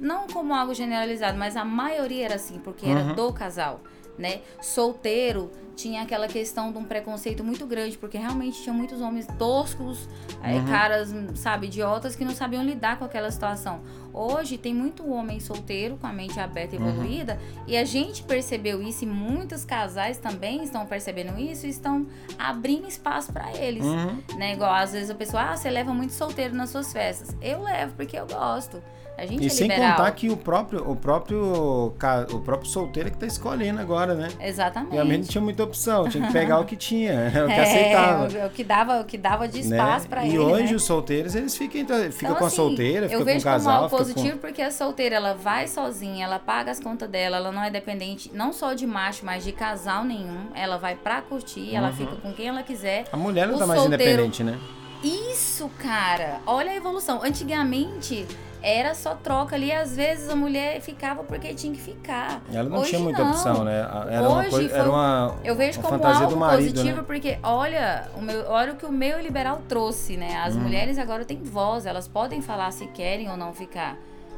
não 0.00 0.26
como 0.26 0.52
algo 0.54 0.74
generalizado, 0.74 1.38
mas 1.38 1.56
a 1.56 1.64
maioria 1.64 2.24
era 2.26 2.34
assim, 2.34 2.58
porque 2.58 2.86
era 2.86 3.00
Uhum. 3.04 3.14
do 3.14 3.32
casal. 3.32 3.80
Né? 4.18 4.40
Solteiro 4.60 5.50
tinha 5.76 6.02
aquela 6.02 6.26
questão 6.26 6.72
de 6.72 6.78
um 6.78 6.82
preconceito 6.82 7.44
muito 7.44 7.64
grande, 7.64 7.96
porque 7.96 8.18
realmente 8.18 8.60
tinha 8.64 8.72
muitos 8.72 9.00
homens 9.00 9.28
toscos, 9.38 10.08
é, 10.42 10.54
Uhum. 10.56 10.66
caras, 10.66 11.14
sabe, 11.36 11.68
idiotas 11.68 12.16
que 12.16 12.24
não 12.24 12.34
sabiam 12.34 12.64
lidar 12.64 12.98
com 12.98 13.04
aquela 13.04 13.30
situação. 13.30 13.80
Hoje 14.12 14.58
tem 14.58 14.74
muito 14.74 15.08
homem 15.08 15.38
solteiro 15.38 15.96
com 15.96 16.06
a 16.08 16.12
mente 16.12 16.40
aberta 16.40 16.74
e 16.74 16.78
Uhum. 16.80 16.88
evoluída, 16.88 17.38
e 17.64 17.76
a 17.76 17.84
gente 17.84 18.24
percebeu 18.24 18.82
isso, 18.82 19.04
e 19.04 19.06
muitos 19.06 19.64
casais 19.64 20.18
também 20.18 20.64
estão 20.64 20.84
percebendo 20.84 21.38
isso 21.38 21.64
e 21.64 21.70
estão 21.70 22.08
abrindo 22.36 22.88
espaço 22.88 23.32
para 23.32 23.54
eles. 23.56 23.84
Uhum. 23.84 24.18
Né? 24.36 24.54
Igual 24.54 24.74
às 24.74 24.90
vezes 24.92 25.10
a 25.10 25.14
pessoa, 25.14 25.44
ah, 25.52 25.56
você 25.56 25.70
leva 25.70 25.94
muito 25.94 26.12
solteiro 26.12 26.56
nas 26.56 26.70
suas 26.70 26.92
festas. 26.92 27.36
Eu 27.40 27.62
levo 27.62 27.94
porque 27.94 28.18
eu 28.18 28.26
gosto. 28.26 28.82
A 29.18 29.26
gente 29.26 29.42
E 29.42 29.46
é 29.46 29.48
sem 29.50 29.66
liberal. 29.68 29.96
contar 29.96 30.10
que 30.12 30.30
o 30.30 30.36
próprio, 30.36 30.88
o 30.88 30.94
próprio, 30.94 31.92
o 32.32 32.40
próprio 32.40 32.70
solteiro 32.70 33.08
é 33.08 33.10
que 33.12 33.18
tá 33.18 33.26
escolhendo 33.26 33.80
agora, 33.80 34.14
né? 34.14 34.28
Exatamente. 34.40 34.92
Realmente 34.92 35.20
não 35.22 35.26
tinha 35.28 35.42
muita 35.42 35.64
opção, 35.64 36.08
tinha 36.08 36.24
que 36.24 36.32
pegar 36.32 36.60
o 36.60 36.64
que 36.64 36.76
tinha, 36.76 37.12
o 37.44 37.46
que 37.48 37.52
É, 37.52 37.62
aceitava. 37.62 38.46
o- 38.46 38.50
que 38.50 38.62
dava, 38.62 39.00
o 39.00 39.04
que 39.04 39.18
dava 39.18 39.48
de 39.48 39.64
né? 39.68 39.76
espaço 39.76 40.08
para 40.08 40.24
E 40.24 40.28
ele. 40.28 40.38
hoje 40.38 40.70
né? 40.70 40.74
os 40.76 40.84
solteiros, 40.84 41.34
eles 41.34 41.56
ficam, 41.56 41.80
ficam 41.80 42.06
Então, 42.06 42.34
com 42.36 42.44
a 42.44 42.46
assim, 42.46 42.56
solteira, 42.56 43.06
eu 43.06 43.08
ficam 43.10 43.18
com 43.18 43.24
vejo 43.24 43.40
o 43.40 43.42
casal, 43.44 43.72
como 43.72 43.84
algo 43.84 43.88
fica 43.98 44.04
com... 44.08 44.14
positivo 44.14 44.38
porque 44.38 44.62
a 44.62 44.70
solteira 44.70 45.16
ela 45.16 45.34
vai 45.34 45.66
sozinha, 45.66 46.24
ela 46.24 46.38
paga 46.38 46.70
as 46.70 46.78
contas 46.78 47.10
dela, 47.10 47.38
ela 47.38 47.50
não 47.50 47.62
é 47.64 47.70
dependente 47.70 48.30
não 48.32 48.52
só 48.52 48.72
de 48.72 48.86
macho, 48.86 49.26
mas 49.26 49.42
de 49.42 49.50
casal 49.50 50.04
nenhum. 50.04 50.46
Ela 50.54 50.76
vai 50.78 50.94
pra 50.94 51.20
curtir, 51.22 51.74
ela 51.74 51.88
Uhum. 51.88 51.94
fica 51.94 52.14
com 52.16 52.32
quem 52.32 52.46
ela 52.46 52.62
quiser. 52.62 53.04
A 53.12 53.16
mulher 53.16 53.48
não 53.48 53.56
o 53.56 53.58
tá 53.58 53.66
mais 53.66 53.80
solteiro- 53.80 54.04
independente, 54.04 54.44
né? 54.44 54.56
Isso, 55.02 55.70
cara, 55.78 56.40
olha 56.46 56.70
a 56.72 56.74
evolução. 56.76 57.20
Antigamente 57.22 58.26
era 58.62 58.94
só 58.94 59.14
troca 59.14 59.54
ali, 59.56 59.70
às 59.72 59.94
vezes 59.94 60.28
a 60.28 60.34
mulher 60.36 60.80
ficava 60.80 61.22
porque 61.24 61.54
tinha 61.54 61.72
que 61.72 61.80
ficar. 61.80 62.40
Ela 62.52 62.68
não 62.68 62.78
Hoje 62.78 62.90
tinha 62.90 63.00
muita 63.00 63.22
não. 63.22 63.30
opção, 63.30 63.64
né? 63.64 63.80
Era 64.10 64.28
uma 64.28 64.38
Hoje 64.40 64.50
coisa, 64.50 64.68
foi 64.68 64.78
era 64.78 64.88
um- 64.88 64.92
uma, 64.92 65.34
Eu 65.44 65.54
vejo 65.56 65.80
uma 65.80 65.88
como 65.90 66.04
algo 66.06 66.26
do 66.26 66.36
marido, 66.36 66.72
positivo 66.74 66.96
né? 66.98 67.04
porque 67.06 67.38
olha 67.42 68.08
o, 68.16 68.20
meu, 68.22 68.44
olha 68.48 68.72
o 68.72 68.76
que 68.76 68.84
o 68.86 68.92
meio 68.92 69.20
liberal 69.20 69.62
trouxe, 69.68 70.16
né? 70.16 70.36
As 70.44 70.54
Uhum. 70.54 70.62
mulheres 70.62 70.98
agora 70.98 71.24
têm 71.24 71.42
voz, 71.42 71.86
elas 71.86 72.08
podem 72.08 72.40
falar 72.42 72.70
se 72.72 72.86
querem 72.88 73.30
ou 73.30 73.36
não 73.36 73.52
ficar, 73.52 73.96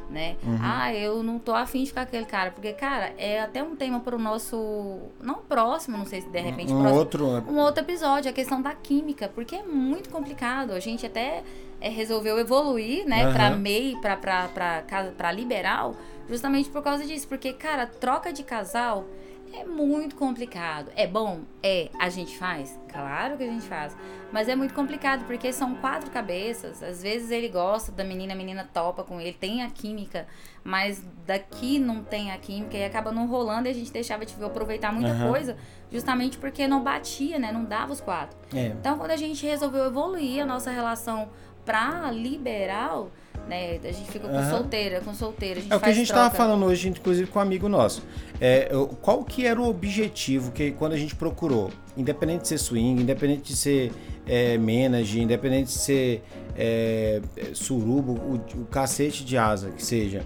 né? 0.09 0.35
Uhum. 0.43 0.59
Ah, 0.61 0.93
eu 0.93 1.23
não 1.23 1.39
tô 1.39 1.53
afim 1.55 1.81
de 1.81 1.87
ficar 1.87 2.01
com 2.01 2.09
aquele 2.09 2.25
cara, 2.25 2.51
porque 2.51 2.73
cara, 2.73 3.11
é 3.17 3.41
até 3.41 3.63
um 3.63 3.75
tema 3.75 3.99
para 4.01 4.15
o 4.15 4.19
nosso 4.19 4.99
não 5.21 5.35
próximo, 5.35 5.97
não 5.97 6.05
sei 6.05 6.21
se 6.21 6.27
de 6.29 6.39
repente 6.39 6.71
Um 6.71 6.79
próximo, 6.79 6.99
outro... 6.99 7.25
um 7.49 7.57
outro 7.57 7.83
episódio, 7.83 8.29
a 8.29 8.33
questão 8.33 8.61
da 8.61 8.73
química, 8.75 9.29
porque 9.33 9.55
é 9.55 9.63
muito 9.63 10.09
complicado. 10.09 10.71
A 10.73 10.79
gente 10.79 11.05
até 11.05 11.43
é, 11.81 11.89
resolveu 11.89 12.37
evoluir, 12.39 13.05
né, 13.05 13.23
Aham. 13.23 13.33
pra 13.33 13.49
MEI, 13.51 13.97
pra, 13.99 14.15
pra, 14.15 14.47
pra, 14.49 14.81
casa- 14.83 15.11
pra 15.11 15.31
liberal, 15.31 15.95
justamente 16.29 16.69
por 16.69 16.81
causa 16.83 17.05
disso. 17.05 17.27
Porque, 17.27 17.51
cara, 17.53 17.85
troca 17.87 18.31
de 18.31 18.43
casal 18.43 19.05
é 19.53 19.65
muito 19.65 20.15
complicado. 20.15 20.89
É 20.95 21.05
bom? 21.05 21.41
É. 21.61 21.89
A 21.99 22.07
gente 22.09 22.37
faz? 22.37 22.79
Claro 22.87 23.35
que 23.35 23.43
a 23.43 23.47
gente 23.47 23.65
faz. 23.65 23.93
Mas 24.31 24.47
é 24.47 24.55
muito 24.55 24.73
complicado, 24.73 25.25
porque 25.25 25.51
são 25.51 25.75
quatro 25.75 26.09
cabeças. 26.09 26.81
Às 26.81 27.03
vezes 27.03 27.31
ele 27.31 27.49
gosta 27.49 27.91
da 27.91 28.01
menina, 28.01 28.31
a 28.31 28.35
menina 28.35 28.69
topa 28.73 29.03
com 29.03 29.19
ele, 29.19 29.33
tem 29.33 29.61
a 29.61 29.69
química, 29.69 30.25
mas 30.63 31.03
daqui 31.27 31.77
não 31.79 32.01
tem 32.01 32.31
a 32.31 32.37
química 32.37 32.77
e 32.77 32.85
acaba 32.85 33.11
não 33.11 33.27
rolando 33.27 33.67
e 33.67 33.71
a 33.71 33.73
gente 33.73 33.91
deixava 33.91 34.25
de 34.25 34.33
aproveitar 34.41 34.93
muita 34.93 35.11
Aham. 35.11 35.27
coisa, 35.29 35.57
justamente 35.91 36.37
porque 36.37 36.65
não 36.65 36.81
batia, 36.81 37.37
né? 37.37 37.51
Não 37.51 37.65
dava 37.65 37.91
os 37.91 37.99
quatro. 37.99 38.37
É, 38.55 38.67
Então, 38.67 38.97
quando 38.97 39.11
a 39.11 39.17
gente 39.17 39.45
resolveu 39.45 39.83
evoluir 39.85 40.41
a 40.41 40.45
nossa 40.45 40.71
relação 40.71 41.27
pra 41.65 42.11
liberal, 42.11 43.11
né? 43.47 43.79
A 43.83 43.91
gente 43.91 44.11
fica 44.11 44.27
com 44.27 44.37
Aham. 44.37 44.49
solteira, 44.49 45.01
com 45.01 45.13
solteira. 45.13 45.61
É 45.69 45.75
o 45.75 45.79
que 45.79 45.89
a 45.89 45.93
gente 45.93 46.07
estava 46.07 46.33
falando 46.33 46.65
hoje, 46.65 46.89
inclusive 46.89 47.29
com 47.29 47.39
um 47.39 47.41
amigo 47.41 47.67
nosso. 47.67 48.03
É, 48.39 48.69
qual 49.01 49.23
que 49.23 49.45
era 49.45 49.59
o 49.59 49.67
objetivo 49.67 50.51
que 50.51 50.71
quando 50.71 50.93
a 50.93 50.97
gente 50.97 51.15
procurou? 51.15 51.71
Independente 51.97 52.43
de 52.43 52.47
ser 52.47 52.57
swing, 52.57 53.01
independente 53.01 53.43
de 53.43 53.55
ser 53.55 53.91
é, 54.25 54.57
menage, 54.57 55.19
independente 55.19 55.65
de 55.65 55.79
ser 55.79 56.23
é, 56.57 57.21
surubo, 57.53 58.13
o, 58.13 58.35
o 58.61 58.65
cacete 58.65 59.23
de 59.23 59.37
asa 59.37 59.69
que 59.71 59.83
seja. 59.85 60.23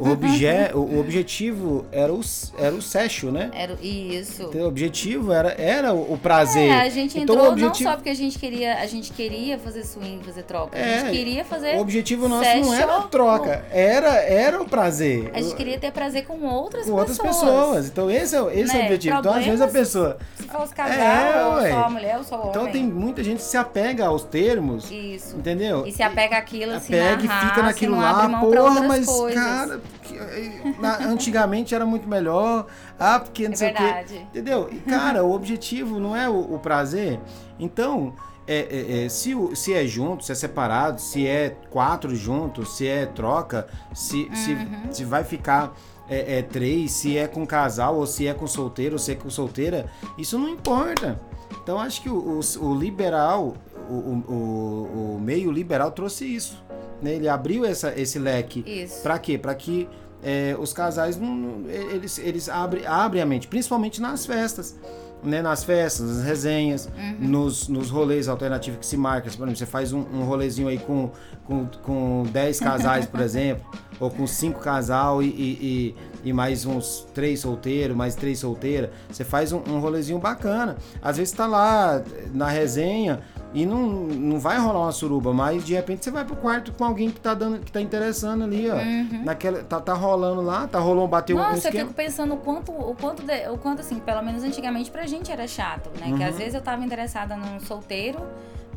O, 0.00 0.08
obje, 0.10 0.46
o, 0.74 0.78
o 0.78 1.00
objetivo 1.00 1.84
era 1.92 2.12
o, 2.12 2.20
era 2.58 2.74
o 2.74 2.82
sexo, 2.82 3.30
né? 3.30 3.50
Era 3.54 3.74
isso. 3.82 4.44
Então, 4.44 4.62
O 4.62 4.66
objetivo 4.68 5.32
era, 5.32 5.50
era 5.60 5.92
o 5.94 6.16
prazer. 6.18 6.70
É, 6.70 6.80
a 6.82 6.88
gente 6.88 7.18
Então, 7.18 7.34
entrou 7.36 7.52
objetivo- 7.52 7.84
não 7.84 7.90
só 7.92 7.96
porque 7.96 8.10
a 8.10 8.14
gente 8.14 8.38
queria, 8.38 8.78
a 8.78 8.86
gente 8.86 9.12
queria 9.12 9.58
fazer 9.58 9.84
swing, 9.84 10.22
fazer 10.24 10.42
troca. 10.42 10.76
A 10.76 10.80
É, 10.80 11.00
gente 11.00 11.10
queria 11.16 11.44
fazer. 11.44 11.76
O 11.76 11.80
objetivo 11.80 12.28
nosso 12.28 12.44
sexo 12.44 12.70
não 12.70 12.74
era 12.74 13.00
troca, 13.02 13.64
era, 13.70 14.14
era 14.16 14.60
o 14.60 14.68
prazer. 14.68 15.30
A 15.34 15.40
gente 15.40 15.54
queria 15.54 15.78
ter 15.78 15.92
prazer 15.92 16.24
com 16.24 16.38
outras 16.44 16.86
com 16.86 16.92
outras 16.92 17.18
pessoas. 17.18 17.38
pessoas. 17.40 17.86
Então 17.88 18.10
esse 18.10 18.34
é, 18.36 18.42
o- 18.42 18.50
esse 18.50 18.72
é 18.72 18.74
o 18.74 18.78
Né, 18.78 18.84
objetivo. 18.84 19.16
Então 19.18 19.32
às 19.32 19.44
vezes 19.44 19.60
a 19.60 19.64
problemas- 19.66 19.88
pessoa. 19.88 20.18
Se 20.36 20.42
fosse 20.44 20.74
casal, 20.74 20.98
É, 20.98 21.44
ou 21.44 21.70
só 21.70 21.84
a 21.84 21.90
mulher, 21.90 22.16
ou 22.18 22.24
só 22.24 22.36
o 22.36 22.38
homem. 22.40 22.50
Então 22.50 22.66
tem 22.72 22.84
muita 22.84 23.22
gente 23.22 23.38
que 23.38 23.42
se 23.44 23.56
apega 23.56 24.06
aos 24.06 24.24
termos, 24.24 24.90
Isso. 24.90 25.36
entendeu? 25.36 25.77
E 25.86 25.92
se 25.92 26.02
apega 26.02 26.38
àquilo, 26.38 26.72
assim, 26.74 26.94
Apega 26.94 27.22
e 27.24 27.26
na 27.26 27.34
fica 27.40 27.46
raça, 27.52 27.62
naquilo 27.62 27.94
não 27.96 28.02
lá, 28.02 28.40
porra, 28.40 28.82
mas 28.82 29.06
coisas. 29.06 29.42
cara, 29.42 29.80
que- 30.02 30.80
na- 30.80 30.98
antigamente 31.06 31.74
era 31.74 31.84
muito 31.86 32.08
melhor. 32.08 32.66
Ah, 32.98 33.20
porque 33.20 33.46
não 33.46 33.52
É 33.54 33.56
sei 33.56 33.70
o 33.70 33.74
quê. 33.74 33.82
verdade. 33.82 34.16
Entendeu? 34.30 34.68
E, 34.72 34.76
cara, 34.80 35.24
o 35.24 35.32
objetivo 35.32 35.98
não 36.00 36.14
é 36.16 36.28
o, 36.28 36.54
o 36.54 36.58
prazer. 36.58 37.20
Então, 37.58 38.14
é, 38.46 38.60
é, 38.70 39.04
é, 39.04 39.08
se, 39.08 39.34
se 39.54 39.74
é 39.74 39.86
junto, 39.86 40.24
se 40.24 40.32
é 40.32 40.34
separado, 40.34 41.00
se 41.00 41.26
é 41.26 41.54
quatro 41.70 42.14
juntos, 42.16 42.76
se 42.76 42.86
é 42.88 43.04
troca, 43.06 43.66
se, 43.94 44.28
se, 44.34 44.52
Uhum. 44.54 44.92
se 44.92 45.04
vai 45.04 45.22
ficar 45.24 45.72
é, 46.10 46.38
é, 46.38 46.42
três, 46.42 46.92
se 46.92 47.18
é 47.18 47.28
com 47.28 47.46
casal, 47.46 47.96
ou 47.96 48.06
se 48.06 48.26
é 48.26 48.32
com 48.32 48.46
solteiro, 48.46 48.94
ou 48.94 48.98
se 48.98 49.12
é 49.12 49.14
com 49.14 49.28
solteira, 49.28 49.84
isso 50.16 50.38
não 50.38 50.48
importa. 50.48 51.20
Então, 51.62 51.78
acho 51.78 52.00
que 52.00 52.08
o, 52.08 52.40
o- 52.40 52.64
o 52.66 52.74
liberal, 52.74 53.54
o, 53.88 54.24
o, 54.28 55.14
o- 55.16 55.20
meio 55.20 55.50
liberal 55.50 55.90
trouxe 55.90 56.24
isso. 56.24 56.62
né? 57.02 57.14
Ele 57.14 57.28
abriu 57.28 57.64
essa, 57.64 57.92
esse 57.98 58.18
leque. 58.18 58.62
Isso. 58.66 59.02
Pra 59.02 59.18
quê? 59.18 59.36
Pra 59.38 59.54
que 59.54 59.88
é, 60.22 60.56
os 60.58 60.72
casais 60.72 61.16
não, 61.16 61.62
eles, 61.68 62.18
eles 62.18 62.48
abrem, 62.48 62.84
abrem 62.86 63.22
a 63.22 63.26
mente, 63.26 63.46
principalmente 63.48 64.00
nas 64.00 64.26
festas. 64.26 64.76
né, 65.22 65.42
nas 65.42 65.64
festas, 65.64 66.08
nas 66.18 66.24
resenhas, 66.24 66.86
Uhum. 66.96 67.28
nos, 67.28 67.66
nos 67.66 67.90
rolês 67.90 68.28
alternativos 68.28 68.78
que 68.78 68.86
se 68.86 68.96
marca. 68.96 69.28
Por 69.28 69.42
exemplo, 69.42 69.56
você 69.56 69.66
faz 69.66 69.92
um, 69.92 69.98
um 70.12 70.22
rolezinho 70.22 70.68
aí 70.68 70.78
com, 70.78 71.10
com, 71.44 71.66
com 71.82 72.22
10 72.32 72.60
casais, 72.60 73.04
por 73.06 73.18
exemplo, 73.28 73.64
ou 74.00 74.10
com 74.10 74.26
5 74.26 74.60
casal 74.60 75.22
e, 75.22 75.26
e, 75.26 75.94
e- 76.24 76.28
e 76.28 76.32
mais 76.32 76.64
uns 76.66 77.06
3 77.14 77.38
solteiros, 77.40 77.96
mais 77.96 78.14
3 78.14 78.38
solteiras. 78.38 78.90
Você 79.10 79.24
faz 79.24 79.52
um, 79.52 79.58
um 79.68 79.78
rolezinho 79.80 80.18
bacana. 80.18 80.76
Às 81.02 81.16
vezes 81.16 81.32
tá 81.32 81.46
lá 81.46 82.02
na 82.32 82.48
resenha 82.48 83.20
e 83.54 83.64
não, 83.64 83.86
não 83.88 84.38
vai 84.38 84.58
rolar 84.58 84.80
uma 84.80 84.92
suruba, 84.92 85.32
mas 85.32 85.64
de 85.64 85.74
repente 85.74 86.04
você 86.04 86.10
vai 86.10 86.24
pro 86.24 86.36
quarto 86.36 86.72
com 86.72 86.84
alguém 86.84 87.10
que 87.10 87.18
tá 87.20 87.34
dando, 87.34 87.60
que 87.60 87.72
tá 87.72 87.80
interessando 87.80 88.44
ali, 88.44 88.68
ó. 88.68 88.76
Naquela, 89.24 89.62
tá, 89.62 89.80
tá 89.80 89.94
rolando 89.94 90.42
lá, 90.42 90.66
tá 90.66 90.78
rolando, 90.78 91.08
bateu 91.08 91.36
um 91.36 91.40
Uhum. 91.40 91.44
Nossa, 91.46 91.68
eu 91.68 91.70
esquema. 91.70 91.84
fico 91.88 91.94
pensando 91.94 92.34
o 92.34 92.36
quanto, 92.38 92.72
o 92.72 92.94
quanto, 93.00 93.22
de- 93.22 93.48
o 93.48 93.56
quanto 93.56 93.80
assim, 93.80 93.98
pelo 94.00 94.22
menos 94.22 94.42
antigamente 94.42 94.90
pra 94.90 95.06
gente 95.06 95.30
era 95.32 95.46
chato, 95.46 95.88
né? 95.98 96.12
Que 96.16 96.22
às 96.24 96.32
Uhum. 96.32 96.38
vezes 96.38 96.54
eu 96.54 96.60
tava 96.60 96.84
interessada 96.84 97.36
num 97.36 97.58
solteiro, 97.60 98.18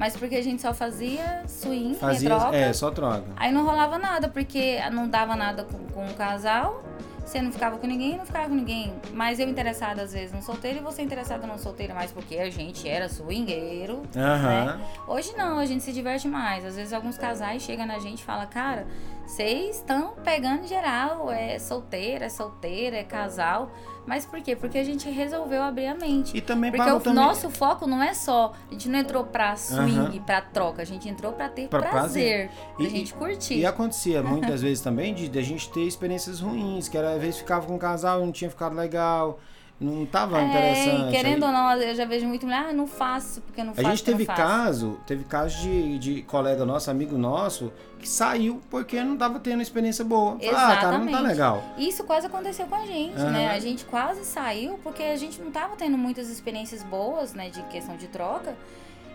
mas 0.02 0.18
porque 0.18 0.36
a 0.36 0.42
gente 0.42 0.64
só 0.64 0.74
fazia 0.74 1.44
swing, 1.48 1.94
Fazia, 1.94 2.28
troca. 2.28 2.58
é, 2.58 2.74
só 2.74 2.90
troca. 2.90 3.24
Aí 3.36 3.52
não 3.52 3.64
rolava 3.64 4.00
nada, 4.00 4.28
porque 4.28 4.80
não 4.90 5.08
dava 5.08 5.36
nada 5.36 5.64
com, 5.64 5.78
com 5.94 6.08
o 6.08 6.14
casal. 6.16 6.84
Você 7.24 7.40
não 7.40 7.52
ficava 7.52 7.78
com 7.78 7.86
ninguém, 7.86 8.18
não 8.18 8.26
ficava 8.26 8.50
com 8.50 8.56
ninguém. 8.56 8.92
Mas 9.14 9.40
eu 9.40 9.48
interessada 9.48 10.02
às 10.02 10.12
vezes 10.12 10.34
no 10.34 10.42
solteiro 10.42 10.80
e 10.80 10.82
você 10.82 11.04
interessada 11.04 11.46
no 11.46 11.60
solteiro 11.60 11.94
mais 11.94 12.12
porque 12.12 12.36
a 12.38 12.50
gente 12.50 12.90
era 12.90 13.08
swingueiro. 13.08 14.02
Aham. 14.18 14.66
né? 14.78 14.82
Hoje 15.08 15.34
não, 15.38 15.60
a 15.60 15.68
gente 15.68 15.84
se 15.84 15.94
diverte 15.94 16.28
mais. 16.28 16.66
Às 16.66 16.76
vezes 16.78 16.94
alguns 16.94 17.16
casais 17.20 17.62
chegam 17.62 17.86
na 17.86 18.00
gente 18.00 18.22
e 18.22 18.24
falam, 18.24 18.48
cara, 18.48 18.88
vocês 19.36 19.78
estão 19.78 20.14
pegando 20.26 20.68
geral, 20.68 21.32
é 21.32 21.58
solteira, 21.58 22.26
é 22.26 22.30
solteira, 22.30 22.98
é 22.98 23.04
casal. 23.04 23.72
Mas 24.06 24.26
por 24.26 24.42
quê? 24.42 24.56
Porque 24.58 24.78
a 24.78 24.84
gente 24.84 25.10
resolveu 25.10 25.62
abrir 25.62 25.86
a 25.88 25.96
mente. 25.96 26.36
E 26.36 26.42
também 26.42 26.70
Porque 26.72 26.90
o 26.92 27.00
também. 27.00 27.24
nosso 27.24 27.50
foco 27.50 27.88
não 27.88 28.02
é 28.04 28.14
só, 28.14 28.52
a 28.68 28.74
gente 28.74 28.90
não 28.90 29.00
entrou 29.00 29.24
pra 29.24 29.56
swing, 29.56 30.20
pra 30.22 30.42
troca, 30.42 30.82
a 30.82 30.86
gente 30.86 31.08
entrou 31.08 31.32
pra 31.32 31.48
ter 31.48 31.70
Pra 31.70 31.82
prazer, 31.84 32.50
pra 32.76 32.86
E- 32.86 32.90
gente 32.90 33.14
curtir. 33.14 33.60
E 33.60 33.66
acontecia 33.66 34.22
muitas 34.24 34.62
vezes 34.62 34.82
também 34.82 35.14
de, 35.14 35.30
de 35.30 35.40
a 35.40 35.44
gente 35.44 35.70
ter 35.72 35.82
experiências 35.82 36.42
ruins, 36.42 36.90
que 36.90 36.98
era, 36.98 37.14
às 37.14 37.22
vezes 37.22 37.38
ficava 37.38 37.66
com 37.68 37.76
um 37.76 37.80
casal 37.80 38.22
e 38.22 38.26
não 38.26 38.32
tinha 38.34 38.50
ficado 38.50 38.76
legal, 38.76 39.40
não 39.82 40.06
tava 40.06 40.40
É, 40.40 40.46
interessante. 40.48 41.08
e 41.08 41.12
querendo 41.12 41.44
ou 41.46 41.52
não, 41.52 41.74
eu 41.74 41.96
já 41.96 42.06
vejo 42.06 42.28
muito 42.28 42.46
mulher, 42.46 42.68
ah, 42.70 42.74
não 42.74 42.86
faço 42.88 43.42
porque 43.42 43.64
não 43.64 43.72
A 43.72 43.76
faço. 43.76 43.88
gente 43.90 44.04
porque 44.04 44.12
teve 44.12 44.26
caso, 44.28 45.00
teve 45.08 45.24
caso 45.24 45.58
de, 45.60 45.98
de 46.00 46.22
colega 46.22 46.64
nosso, 46.66 46.92
amigo 46.92 47.18
nosso, 47.18 47.74
que 48.00 48.08
saiu 48.08 48.62
porque 48.70 49.04
não 49.04 49.18
tava 49.18 49.40
tendo 49.40 49.62
experiência 49.62 50.06
boa. 50.06 50.38
Falou, 50.40 50.56
ah, 50.56 50.76
cara, 50.78 50.98
não 50.98 51.06
tá 51.06 51.12
Exatamente. 51.12 51.28
legal. 51.28 51.64
Isso 51.78 52.04
quase 52.04 52.28
aconteceu 52.28 52.66
com 52.68 52.76
a 52.76 52.86
gente, 52.86 53.18
Aham. 53.20 53.32
né? 53.32 53.50
A 53.50 53.60
gente 53.60 53.84
quase 53.86 54.24
saiu 54.24 54.80
porque 54.84 55.02
a 55.04 55.16
gente 55.18 55.42
não 55.42 55.52
tava 55.52 55.76
tendo 55.76 55.98
muitas 55.98 56.30
experiências 56.30 56.84
boas, 56.84 57.34
né, 57.34 57.50
de 57.50 57.62
questão 57.64 57.98
de 57.98 58.08
troca. 58.08 58.56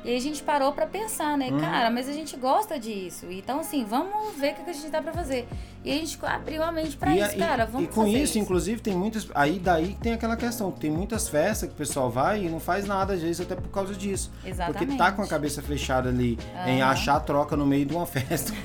E 0.06 0.10
aí 0.10 0.16
a 0.16 0.20
gente 0.20 0.40
parou 0.40 0.70
pra 0.70 0.86
pensar, 0.86 1.36
né? 1.36 1.48
Uhum. 1.50 1.58
Cara, 1.58 1.90
mas 1.90 2.08
a 2.08 2.12
gente 2.12 2.36
gosta 2.36 2.78
disso. 2.78 3.26
Então, 3.28 3.58
assim, 3.58 3.84
vamos 3.84 4.36
ver 4.36 4.52
o 4.52 4.54
que 4.64 4.70
a 4.70 4.72
gente 4.72 4.88
dá 4.88 5.02
pra 5.02 5.12
fazer. 5.12 5.48
E 5.84 5.90
a 5.90 5.94
gente 5.94 6.16
abriu 6.22 6.62
a 6.62 6.70
mente 6.70 6.96
pra 6.96 7.12
e, 7.12 7.20
isso, 7.20 7.34
e- 7.34 7.38
cara. 7.38 7.66
Vamos 7.66 7.88
e 7.88 7.92
com 7.92 8.04
fazer 8.04 8.22
isso, 8.22 8.38
inclusive, 8.38 8.80
tem 8.80 8.94
muitas. 8.94 9.26
Aí 9.34 9.58
daí 9.58 9.96
tem 10.00 10.12
aquela 10.12 10.36
questão, 10.36 10.70
tem 10.70 10.92
muitas 10.92 11.28
festas 11.28 11.68
que 11.68 11.74
o 11.74 11.76
pessoal 11.78 12.08
vai 12.08 12.44
e 12.44 12.48
não 12.48 12.60
faz 12.60 12.86
nada, 12.86 13.14
às 13.14 13.20
vezes, 13.20 13.40
até 13.40 13.56
por 13.56 13.68
causa 13.70 13.94
disso. 13.94 14.30
Exatamente. 14.44 14.78
Porque 14.86 14.96
tá 14.96 15.10
com 15.10 15.22
a 15.22 15.26
cabeça 15.26 15.60
fechada 15.60 16.08
ali 16.08 16.38
em 16.66 16.82
Aham. 16.82 16.92
achar 16.92 17.18
troca 17.18 17.56
no 17.56 17.66
meio 17.66 17.84
de 17.84 17.92
uma 17.92 18.06
festa. 18.06 18.52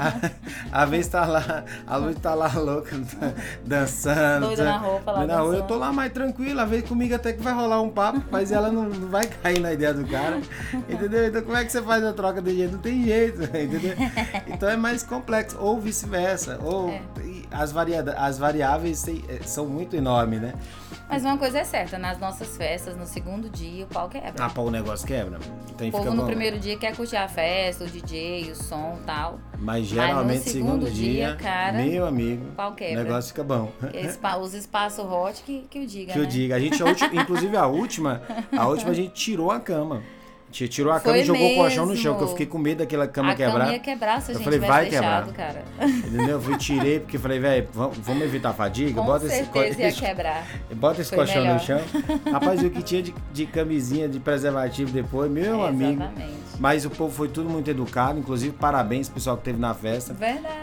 A, 0.00 0.30
a 0.82 0.84
vez 0.84 1.06
tá 1.08 1.24
lá, 1.26 1.64
a 1.86 1.96
luz 1.96 2.16
tá 2.18 2.34
lá 2.34 2.52
louca, 2.54 2.96
dançando. 3.64 4.46
Doida 4.46 4.64
na 4.64 4.76
roupa 4.76 5.12
lá 5.12 5.26
na 5.26 5.40
rua. 5.40 5.56
Eu 5.56 5.62
tô 5.62 5.76
lá 5.76 5.92
mais 5.92 6.12
tranquila, 6.12 6.62
a 6.62 6.64
vez 6.66 6.84
comigo 6.84 7.14
até 7.14 7.32
que 7.32 7.42
vai 7.42 7.52
rolar 7.52 7.80
um 7.80 7.90
papo, 7.90 8.22
mas 8.30 8.52
ela 8.52 8.70
não, 8.70 8.84
não 8.84 9.08
vai 9.08 9.26
cair 9.26 9.60
na 9.60 9.72
ideia 9.72 9.94
do 9.94 10.06
cara. 10.06 10.40
Entendeu? 10.88 11.26
Então 11.26 11.42
como 11.42 11.56
é 11.56 11.64
que 11.64 11.72
você 11.72 11.82
faz 11.82 12.04
a 12.04 12.12
troca 12.12 12.40
de 12.42 12.54
jeito? 12.54 12.72
Não 12.72 12.78
tem 12.80 13.04
jeito, 13.04 13.42
entendeu? 13.44 13.96
Então 14.46 14.68
é 14.68 14.76
mais 14.76 15.02
complexo, 15.02 15.56
ou 15.58 15.80
vice-versa. 15.80 16.58
Ou 16.62 16.90
É. 16.90 17.00
as, 17.50 17.72
variada, 17.72 18.12
as 18.18 18.38
variáveis 18.38 19.06
eh, 19.08 19.40
são 19.44 19.66
muito 19.66 19.96
enormes, 19.96 20.40
né? 20.40 20.54
Mas 21.10 21.24
uma 21.24 21.38
coisa 21.38 21.58
é 21.60 21.64
certa, 21.64 21.98
nas 21.98 22.18
nossas 22.18 22.56
festas, 22.56 22.94
no 22.96 23.06
segundo 23.06 23.48
dia, 23.48 23.84
o 23.84 23.88
pau 23.88 24.08
quebra. 24.08 24.34
Ah, 24.38 24.50
pô, 24.50 24.62
o 24.62 24.70
negócio 24.70 25.06
quebra. 25.06 25.38
Então 25.70 25.88
o 25.88 25.90
povo 25.90 26.14
no 26.14 26.26
primeiro 26.26 26.58
dia 26.58 26.76
quer 26.76 26.94
curtir 26.94 27.16
a 27.16 27.26
festa, 27.26 27.84
o 27.84 27.86
DJ, 27.88 28.50
o 28.52 28.54
som 28.54 28.98
e 29.00 29.04
tal. 29.06 29.38
Mas 29.58 29.86
geralmente, 29.86 30.38
no 30.46 30.52
segundo, 30.52 30.70
segundo 30.86 30.90
dia, 30.90 31.12
dia, 31.28 31.36
cara, 31.36 31.78
meu 31.78 32.06
amigo, 32.06 32.48
O 32.50 32.52
pau 32.54 32.72
o 32.72 32.74
quebra. 32.74 33.02
negócio 33.02 33.28
fica 33.30 33.42
bom. 33.42 33.72
Espa- 33.94 34.36
os 34.36 34.52
espaços 34.52 35.04
hot 35.04 35.42
que, 35.44 35.66
que 35.70 35.78
o 35.80 35.86
diga, 35.86 36.12
Que 36.12 36.18
eu 36.18 36.24
né? 36.24 36.28
diga. 36.28 36.56
A 36.56 36.60
gente, 36.60 36.82
a 36.82 36.86
última- 36.86 37.14
inclusive 37.22 37.56
a 37.56 37.66
última, 37.66 38.22
a 38.56 38.66
última 38.68 38.90
a 38.90 38.94
gente 38.94 39.12
tirou 39.14 39.50
a 39.50 39.58
cama. 39.58 40.02
A 40.50 40.54
gente 40.58 40.68
tirou 40.68 40.90
a 40.92 40.98
Foi 40.98 41.12
cama 41.12 41.18
e 41.18 41.24
jogou 41.26 41.52
o 41.52 41.54
colchão 41.56 41.84
no 41.84 41.90
mesmo. 41.90 42.02
chão, 42.02 42.16
que 42.16 42.22
eu 42.22 42.28
fiquei 42.28 42.46
com 42.46 42.56
medo 42.56 42.78
daquela 42.78 43.06
cama 43.06 43.32
a 43.32 43.34
quebrar. 43.34 43.58
cama 43.60 43.72
ia 43.72 43.78
quebrar 43.78 44.22
se 44.22 44.30
a 44.30 44.34
Eu 44.34 44.38
gente 44.38 44.44
falei, 44.44 44.58
tivesse 44.58 44.72
vai 44.80 44.88
quebrar. 44.90 45.26
cara. 45.34 45.64
Entendeu? 45.82 46.28
Eu 46.28 46.40
fui 46.40 46.56
tirei 46.56 47.00
porque 47.00 47.18
falei, 47.18 47.38
velho, 47.38 47.68
vamos, 47.72 48.22
evitar 48.22 48.48
a 48.50 48.52
fadiga, 48.54 48.98
Com 49.00 49.06
bota 49.06 49.26
esse, 49.26 49.42
ia 49.42 49.92
quebrar. 49.92 50.46
bota 50.74 51.00
esse 51.02 51.10
Foi 51.10 51.18
colchão 51.18 51.42
melhor. 51.42 51.54
no 51.54 51.60
chão. 51.60 51.80
Rapaz, 52.32 52.62
o 52.62 52.70
que 52.70 52.82
tinha 52.82 53.02
de, 53.02 53.14
de 53.32 53.44
camisinha, 53.46 54.08
de 54.08 54.18
preservativo 54.18 54.90
depois, 54.90 55.30
meu 55.30 55.62
amigo. 55.66 56.02
Exatamente. 56.02 56.38
Mas 56.58 56.84
o 56.86 56.90
povo 56.90 57.14
foi 57.14 57.28
tudo 57.28 57.48
muito 57.50 57.70
educado, 57.70 58.18
inclusive 58.18 58.52
parabéns 58.54 59.06
pro 59.08 59.16
pessoal 59.16 59.36
que 59.36 59.44
teve 59.44 59.58
na 59.60 59.74
festa. 59.74 60.14
Verdade. 60.14 60.58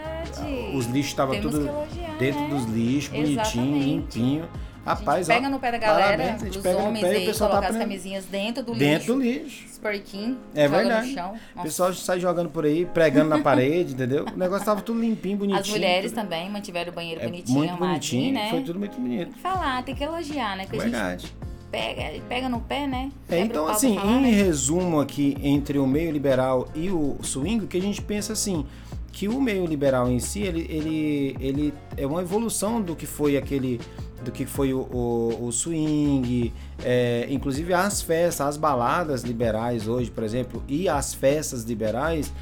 Os 0.74 0.86
lixos 0.86 1.12
estavam 1.12 1.40
tudo 1.40 1.58
elogiar, 1.68 2.16
dentro 2.18 2.40
né? 2.40 2.48
dos 2.48 2.64
lixos, 2.64 3.12
bonitinho, 3.12 3.78
limpinho. 3.82 4.44
Rapaz, 4.86 5.28
a 5.28 5.32
gente 5.32 5.42
pega 5.42 5.46
ó, 5.48 5.50
no 5.50 5.60
pé 5.60 5.72
da 5.72 5.78
galera, 5.78 6.04
parabéns, 6.16 6.42
a 6.42 6.44
gente 6.46 6.58
pega 6.60 6.78
no 6.78 6.86
homens 6.88 7.04
pé 7.04 7.12
e 7.12 7.26
o 7.26 7.30
aí, 7.30 7.38
colocar 7.38 7.60
tá 7.60 7.68
as 7.68 7.76
camisinhas 7.76 8.24
dentro 8.26 8.62
do 8.62 8.74
dentro 8.74 9.18
lixo. 9.18 9.40
do 9.40 9.44
lixo. 9.44 9.66
Sporquinho, 9.68 10.38
É 10.54 10.68
verdade. 10.68 11.08
no 11.08 11.14
chão. 11.14 11.34
O 11.56 11.62
pessoal 11.62 11.92
sai 11.92 12.20
jogando 12.20 12.48
por 12.48 12.64
aí, 12.64 12.86
pregando 12.86 13.28
na 13.30 13.40
parede, 13.40 13.92
entendeu? 13.94 14.24
O 14.32 14.38
negócio 14.38 14.64
tava 14.64 14.80
tudo 14.80 15.00
limpinho, 15.00 15.38
bonitinho. 15.38 15.60
As 15.60 15.68
mulheres 15.68 16.12
tudo- 16.12 16.22
também 16.22 16.48
mantiveram 16.50 16.92
o 16.92 16.94
banheiro 16.94 17.20
é, 17.20 17.24
bonitinho, 17.24 17.58
muito 17.58 17.76
bonitinho, 17.76 18.32
né? 18.32 18.48
foi 18.50 18.62
tudo 18.62 18.78
muito 18.78 18.96
bonito. 18.98 19.36
Falar, 19.38 19.82
tem 19.82 19.94
que 19.94 20.04
elogiar, 20.04 20.56
né? 20.56 20.66
A 20.72 20.76
Verdade. 20.76 21.32
pega, 21.70 22.20
pega 22.28 22.48
no 22.48 22.60
pé, 22.60 22.86
né? 22.86 23.10
É, 23.28 23.38
então, 23.40 23.66
assim, 23.68 23.96
falar, 23.96 24.12
em 24.12 24.20
né? 24.22 24.30
resumo 24.30 25.00
aqui, 25.00 25.36
entre 25.42 25.78
o 25.78 25.86
meio 25.86 26.10
liberal 26.10 26.68
e 26.74 26.90
o 26.90 27.16
swing, 27.22 27.64
o 27.64 27.68
que 27.68 27.76
a 27.76 27.82
gente 27.82 28.00
pensa 28.00 28.32
assim, 28.32 28.64
que 29.12 29.28
o 29.28 29.40
meio 29.40 29.64
liberal 29.66 30.10
em 30.10 30.18
si, 30.20 30.42
ele, 30.42 30.66
ele, 30.68 31.36
ele 31.40 31.74
é 31.96 32.06
uma 32.06 32.20
evolução 32.20 32.80
do 32.82 32.94
que 32.94 33.06
foi 33.06 33.36
aquele, 33.36 33.80
do 34.22 34.32
que 34.32 34.46
foi 34.46 34.72
o, 34.72 34.80
o, 34.80 35.46
o 35.46 35.52
swing, 35.52 36.52
é, 36.82 37.26
inclusive 37.30 37.72
as 37.72 38.02
festas, 38.02 38.46
as 38.46 38.56
baladas 38.56 39.22
liberais 39.22 39.86
hoje, 39.86 40.10
por 40.10 40.24
exemplo, 40.24 40.62
e 40.66 40.88
as 40.88 41.14
festas 41.14 41.64
liberais, 41.64 42.32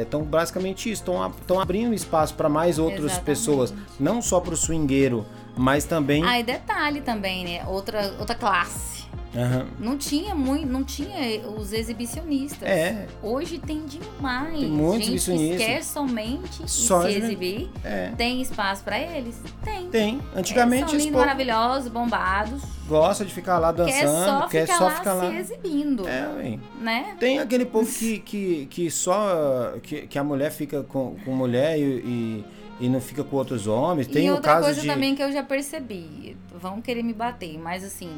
estão 0.00 0.22
basicamente 0.22 0.90
isso, 0.90 1.02
estão 1.02 1.60
abrindo 1.60 1.92
espaço 1.92 2.34
para 2.34 2.48
mais 2.48 2.78
outras 2.78 3.12
Exatamente. 3.12 3.24
pessoas, 3.24 3.74
não 4.00 4.22
só 4.22 4.40
para 4.40 4.54
o 4.54 4.56
swingueiro, 4.56 5.26
mas 5.56 5.84
também... 5.84 6.24
Ah, 6.24 6.40
e 6.40 6.42
detalhe 6.42 7.00
também, 7.00 7.44
né? 7.44 7.64
Outra, 7.66 8.14
outra 8.18 8.34
classe. 8.34 8.93
Aham. 9.36 9.66
Não 9.78 9.98
tinha 9.98 10.34
muito, 10.34 10.66
não 10.66 10.84
tinha 10.84 11.40
os 11.48 11.72
exibicionistas. 11.72 12.68
É. 12.68 13.06
Hoje 13.22 13.58
tem 13.58 13.84
demais. 13.84 14.60
Tem 14.60 14.68
muitos 14.68 15.24
Gente 15.24 15.50
que 15.50 15.56
quer 15.56 15.82
somente 15.82 16.70
Só 16.70 17.02
se 17.02 17.16
exibir. 17.16 17.68
É. 17.84 18.12
Tem 18.16 18.40
espaço 18.40 18.84
pra 18.84 18.98
eles? 18.98 19.40
Tem. 19.64 19.88
Tem. 19.88 20.20
Antigamente 20.34 20.86
são 20.86 20.96
esse 20.96 21.06
lindos, 21.06 21.20
maravilhosos, 21.20 21.90
bombados. 21.90 22.62
gosta 22.86 23.24
de 23.24 23.32
ficar 23.32 23.58
lá 23.58 23.72
dançando, 23.72 23.90
quer 23.90 24.06
só 24.06 24.48
quer 24.48 24.66
ficar 24.66 24.78
só 24.78 24.84
lá 24.84 24.90
ficar 24.90 25.14
lá. 25.14 25.30
se 25.30 25.36
exibindo. 25.36 26.08
É, 26.08 26.28
ué. 26.36 26.58
Né? 26.80 27.16
Tem 27.18 27.38
aquele 27.40 27.64
povo 27.64 27.90
que, 27.90 28.18
que, 28.20 28.66
que 28.66 28.90
só. 28.90 29.74
Que, 29.82 30.06
que 30.06 30.18
a 30.18 30.24
mulher 30.24 30.50
fica 30.50 30.82
com, 30.84 31.16
com 31.24 31.32
mulher 31.32 31.78
e, 31.78 31.82
e, 31.82 32.44
e 32.80 32.88
não 32.88 33.00
fica 33.00 33.24
com 33.24 33.36
outros 33.36 33.66
homens. 33.66 34.06
Tem 34.06 34.26
e 34.26 34.30
o 34.30 34.34
outra 34.34 34.54
caso 34.54 34.66
coisa 34.66 34.80
de. 34.80 34.86
também 34.86 35.14
que 35.14 35.22
eu 35.22 35.32
já 35.32 35.42
percebi. 35.42 36.36
Vão 36.54 36.80
querer 36.80 37.02
me 37.02 37.12
bater, 37.12 37.58
mas 37.58 37.82
assim. 37.82 38.10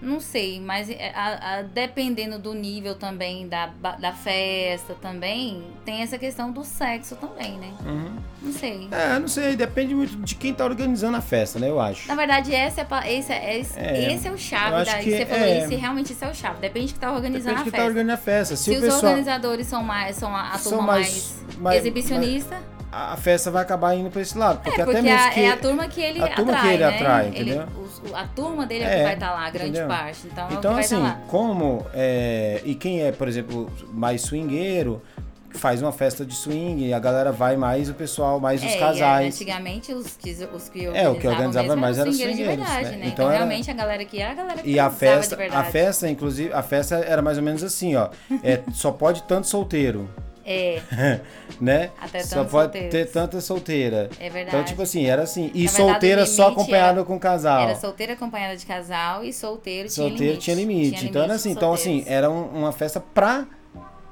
Não 0.00 0.20
sei, 0.20 0.60
mas 0.60 0.88
é, 0.88 1.10
a- 1.14 1.58
a- 1.58 1.62
dependendo 1.62 2.38
do 2.38 2.54
nível 2.54 2.94
também 2.94 3.48
da, 3.48 3.66
da 3.98 4.12
festa 4.12 4.94
também, 5.02 5.64
tem 5.84 6.02
essa 6.02 6.16
questão 6.16 6.52
do 6.52 6.62
sexo 6.64 7.16
também, 7.16 7.58
né? 7.58 7.72
Uhum. 7.84 8.12
Não 8.40 8.52
sei. 8.52 8.88
É, 8.92 9.18
não 9.18 9.26
sei, 9.26 9.56
depende 9.56 9.94
muito 9.96 10.16
de 10.18 10.36
quem 10.36 10.54
tá 10.54 10.64
organizando 10.64 11.16
a 11.16 11.20
festa, 11.20 11.58
né? 11.58 11.68
Eu 11.68 11.80
acho. 11.80 12.06
Na 12.06 12.14
verdade, 12.14 12.54
essa 12.54 12.82
é, 12.82 13.12
esse, 13.12 13.32
é, 13.32 13.58
esse, 13.58 13.78
É, 13.78 14.12
esse 14.14 14.28
é 14.28 14.30
o 14.30 14.38
chave 14.38 14.84
da, 14.84 14.98
que 14.98 15.10
você 15.10 15.26
falou 15.26 15.44
é. 15.44 15.58
isso 15.64 15.72
e 15.72 15.76
realmente 15.76 16.12
isso 16.12 16.24
é 16.24 16.30
o 16.30 16.34
chave. 16.34 16.60
Depende 16.60 16.86
de 16.86 16.94
que 16.94 17.00
tá 17.00 17.10
organizando 17.12 17.56
Depende 17.56 17.56
de 17.56 17.60
a 17.60 17.64
quem 17.64 17.72
tá 17.72 17.78
festa. 17.78 17.88
organizando 17.88 18.12
a 18.12 18.24
festa. 18.24 18.56
Se, 18.56 18.64
Se, 18.64 18.70
os 18.76 18.80
pessoal. 18.80 19.02
organizadores 19.04 19.66
são 19.66 19.82
mais 19.82 20.16
são 20.16 20.34
a, 20.34 20.50
a 20.54 20.58
turma 20.58 20.82
mais- 20.82 21.42
mais, 21.44 21.56
mais- 21.58 21.78
exibicionista, 21.80 22.56
A 22.90 23.16
festa 23.18 23.50
vai 23.50 23.62
acabar 23.62 23.94
indo 23.94 24.08
pra 24.10 24.22
esse 24.22 24.38
lado. 24.38 24.62
Porque, 24.62 24.80
é 24.80 24.84
porque 24.84 24.98
até 24.98 25.02
mesmo 25.10 25.26
a- 25.26 25.30
que. 25.30 25.40
é 25.40 25.50
a 25.52 25.56
turma 25.58 25.88
que 25.88 26.00
ele 26.00 26.22
a 26.22 26.28
turma 26.28 26.52
que 26.52 26.58
atrai, 26.58 26.72
ele 26.74 26.82
né? 26.84 26.94
atrai, 26.96 27.26
Ele- 27.26 27.40
entendeu? 27.52 27.66
os- 27.82 27.87
a 28.14 28.24
turma 28.26 28.66
dele 28.66 28.84
é, 28.84 28.86
É, 28.94 28.96
que 28.98 29.02
vai 29.04 29.14
estar 29.14 29.30
lá, 29.32 29.46
a 29.46 29.50
grande 29.50 29.70
entendeu? 29.70 29.88
parte. 29.88 30.26
Então, 30.26 30.48
é 30.48 30.54
Então, 30.54 30.72
vai 30.74 30.84
assim, 30.84 30.96
lá. 31.02 31.20
como. 31.28 31.86
é, 31.94 32.60
e 32.64 32.74
quem 32.74 33.02
é, 33.02 33.12
por 33.12 33.26
exemplo, 33.28 33.70
mais 33.92 34.22
swingueiro, 34.22 35.02
faz 35.50 35.80
uma 35.82 35.90
festa 35.92 36.24
de 36.26 36.34
swing 36.34 36.92
a 36.92 36.98
galera 36.98 37.32
vai 37.32 37.56
mais 37.56 37.88
o 37.88 37.94
pessoal, 37.94 38.38
mais 38.38 38.62
os 38.62 38.70
É, 38.70 38.78
casais. 38.78 39.34
Antigamente 39.34 39.92
os, 39.92 40.16
que- 40.16 40.30
os 40.54 40.68
que 40.68 40.84
É, 40.86 41.08
o 41.08 41.14
que 41.16 41.26
organizava 41.26 41.74
mais 41.74 41.96
eram 41.98 42.02
era 42.02 42.10
os 42.10 42.16
swingueiros 42.16 42.36
de 42.36 42.44
verdade, 42.56 42.90
né? 42.90 42.90
né? 42.90 42.96
Então 42.98 43.08
Então, 43.12 43.28
era- 43.28 43.36
realmente 43.38 43.70
a 43.70 43.74
galera 43.74 44.04
que 44.04 44.20
é 44.20 44.30
a 44.30 44.34
galera 44.34 44.62
que 44.62 44.70
E 44.70 44.78
a 44.78 44.90
festa, 44.90 45.38
a 45.52 45.64
festa, 45.64 46.08
inclusive, 46.08 46.52
a 46.52 46.62
festa 46.62 46.96
era 46.96 47.22
mais 47.22 47.38
ou 47.38 47.42
menos 47.42 47.64
assim, 47.64 47.96
ó. 47.96 48.10
É, 48.44 48.60
só 48.74 48.92
pode 48.92 49.22
tanto 49.22 49.46
solteiro, 49.46 50.08
É, 50.50 50.80
né? 51.60 51.90
Até 52.00 52.20
só 52.22 52.44
pode 52.44 52.50
solteiros. 52.72 52.90
ter 52.90 53.06
tanta 53.10 53.40
solteira. 53.40 54.08
é 54.18 54.30
verdade. 54.30 54.48
Então, 54.48 54.64
tipo 54.64 54.80
assim, 54.82 55.04
era 55.06 55.22
assim. 55.22 55.50
E 55.54 55.64
Na 55.64 55.70
verdade, 55.70 55.76
solteira 55.92 56.22
o 56.22 56.26
só 56.26 56.48
acompanhada 56.48 56.98
era- 57.00 57.04
com 57.04 57.18
casal. 57.18 57.60
Era 57.62 57.74
solteira 57.76 58.12
acompanhada 58.14 58.56
de 58.56 58.64
casal 58.64 59.22
e 59.22 59.32
solteiro, 59.32 59.90
Solteiro 59.90 60.38
tinha 60.38 60.56
limite. 60.56 60.90
tinha 60.92 61.00
limite. 61.02 61.06
então 61.06 61.22
era 61.22 61.34
assim, 61.34 61.50
então 61.50 61.72
assim, 61.72 62.02
era 62.06 62.30
um- 62.30 62.48
uma 62.60 62.72
festa 62.72 62.98
pra, 62.98 63.46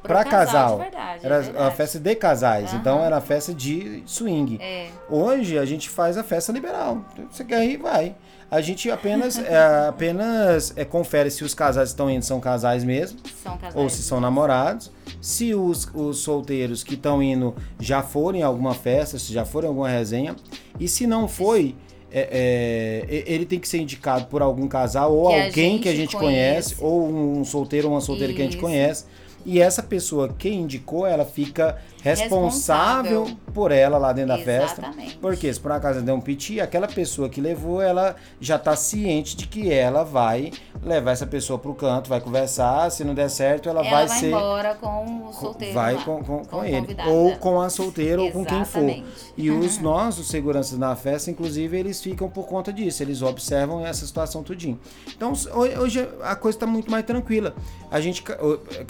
pra 0.02 0.24
casal. 0.24 0.76
de 0.76 0.82
verdade, 0.84 1.22
é 1.22 1.26
Era 1.26 1.40
verdade. 1.40 1.64
uma 1.64 1.70
festa 1.70 1.98
de 1.98 2.14
casais. 2.14 2.70
Aham. 2.70 2.78
Então 2.80 3.04
era 3.04 3.16
a 3.16 3.20
festa 3.20 3.54
de 3.54 4.02
swing. 4.06 4.58
É, 4.60 4.88
Hoje 5.08 5.58
a 5.58 5.64
gente 5.64 5.88
faz 5.88 6.16
a 6.18 6.22
festa 6.22 6.52
liberal. 6.52 7.04
Você 7.30 7.44
quer 7.44 7.64
ir, 7.64 7.76
vai. 7.78 8.14
A 8.50 8.60
gente 8.60 8.90
apenas, 8.90 9.38
é, 9.42 9.88
apenas 9.88 10.72
é, 10.76 10.84
confere 10.84 11.30
se 11.30 11.44
os 11.44 11.54
casais 11.54 11.88
estão 11.90 12.08
indo 12.10 12.24
são 12.24 12.40
casais 12.40 12.84
mesmo, 12.84 13.18
são 13.42 13.56
casais. 13.56 13.74
ou 13.76 13.88
se 13.88 14.02
são 14.02 14.20
namorados. 14.20 14.90
Se 15.20 15.54
os, 15.54 15.88
os 15.94 16.18
solteiros 16.18 16.84
que 16.84 16.94
estão 16.94 17.22
indo 17.22 17.54
já 17.80 18.02
foram 18.02 18.38
em 18.38 18.42
alguma 18.42 18.74
festa, 18.74 19.18
se 19.18 19.32
já 19.32 19.44
foram 19.44 19.66
em 19.66 19.70
alguma 19.70 19.88
resenha. 19.88 20.36
E 20.78 20.86
se 20.86 21.06
não 21.06 21.26
foi, 21.26 21.74
é, 22.10 23.04
é, 23.08 23.24
ele 23.26 23.44
tem 23.44 23.58
que 23.58 23.68
ser 23.68 23.78
indicado 23.78 24.26
por 24.26 24.40
algum 24.42 24.68
casal 24.68 25.12
ou 25.14 25.28
Que 25.28 25.34
a 25.34 25.44
alguém 25.46 25.78
que 25.78 25.88
a 25.88 25.94
gente 25.94 26.16
conhece, 26.16 26.76
conhece. 26.76 26.84
ou 26.84 27.08
um 27.38 27.44
solteiro 27.44 27.88
ou 27.88 27.94
uma 27.94 28.00
solteira 28.00 28.32
que 28.32 28.40
a 28.40 28.44
gente 28.44 28.54
Isso. 28.54 28.62
conhece. 28.62 29.04
E 29.46 29.60
essa 29.62 29.82
pessoa 29.82 30.28
que 30.28 30.48
indicou, 30.50 31.06
ela 31.06 31.24
fica 31.24 31.78
responsável, 32.02 33.24
Responsável. 33.24 33.38
por 33.54 33.70
ela 33.72 33.96
lá 33.98 34.12
dentro 34.12 34.36
da 34.36 34.38
festa. 34.38 34.80
Exatamente. 34.82 35.16
Porque 35.18 35.52
se 35.52 35.60
por 35.60 35.72
acaso 35.72 36.02
der 36.02 36.12
um 36.12 36.20
piti, 36.20 36.60
aquela 36.60 36.88
pessoa 36.88 37.28
que 37.28 37.40
levou, 37.40 37.80
ela 37.80 38.16
já 38.40 38.58
tá 38.58 38.74
ciente 38.76 39.36
de 39.36 39.46
que 39.46 39.72
ela 39.72 40.04
vai 40.04 40.52
levar 40.82 41.12
essa 41.12 41.26
pessoa 41.26 41.58
pro 41.58 41.74
canto, 41.74 42.08
vai 42.08 42.20
conversar, 42.20 42.90
se 42.90 43.04
não 43.04 43.14
der 43.14 43.28
certo, 43.30 43.68
ela, 43.68 43.80
Ela 43.80 43.90
vai, 43.90 44.06
vai 44.08 44.18
ser 44.18 44.26
embora 44.28 44.74
com 44.74 45.26
o 45.28 45.32
solteiro 45.32 45.74
vai 45.74 45.94
lá, 45.94 46.02
com, 46.02 46.22
com, 46.24 46.44
com 46.44 46.64
ele, 46.64 46.80
convidado 46.80 47.10
ou 47.10 47.36
com 47.36 47.60
a 47.60 47.70
solteira 47.70 48.20
ou 48.22 48.30
com 48.32 48.44
quem 48.44 48.64
for. 48.64 48.78
Exatamente. 48.82 49.06
E 49.36 49.50
os 49.50 49.78
nossos 49.78 50.28
seguranças 50.28 50.78
na 50.78 50.94
festa, 50.96 51.30
inclusive, 51.30 51.76
eles 51.78 52.02
ficam 52.02 52.28
por 52.28 52.46
conta 52.46 52.72
disso, 52.72 53.02
eles 53.02 53.22
observam 53.22 53.84
essa 53.86 54.04
situação 54.06 54.42
tudinho. 54.42 54.78
Então, 55.16 55.32
ho- 55.32 55.80
hoje 55.82 56.08
a 56.22 56.34
coisa 56.34 56.56
está 56.56 56.66
muito 56.66 56.90
mais 56.90 57.04
tranquila. 57.04 57.54
A 57.90 58.00
gente, 58.00 58.22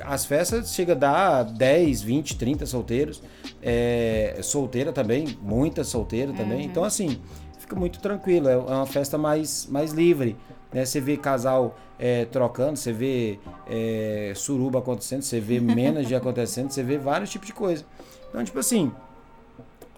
as 0.04 0.24
festas 0.24 0.45
chega 0.64 0.92
a 0.92 0.96
dar 0.96 1.42
10, 1.44 2.02
20, 2.02 2.36
30 2.36 2.66
solteiros, 2.66 3.22
é, 3.62 4.38
solteira 4.42 4.92
também, 4.92 5.26
muita 5.40 5.84
solteira 5.84 6.32
também. 6.32 6.64
Então, 6.64 6.84
assim, 6.84 7.18
fica 7.58 7.76
muito 7.76 8.00
tranquilo, 8.00 8.48
é 8.48 8.56
uma 8.56 8.86
festa 8.86 9.18
mais, 9.18 9.66
mais 9.70 9.92
livre. 9.92 10.36
Né? 10.72 10.84
Você 10.84 11.00
vê 11.00 11.16
casal 11.16 11.76
é, 11.98 12.24
trocando, 12.26 12.76
você 12.76 12.92
vê 12.92 13.38
é, 13.68 14.32
suruba 14.34 14.78
acontecendo, 14.78 15.22
você 15.22 15.40
vê 15.40 15.58
de 16.04 16.14
acontecendo, 16.14 16.70
você 16.70 16.82
vê 16.82 16.98
vários 16.98 17.30
tipos 17.30 17.46
de 17.46 17.52
coisa. 17.52 17.84
Então, 18.28 18.44
tipo 18.44 18.58
assim, 18.58 18.92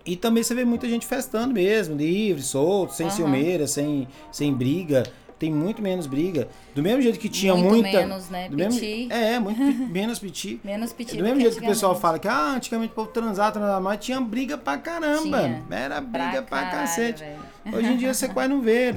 e 0.08 0.16
também 0.16 0.42
você 0.42 0.54
vê 0.54 0.64
muita 0.64 0.88
gente 0.88 1.06
festando 1.06 1.52
mesmo, 1.52 1.94
livre, 1.94 2.42
solto, 2.42 2.94
sem 2.94 3.08
Aham. 3.08 3.16
ciumeira, 3.16 3.66
sem, 3.66 4.08
sem 4.32 4.54
briga. 4.54 5.02
Tem 5.38 5.52
muito 5.52 5.80
menos 5.80 6.06
briga. 6.06 6.48
Do 6.74 6.82
mesmo 6.82 7.00
jeito 7.00 7.18
que 7.18 7.28
tinha 7.28 7.54
Muito 7.54 7.68
muita. 7.82 7.98
menos, 7.98 8.28
né? 8.28 8.48
do 8.48 8.56
mesmo, 8.56 8.80
Piti. 8.80 9.08
é, 9.12 9.38
muito 9.38 9.60
menos 9.92 10.18
piti. 10.18 10.60
Menos 10.64 10.92
pedido 10.92 11.18
Do 11.18 11.24
mesmo 11.24 11.40
jeito 11.40 11.56
que 11.58 11.64
o 11.64 11.68
pessoal 11.68 11.94
fala 11.98 12.18
que 12.18 12.26
ah, 12.26 12.54
antigamente 12.56 12.90
o 12.92 12.94
povo 12.94 13.08
transava, 13.10 13.52
transava 13.52 13.80
mais, 13.80 14.00
tinha 14.04 14.20
briga 14.20 14.58
pra 14.58 14.76
caramba. 14.78 15.38
Tinha. 15.42 15.62
Era 15.70 16.00
briga 16.00 16.42
pra, 16.42 16.58
caralho, 16.62 16.70
cacete. 16.80 17.20
velho. 17.22 17.76
Hoje 17.76 17.86
em 17.92 17.96
dia 17.96 18.12
você 18.14 18.26
quase 18.28 18.48
não 18.48 18.60
vê. 18.60 18.92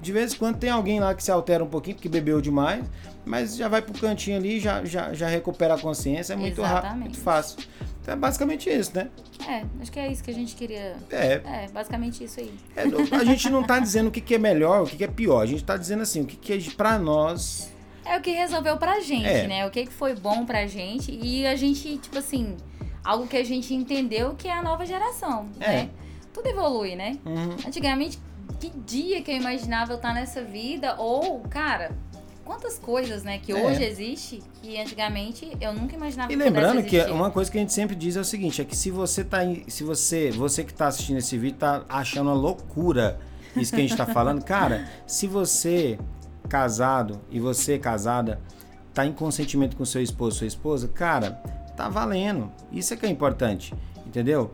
De- 0.00 0.12
vez 0.12 0.34
em 0.34 0.36
quando 0.38 0.56
tem 0.58 0.70
alguém 0.70 0.98
lá 1.00 1.14
que 1.14 1.22
se 1.22 1.30
altera 1.30 1.62
um 1.62 1.68
pouquinho 1.68 1.96
porque 1.96 2.08
bebeu 2.08 2.40
demais, 2.40 2.84
mas 3.24 3.56
já 3.56 3.68
vai 3.68 3.82
pro 3.82 3.92
cantinho 4.00 4.36
ali, 4.38 4.58
já, 4.58 4.84
já, 4.84 5.12
já 5.12 5.28
recupera 5.28 5.74
a 5.74 5.78
consciência, 5.78 6.32
é 6.32 6.36
muito 6.36 6.62
rápido, 6.62 6.78
Exatamente. 6.78 7.02
muito 7.04 7.18
fácil. 7.20 7.58
Então 8.06 8.14
é 8.14 8.18
basicamente 8.18 8.70
isso, 8.70 8.92
né? 8.94 9.08
É, 9.48 9.64
acho 9.82 9.90
que 9.90 9.98
é 9.98 10.06
isso 10.12 10.22
que 10.22 10.30
a 10.30 10.34
gente 10.34 10.54
queria. 10.54 10.94
É, 11.10 11.42
É, 11.44 11.68
basicamente 11.72 12.22
isso 12.22 12.38
aí. 12.38 12.54
é, 12.76 12.82
a 13.16 13.24
gente 13.24 13.50
não 13.50 13.64
tá 13.64 13.80
dizendo 13.80 14.06
o 14.06 14.10
que, 14.12 14.20
que 14.20 14.36
é 14.36 14.38
melhor, 14.38 14.82
o 14.82 14.86
que, 14.86 14.96
que 14.96 15.02
é 15.02 15.08
pior. 15.08 15.40
A 15.40 15.46
gente 15.46 15.64
tá 15.64 15.76
dizendo 15.76 16.02
assim, 16.04 16.20
o 16.22 16.24
que, 16.24 16.36
que 16.36 16.52
é 16.52 16.70
pra 16.76 17.00
nós. 17.00 17.68
É 18.04 18.16
o 18.16 18.20
que 18.20 18.30
resolveu 18.30 18.76
pra 18.76 19.00
gente, 19.00 19.26
É. 19.26 19.48
né? 19.48 19.66
O 19.66 19.72
que 19.72 19.86
que 19.86 19.92
foi 19.92 20.14
bom 20.14 20.46
pra 20.46 20.68
gente. 20.68 21.10
E 21.10 21.44
a 21.48 21.56
gente, 21.56 21.98
tipo 21.98 22.16
assim, 22.16 22.56
algo 23.02 23.26
que 23.26 23.36
a 23.36 23.44
gente 23.44 23.74
entendeu 23.74 24.36
que 24.36 24.46
é 24.46 24.52
a 24.52 24.62
nova 24.62 24.86
geração, 24.86 25.48
É. 25.58 25.72
né? 25.72 25.90
Tudo 26.32 26.46
evolui, 26.46 26.94
né? 26.94 27.18
Uhum. 27.26 27.56
Antigamente, 27.66 28.20
que 28.60 28.70
dia 28.70 29.20
que 29.20 29.32
eu 29.32 29.36
imaginava 29.36 29.92
eu 29.92 29.96
estar 29.96 30.14
nessa 30.14 30.42
vida? 30.42 30.94
Ou, 30.96 31.40
cara, 31.50 31.90
quantas 32.46 32.78
coisas, 32.78 33.22
né, 33.24 33.38
que 33.38 33.52
É. 33.52 33.54
hoje 33.66 33.82
existe 33.84 34.42
que 34.62 34.80
antigamente 34.80 35.50
eu 35.60 35.74
nunca 35.74 35.94
imaginava 35.96 36.32
E 36.32 36.36
que 36.36 36.42
lembrando 36.42 36.82
que 36.84 36.96
existir. 36.96 37.12
uma 37.14 37.30
coisa 37.30 37.50
que 37.50 37.58
a 37.58 37.60
gente 37.60 37.72
sempre 37.72 37.94
diz 37.96 38.16
é 38.16 38.20
o 38.20 38.24
seguinte, 38.24 38.62
é 38.62 38.64
que 38.64 38.76
se 38.76 38.90
você 38.90 39.22
tá 39.24 39.40
se 39.68 39.82
você, 39.84 40.30
você 40.30 40.62
que 40.64 40.72
tá 40.72 40.86
assistindo 40.86 41.18
esse 41.18 41.36
vídeo 41.36 41.58
tá 41.58 41.84
achando 41.88 42.28
uma 42.28 42.34
loucura 42.36 43.18
isso 43.56 43.72
que 43.72 43.78
a 43.80 43.82
gente 43.82 43.96
tá 43.96 44.06
falando, 44.06 44.42
cara, 44.46 44.86
se 45.06 45.26
você 45.26 45.98
casado 46.48 47.20
e 47.30 47.40
você 47.40 47.78
casada 47.78 48.40
tá 48.94 49.04
em 49.04 49.12
consentimento 49.12 49.76
com 49.76 49.84
seu 49.84 50.00
esposo, 50.02 50.38
sua 50.38 50.46
esposa, 50.46 50.88
cara, 50.88 51.32
tá 51.76 51.88
valendo. 51.88 52.50
Isso 52.72 52.94
é 52.94 52.96
que 52.96 53.04
é 53.04 53.08
importante, 53.10 53.74
entendeu? 54.06 54.52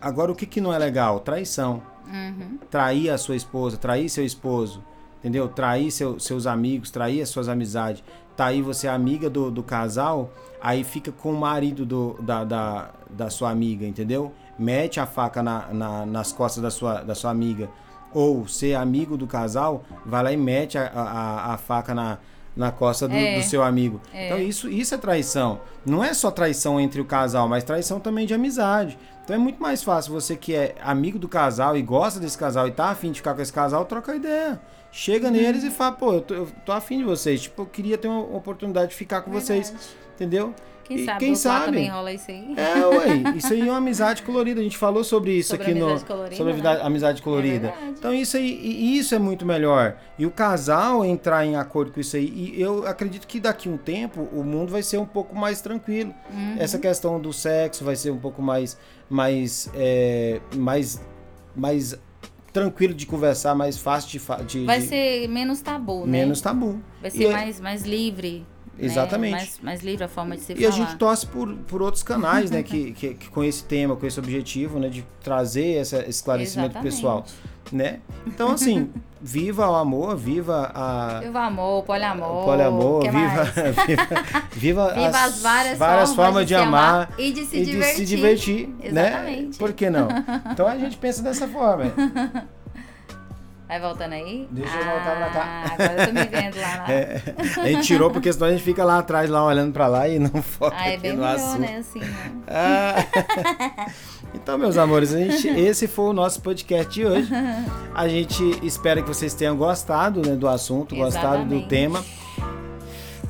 Agora 0.00 0.30
o 0.30 0.34
que 0.34 0.44
que 0.46 0.60
não 0.60 0.72
é 0.72 0.78
legal? 0.78 1.20
Traição. 1.20 1.82
Uhum. 2.10 2.58
trair 2.70 3.10
a 3.10 3.18
sua 3.18 3.36
esposa, 3.36 3.76
trair 3.76 4.08
seu 4.08 4.24
esposo, 4.24 4.82
entendeu? 5.18 5.48
Trair 5.48 5.90
seu- 5.90 6.18
seus 6.18 6.46
amigos, 6.46 6.90
trair 6.90 7.20
as 7.22 7.28
suas 7.28 7.48
amizades. 7.48 8.02
Tá 8.36 8.46
aí 8.46 8.62
você 8.62 8.86
é 8.86 8.90
amiga 8.90 9.28
do, 9.28 9.50
do 9.50 9.62
casal, 9.62 10.32
aí 10.60 10.84
fica 10.84 11.10
com 11.10 11.32
o 11.32 11.36
marido 11.36 11.84
do, 11.84 12.16
da, 12.22 12.44
da, 12.44 12.90
da 13.10 13.30
sua 13.30 13.50
amiga, 13.50 13.84
entendeu? 13.86 14.32
Mete 14.58 15.00
a 15.00 15.06
faca 15.06 15.42
na, 15.42 15.66
na- 15.72 16.06
nas 16.06 16.32
costas 16.32 16.62
da 16.62 16.70
sua, 16.70 17.02
da 17.02 17.14
sua 17.14 17.30
amiga. 17.30 17.68
Ou 18.14 18.46
ser 18.48 18.74
amigo 18.74 19.16
do 19.16 19.26
casal, 19.26 19.84
vai 20.06 20.22
lá 20.22 20.32
e 20.32 20.36
mete 20.36 20.78
a, 20.78 20.86
a, 20.94 21.54
a 21.54 21.58
faca 21.58 21.94
na, 21.94 22.18
na 22.56 22.72
costa 22.72 23.06
do, 23.06 23.14
É. 23.14 23.36
do 23.36 23.42
seu 23.42 23.62
amigo. 23.62 24.00
É. 24.14 24.26
Então 24.26 24.38
isso, 24.38 24.68
isso 24.68 24.94
é 24.94 24.98
traição. 24.98 25.60
Não 25.84 26.02
é 26.02 26.14
só 26.14 26.30
traição 26.30 26.80
entre 26.80 27.00
o 27.00 27.04
casal, 27.04 27.48
mas 27.48 27.64
traição 27.64 28.00
também 28.00 28.26
de 28.26 28.32
amizade. 28.34 28.96
Então 29.28 29.36
é 29.36 29.38
muito 29.38 29.60
mais 29.60 29.82
fácil 29.82 30.10
você 30.10 30.34
que 30.34 30.54
é 30.54 30.74
amigo 30.80 31.18
do 31.18 31.28
casal 31.28 31.76
e 31.76 31.82
gosta 31.82 32.18
desse 32.18 32.38
casal 32.38 32.66
e 32.66 32.70
tá 32.70 32.86
afim 32.86 33.12
de 33.12 33.18
ficar 33.18 33.34
com 33.34 33.42
esse 33.42 33.52
casal, 33.52 33.84
troca 33.84 34.16
ideia. 34.16 34.58
Chega 34.90 35.30
neles 35.30 35.62
e 35.64 35.70
fala, 35.70 35.92
pô, 35.92 36.14
eu 36.14 36.20
tô, 36.22 36.34
eu 36.34 36.48
tô 36.64 36.72
afim 36.72 36.96
de 36.96 37.04
vocês. 37.04 37.42
Tipo, 37.42 37.60
eu 37.60 37.66
queria 37.66 37.98
ter 37.98 38.08
uma 38.08 38.20
oportunidade 38.20 38.92
de 38.92 38.96
ficar 38.96 39.20
com 39.20 39.30
vocês. 39.30 39.68
Verdade. 39.68 39.88
Entendeu? 40.14 40.54
Quem 40.88 40.96
E 40.96 41.04
sabe 41.04 41.18
quem 41.18 41.34
sabe? 41.34 41.64
também 41.66 41.88
rola 41.90 42.10
isso 42.10 42.30
aí. 42.30 42.54
É, 42.56 42.86
ué, 42.86 43.36
isso 43.36 43.52
aí 43.52 43.60
é 43.60 43.64
uma 43.64 43.76
amizade 43.76 44.22
colorida. 44.22 44.58
A 44.60 44.64
gente 44.64 44.78
falou 44.78 45.04
sobre 45.04 45.32
isso 45.32 45.50
Sobre 45.50 45.64
aqui 45.72 45.74
no. 45.74 46.00
colorida, 46.00 46.36
sobre 46.36 46.52
a 46.54 46.74
né? 46.76 46.80
amizade 46.82 47.20
colorida. 47.20 47.68
verdade. 47.68 47.94
então 47.98 48.14
isso 48.14 48.38
aí, 48.38 48.96
isso 48.98 49.14
é 49.14 49.18
muito 49.18 49.44
melhor. 49.44 49.96
E 50.18 50.24
o 50.24 50.30
casal 50.30 51.04
entrar 51.04 51.44
em 51.44 51.56
acordo 51.56 51.92
com 51.92 52.00
isso 52.00 52.16
aí. 52.16 52.24
E 52.26 52.58
eu 52.60 52.86
acredito 52.86 53.26
que 53.26 53.38
daqui 53.38 53.68
a 53.68 53.72
um 53.72 53.76
tempo 53.76 54.26
o 54.32 54.42
mundo 54.42 54.72
vai 54.72 54.82
ser 54.82 54.96
um 54.96 55.04
pouco 55.04 55.36
mais 55.36 55.60
tranquilo. 55.60 56.14
Uhum. 56.32 56.56
Essa 56.58 56.78
questão 56.78 57.20
do 57.20 57.34
sexo 57.34 57.84
vai 57.84 57.94
ser 57.94 58.10
um 58.10 58.18
pouco 58.18 58.40
mais, 58.40 58.78
mais, 59.10 59.70
é, 59.74 60.40
mais, 60.56 61.00
mais 61.56 61.98
tranquilo 62.52 62.94
de 62.94 63.06
conversar, 63.06 63.54
mais 63.54 63.78
fácil 63.78 64.20
de, 64.20 64.44
de, 64.60 64.64
Vai 64.64 64.80
de- 64.80 64.86
ser 64.86 65.28
menos 65.28 65.60
tabu, 65.60 66.00
né? 66.06 66.18
menos 66.20 66.40
tabu. 66.40 66.80
Vai 67.00 67.10
E 67.10 67.14
ser 67.16 67.24
é- 67.24 67.32
mais, 67.32 67.60
mais 67.60 67.82
livre. 67.84 68.44
né? 68.76 68.84
Exatamente. 68.86 69.32
Mais, 69.32 69.60
mais 69.62 69.82
livre 69.82 70.04
a 70.04 70.08
forma 70.08 70.36
de 70.36 70.42
se 70.42 70.52
E 70.54 70.64
a 70.66 70.70
falar. 70.72 70.86
gente 70.86 70.96
torce 70.98 71.26
por, 71.26 71.52
por 71.66 71.82
outros 71.82 72.02
canais, 72.02 72.50
né, 72.50 72.62
que, 72.64 72.92
que, 72.92 73.14
que 73.14 73.28
com 73.28 73.42
esse 73.42 73.64
tema, 73.64 73.96
com 73.96 74.06
esse 74.06 74.18
objetivo, 74.20 74.78
né, 74.78 74.88
de 74.88 75.04
trazer 75.22 75.74
essa, 75.78 75.98
esse 76.00 76.10
esclarecimento 76.10 76.74
pro 76.74 76.82
pessoal, 76.82 77.24
né? 77.72 77.98
Então, 78.26 78.52
assim, 78.52 78.90
viva 79.20 79.68
o 79.68 79.74
amor, 79.74 80.16
viva 80.16 80.70
a 80.74 81.20
Viva 81.20 81.38
o 81.40 81.42
amor, 81.42 81.82
poliamor. 81.84 82.42
o 82.42 82.44
poliamor, 82.44 83.02
viva, 83.10 83.44
viva, 83.44 84.04
viva, 84.52 84.92
Viva 84.94 85.18
as 85.24 85.40
várias, 85.42 86.14
formas, 86.14 86.46
de, 86.46 86.54
amar 86.54 87.10
e 87.18 87.32
de 87.32 87.44
se 87.44 87.58
e 87.58 87.64
divertir. 87.64 87.92
de 87.94 87.98
se 87.98 88.16
divertir, 88.16 88.68
né? 88.92 89.08
Exatamente. 89.08 89.58
Por 89.58 89.72
que 89.72 89.90
não? 89.90 90.08
Então 90.52 90.66
a 90.66 90.76
gente 90.78 90.96
pensa 90.96 91.22
dessa 91.22 91.46
forma. 91.48 91.84
Vai 93.66 93.78
voltando 93.80 94.14
aí? 94.14 94.48
Deixa 94.50 94.74
eu 94.78 94.82
ah, 94.82 94.92
voltar 94.94 95.16
pra 95.16 95.28
cá. 95.28 95.64
Agora 95.74 95.92
eu 96.00 96.06
tô 96.06 96.12
me 96.14 96.24
vendo 96.24 96.58
lá. 96.58 96.76
na- 96.78 96.90
É, 96.90 97.22
a 97.60 97.66
gente 97.66 97.86
tirou 97.86 98.10
porque 98.10 98.32
senão 98.32 98.46
a 98.46 98.50
gente 98.50 98.62
fica 98.62 98.82
lá 98.82 98.98
atrás, 98.98 99.28
lá 99.28 99.44
olhando 99.44 99.74
pra 99.74 99.86
lá 99.88 100.08
e 100.08 100.18
não 100.18 100.40
foca 100.40 100.74
Ah, 100.78 100.88
é 100.88 100.96
bem 100.96 101.12
no 101.12 101.18
melhor, 101.18 101.34
assunto. 101.36 101.58
né? 101.60 101.76
Assim, 101.76 101.98
né? 102.00 102.30
Ah. 102.48 102.94
Então, 104.34 104.58
meus 104.58 104.76
amores, 104.76 105.14
a 105.14 105.18
gente, 105.18 105.48
esse 105.58 105.86
foi 105.86 106.06
o 106.06 106.12
nosso 106.12 106.40
podcast 106.42 106.92
de 106.92 107.04
hoje. 107.04 107.30
A 107.94 108.08
gente 108.08 108.42
espera 108.64 109.02
que 109.02 109.08
vocês 109.08 109.34
tenham 109.34 109.56
gostado 109.56 110.20
né, 110.26 110.36
do 110.36 110.48
assunto, 110.48 110.94
gostado 110.94 111.44
do 111.44 111.54
Exatamente. 111.54 111.68
tema. 111.68 112.04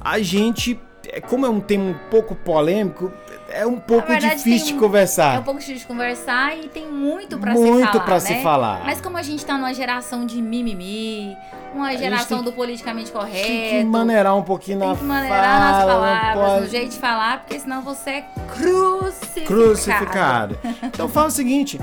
A 0.01 0.19
gente, 0.21 0.79
é, 1.09 1.21
como 1.21 1.47
é 1.47 1.49
um 1.49 1.61
tema 1.61 1.91
um 1.91 2.11
pouco 2.11 2.35
polêmico, 2.35 3.13
é 3.59 3.67
um 3.67 3.79
pouco 3.79 4.07
verdade, 4.09 4.37
difícil 4.37 4.75
de 4.75 4.81
conversar. 4.81 5.37
É 5.37 5.39
um 5.39 5.43
pouco 5.43 5.61
difícil 5.61 5.81
de 5.81 5.87
conversar 5.87 6.57
e 6.57 6.69
tem 6.69 6.87
muito 6.91 7.39
pra 7.39 7.55
se 7.55 7.61
Muito 7.61 7.87
falar, 7.93 8.05
pra 8.05 8.15
né? 8.15 8.21
se 8.21 8.43
falar. 8.43 8.83
Mas 8.85 9.01
como 9.01 9.17
a 9.17 9.23
gente 9.23 9.45
tá 9.45 9.55
numa 9.55 9.75
geração 9.75 10.25
de 10.25 10.41
mimimi, 10.41 11.37
uma 11.75 11.97
geração 11.97 12.43
do 12.43 12.53
politicamente 12.53 13.11
Tem 13.13 13.21
que 13.21 13.27
correto, 13.27 13.87
maneirar 13.89 14.37
um 14.37 14.43
pouquinho 14.43 14.79
tem 14.79 14.89
na 14.89 14.97
que 14.97 15.05
maneirar 15.05 15.61
nas 15.61 15.77
fala, 15.77 15.93
não 15.93 16.01
palavras, 16.01 16.49
pode- 16.51 16.61
no 16.65 16.71
jeito 16.71 16.91
de 16.93 16.99
falar, 16.99 17.39
porque 17.41 17.59
senão 17.61 17.83
você 17.83 18.11
é 18.11 18.25
crucificado. 18.57 19.45
crucificado. 19.47 20.59
Então 20.83 21.09
fala 21.09 21.29
o 21.29 21.31
seguinte, 21.31 21.81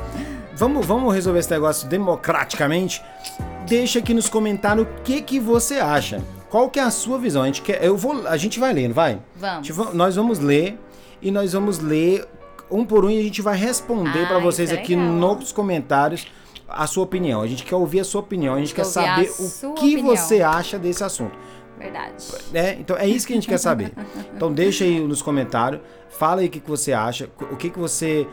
vamos, 0.55 0.85
vamos 0.85 1.13
resolver 1.13 1.39
esse 1.39 1.51
negócio 1.51 1.87
democraticamente. 1.87 3.01
Deixa 3.67 3.99
aqui 3.99 4.13
nos 4.13 4.29
comentários 4.29 4.85
o 4.85 5.01
que 5.03 5.21
que 5.21 5.39
você 5.39 5.75
acha. 5.79 6.21
Qual 6.49 6.69
que 6.69 6.79
é 6.79 6.83
a 6.83 6.91
sua 6.91 7.17
visão? 7.17 7.41
A 7.41 7.47
gente 7.47 7.61
quer, 7.61 7.83
eu 7.83 7.97
vou, 7.97 8.27
a 8.27 8.37
gente 8.37 8.59
vai 8.59 8.71
lendo, 8.71 8.93
vai. 8.93 9.17
Vamos. 9.35 9.67
gente 9.67 9.73
va- 9.73 9.91
nós 9.93 10.15
vamos 10.15 10.39
ler 10.39 10.79
e 11.21 11.31
nós 11.31 11.53
vamos 11.53 11.79
ler 11.79 12.25
um 12.69 12.83
por 12.85 13.05
um 13.05 13.09
e 13.09 13.19
a 13.19 13.23
gente 13.23 13.41
vai 13.41 13.55
responder 13.57 14.23
Ah, 14.23 14.27
pra 14.27 14.39
vocês 14.39 14.71
é 14.71 14.75
aqui 14.75 14.95
nos 14.95 15.51
comentários 15.51 16.27
a 16.67 16.87
sua 16.87 17.03
opinião. 17.03 17.41
A 17.41 17.47
gente 17.47 17.63
quer 17.63 17.75
ouvir 17.75 17.99
a 17.99 18.03
sua 18.03 18.21
opinião, 18.21 18.55
a 18.55 18.59
gente 18.59 18.73
quer 18.73 18.85
saber 18.85 19.29
o 19.39 19.73
que 19.73 19.95
opinião. 19.95 20.15
você 20.15 20.41
acha 20.41 20.79
desse 20.79 21.03
assunto. 21.03 21.37
Verdade. 21.77 22.13
né? 22.51 22.77
Então 22.79 22.95
é 22.97 23.07
isso 23.07 23.27
que 23.27 23.33
a 23.33 23.35
gente 23.35 23.47
quer 23.47 23.57
saber. 23.57 23.91
Então 24.35 24.51
deixa 24.51 24.83
aí 24.83 24.99
nos 24.99 25.21
comentários, 25.21 25.81
fala 26.09 26.41
aí 26.41 26.47
o 26.47 26.49
que, 26.49 26.59
que 26.59 26.69
você 26.69 26.91
acha, 26.91 27.29
o 27.51 27.55
que, 27.55 27.69
que 27.69 27.79
você. 27.79 28.27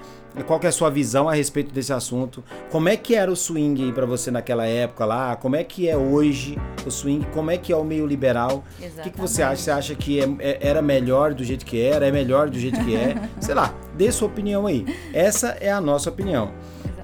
Qual 0.46 0.58
que 0.58 0.66
é 0.66 0.68
a 0.70 0.72
sua 0.72 0.88
visão 0.90 1.28
a 1.28 1.34
respeito 1.34 1.72
desse 1.72 1.92
assunto? 1.92 2.42
Como 2.70 2.88
é 2.88 2.96
que 2.96 3.14
era 3.14 3.30
o 3.30 3.36
swing 3.36 3.84
aí 3.84 3.92
pra 3.92 4.06
você 4.06 4.30
naquela 4.30 4.66
época 4.66 5.04
lá? 5.04 5.36
Como 5.36 5.56
é 5.56 5.62
que 5.62 5.88
é 5.88 5.96
hoje 5.96 6.58
o 6.86 6.90
swing? 6.90 7.26
Como 7.32 7.50
é 7.50 7.58
que 7.58 7.72
é 7.72 7.76
o 7.76 7.84
meio 7.84 8.06
liberal? 8.06 8.64
O 9.00 9.02
que, 9.02 9.10
que 9.10 9.20
você 9.20 9.42
acha? 9.42 9.56
Você 9.62 9.70
acha 9.70 9.94
que 9.94 10.20
é- 10.20 10.28
é- 10.38 10.58
era 10.62 10.80
melhor 10.80 11.34
do 11.34 11.44
jeito 11.44 11.66
que 11.66 11.80
era? 11.82 12.06
É 12.06 12.10
melhor 12.10 12.48
do 12.48 12.58
jeito 12.58 12.82
que 12.84 12.96
é? 12.96 13.14
Sei 13.40 13.54
lá, 13.54 13.74
dê 13.96 14.10
sua 14.10 14.28
opinião 14.28 14.66
aí. 14.66 14.86
Essa 15.12 15.48
é 15.60 15.70
a 15.70 15.80
nossa 15.80 16.08
opinião, 16.08 16.50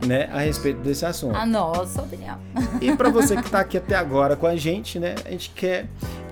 né? 0.06 0.28
A 0.32 0.40
respeito 0.40 0.80
desse 0.80 1.04
assunto. 1.04 1.36
A 1.36 1.46
nossa 1.46 2.02
opinião. 2.02 2.38
E 2.80 2.94
para 2.96 3.08
você 3.10 3.34
que 3.36 3.42
está 3.46 3.60
aqui 3.60 3.76
até 3.76 3.96
agora 3.96 4.36
com 4.36 4.46
a 4.46 4.54
gente, 4.54 4.98
né? 4.98 5.14
A 5.24 5.30
gente 5.30 5.50
quer 5.50 5.86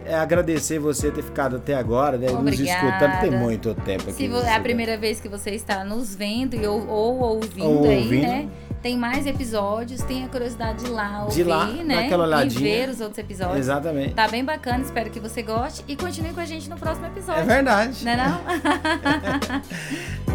é, 0.05 0.14
agradecer 0.14 0.79
você 0.79 1.11
ter 1.11 1.23
ficado 1.23 1.57
até 1.57 1.75
agora, 1.75 2.17
né? 2.17 2.31
Nos 2.31 2.59
escutando. 2.61 3.21
Tem 3.21 3.31
muito 3.31 3.75
tempo 3.75 4.05
aqui. 4.05 4.12
Se 4.12 4.33
é 4.33 4.55
a 4.55 4.61
primeira 4.61 4.97
vez 4.97 5.19
que 5.21 5.29
você 5.29 5.51
está 5.51 5.85
nos 5.85 6.14
vendo 6.14 6.55
e 6.55 6.67
ou, 6.67 6.87
ou 6.87 7.19
ouvindo 7.19 7.67
Ou 7.69 7.89
aí, 7.89 8.03
ouvindo. 8.05 8.23
né? 8.23 8.49
Tem 8.83 8.97
mais 8.97 9.27
episódios, 9.27 10.01
tenha 10.03 10.29
curiosidade 10.29 10.85
de 10.85 10.91
lá 10.91 11.25
ouvir, 11.25 11.35
De 11.35 11.43
lá, 11.43 11.67
né? 11.67 12.05
aquela 12.05 12.25
E 12.25 12.27
olhadinha. 12.29 12.61
ver 12.61 12.89
os 12.91 13.01
outros 13.01 13.19
episódios. 13.19 13.59
Exatamente. 13.59 14.14
Tá 14.14 14.29
bem 14.29 14.45
bacana, 14.45 14.85
espero 14.85 15.11
que 15.11 15.19
você 15.19 15.43
goste 15.43 15.83
e 15.89 15.97
continue 15.97 16.33
com 16.33 16.41
a 16.41 16.45
gente 16.45 16.71
no 16.71 16.77
próximo 16.77 17.07
episódio. 17.07 17.43
É 17.43 17.45
verdade. 17.45 18.05
Né 18.05 18.17
não? 18.17 18.41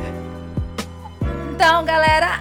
então, 1.62 1.86
galera, 1.86 2.40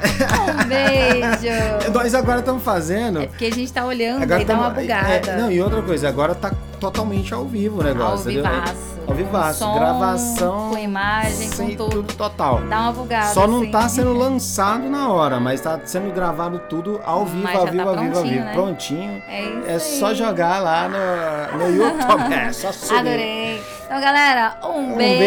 um 0.48 0.64
beijo. 0.66 1.92
Nós 1.92 2.14
agora 2.14 2.38
estamos 2.40 2.62
fazendo. 2.62 3.20
É 3.22 3.26
porque 3.26 3.44
a 3.46 3.52
gente 3.52 3.70
tá 3.70 3.84
olhando 3.84 4.22
Agora 4.22 4.40
e 4.40 4.44
dá 4.46 4.54
uma 4.54 4.70
tamo- 4.70 4.80
bugada. 4.80 5.08
é, 5.30 5.36
não, 5.36 5.50
e 5.52 5.60
outra 5.60 5.82
coisa, 5.82 6.08
agora 6.08 6.34
tá 6.34 6.50
totalmente 6.80 7.34
ao 7.34 7.44
vivo 7.44 7.80
o 7.80 7.84
negócio. 7.84 8.28
Ao 8.30 8.34
vivaço. 8.34 8.90
Ao 9.06 9.14
vivaço. 9.14 9.58
Som, 9.58 9.74
gravação. 9.74 10.70
com 10.70 10.78
imagem, 10.78 11.48
com 11.50 11.54
sem 11.56 11.76
tudo. 11.76 12.02
total. 12.14 12.62
Dá 12.68 12.80
uma 12.80 12.92
bugada. 12.92 13.34
Só 13.34 13.46
não 13.46 13.60
assim. 13.62 13.70
tá 13.70 13.88
sendo 13.90 14.14
lançado 14.14 14.88
na 14.88 15.10
hora, 15.10 15.38
mas 15.38 15.60
tá 15.60 15.78
sendo 15.84 16.10
gravado 16.14 16.58
tudo 16.70 16.98
ao 17.04 17.26
vivo, 17.26 17.46
ao 17.48 17.66
vivo, 17.66 17.84
tá 17.84 17.90
ao 17.90 17.96
vivo, 17.96 18.08
ao 18.08 18.12
prontinho, 18.22 18.24
vivo. 18.32 18.44
né? 18.46 18.52
Prontinho. 18.54 19.22
É 19.28 19.42
isso 19.42 19.66
É 19.66 19.72
aí. 19.74 19.80
só 19.80 20.14
jogar 20.14 20.60
lá 20.60 20.88
no, 20.88 21.58
no 21.58 21.68
YouTube. 21.76 22.32
É 22.34 22.52
só 22.52 22.72
subir. 22.72 22.98
Adorei. 22.98 23.62
Então, 23.84 24.00
galera, 24.00 24.54
um, 24.64 24.92
Um 24.92 24.96
beijo. 24.96 25.18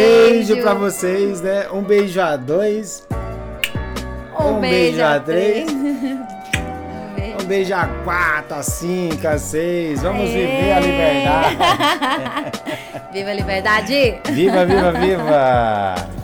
beijo 0.53 0.61
pra 0.63 0.73
vocês, 0.73 1.41
né? 1.41 1.67
Um 1.71 1.81
beijo 1.83 2.21
a 2.21 2.37
dois, 2.37 3.05
Um, 4.43 4.57
um 4.57 4.59
beijo, 4.59 4.97
beijo 4.97 5.03
a 5.03 5.19
três. 5.19 5.65
três. 5.65 5.71
um 5.73 7.15
beijo. 7.15 7.37
um 7.41 7.45
beijo 7.45 7.73
a 7.73 7.87
quatro, 8.03 8.55
a 8.55 8.63
cinco, 8.63 9.27
a 9.27 9.37
seis. 9.37 10.01
Vamos 10.01 10.29
Aê. 10.29 10.47
viver 10.47 10.71
a 10.71 10.79
liberdade. 10.79 11.57
Viva 13.13 13.29
a 13.29 13.33
liberdade! 13.35 14.19
Viva, 14.31 14.65
viva, 14.65 14.91
viva! 14.91 15.95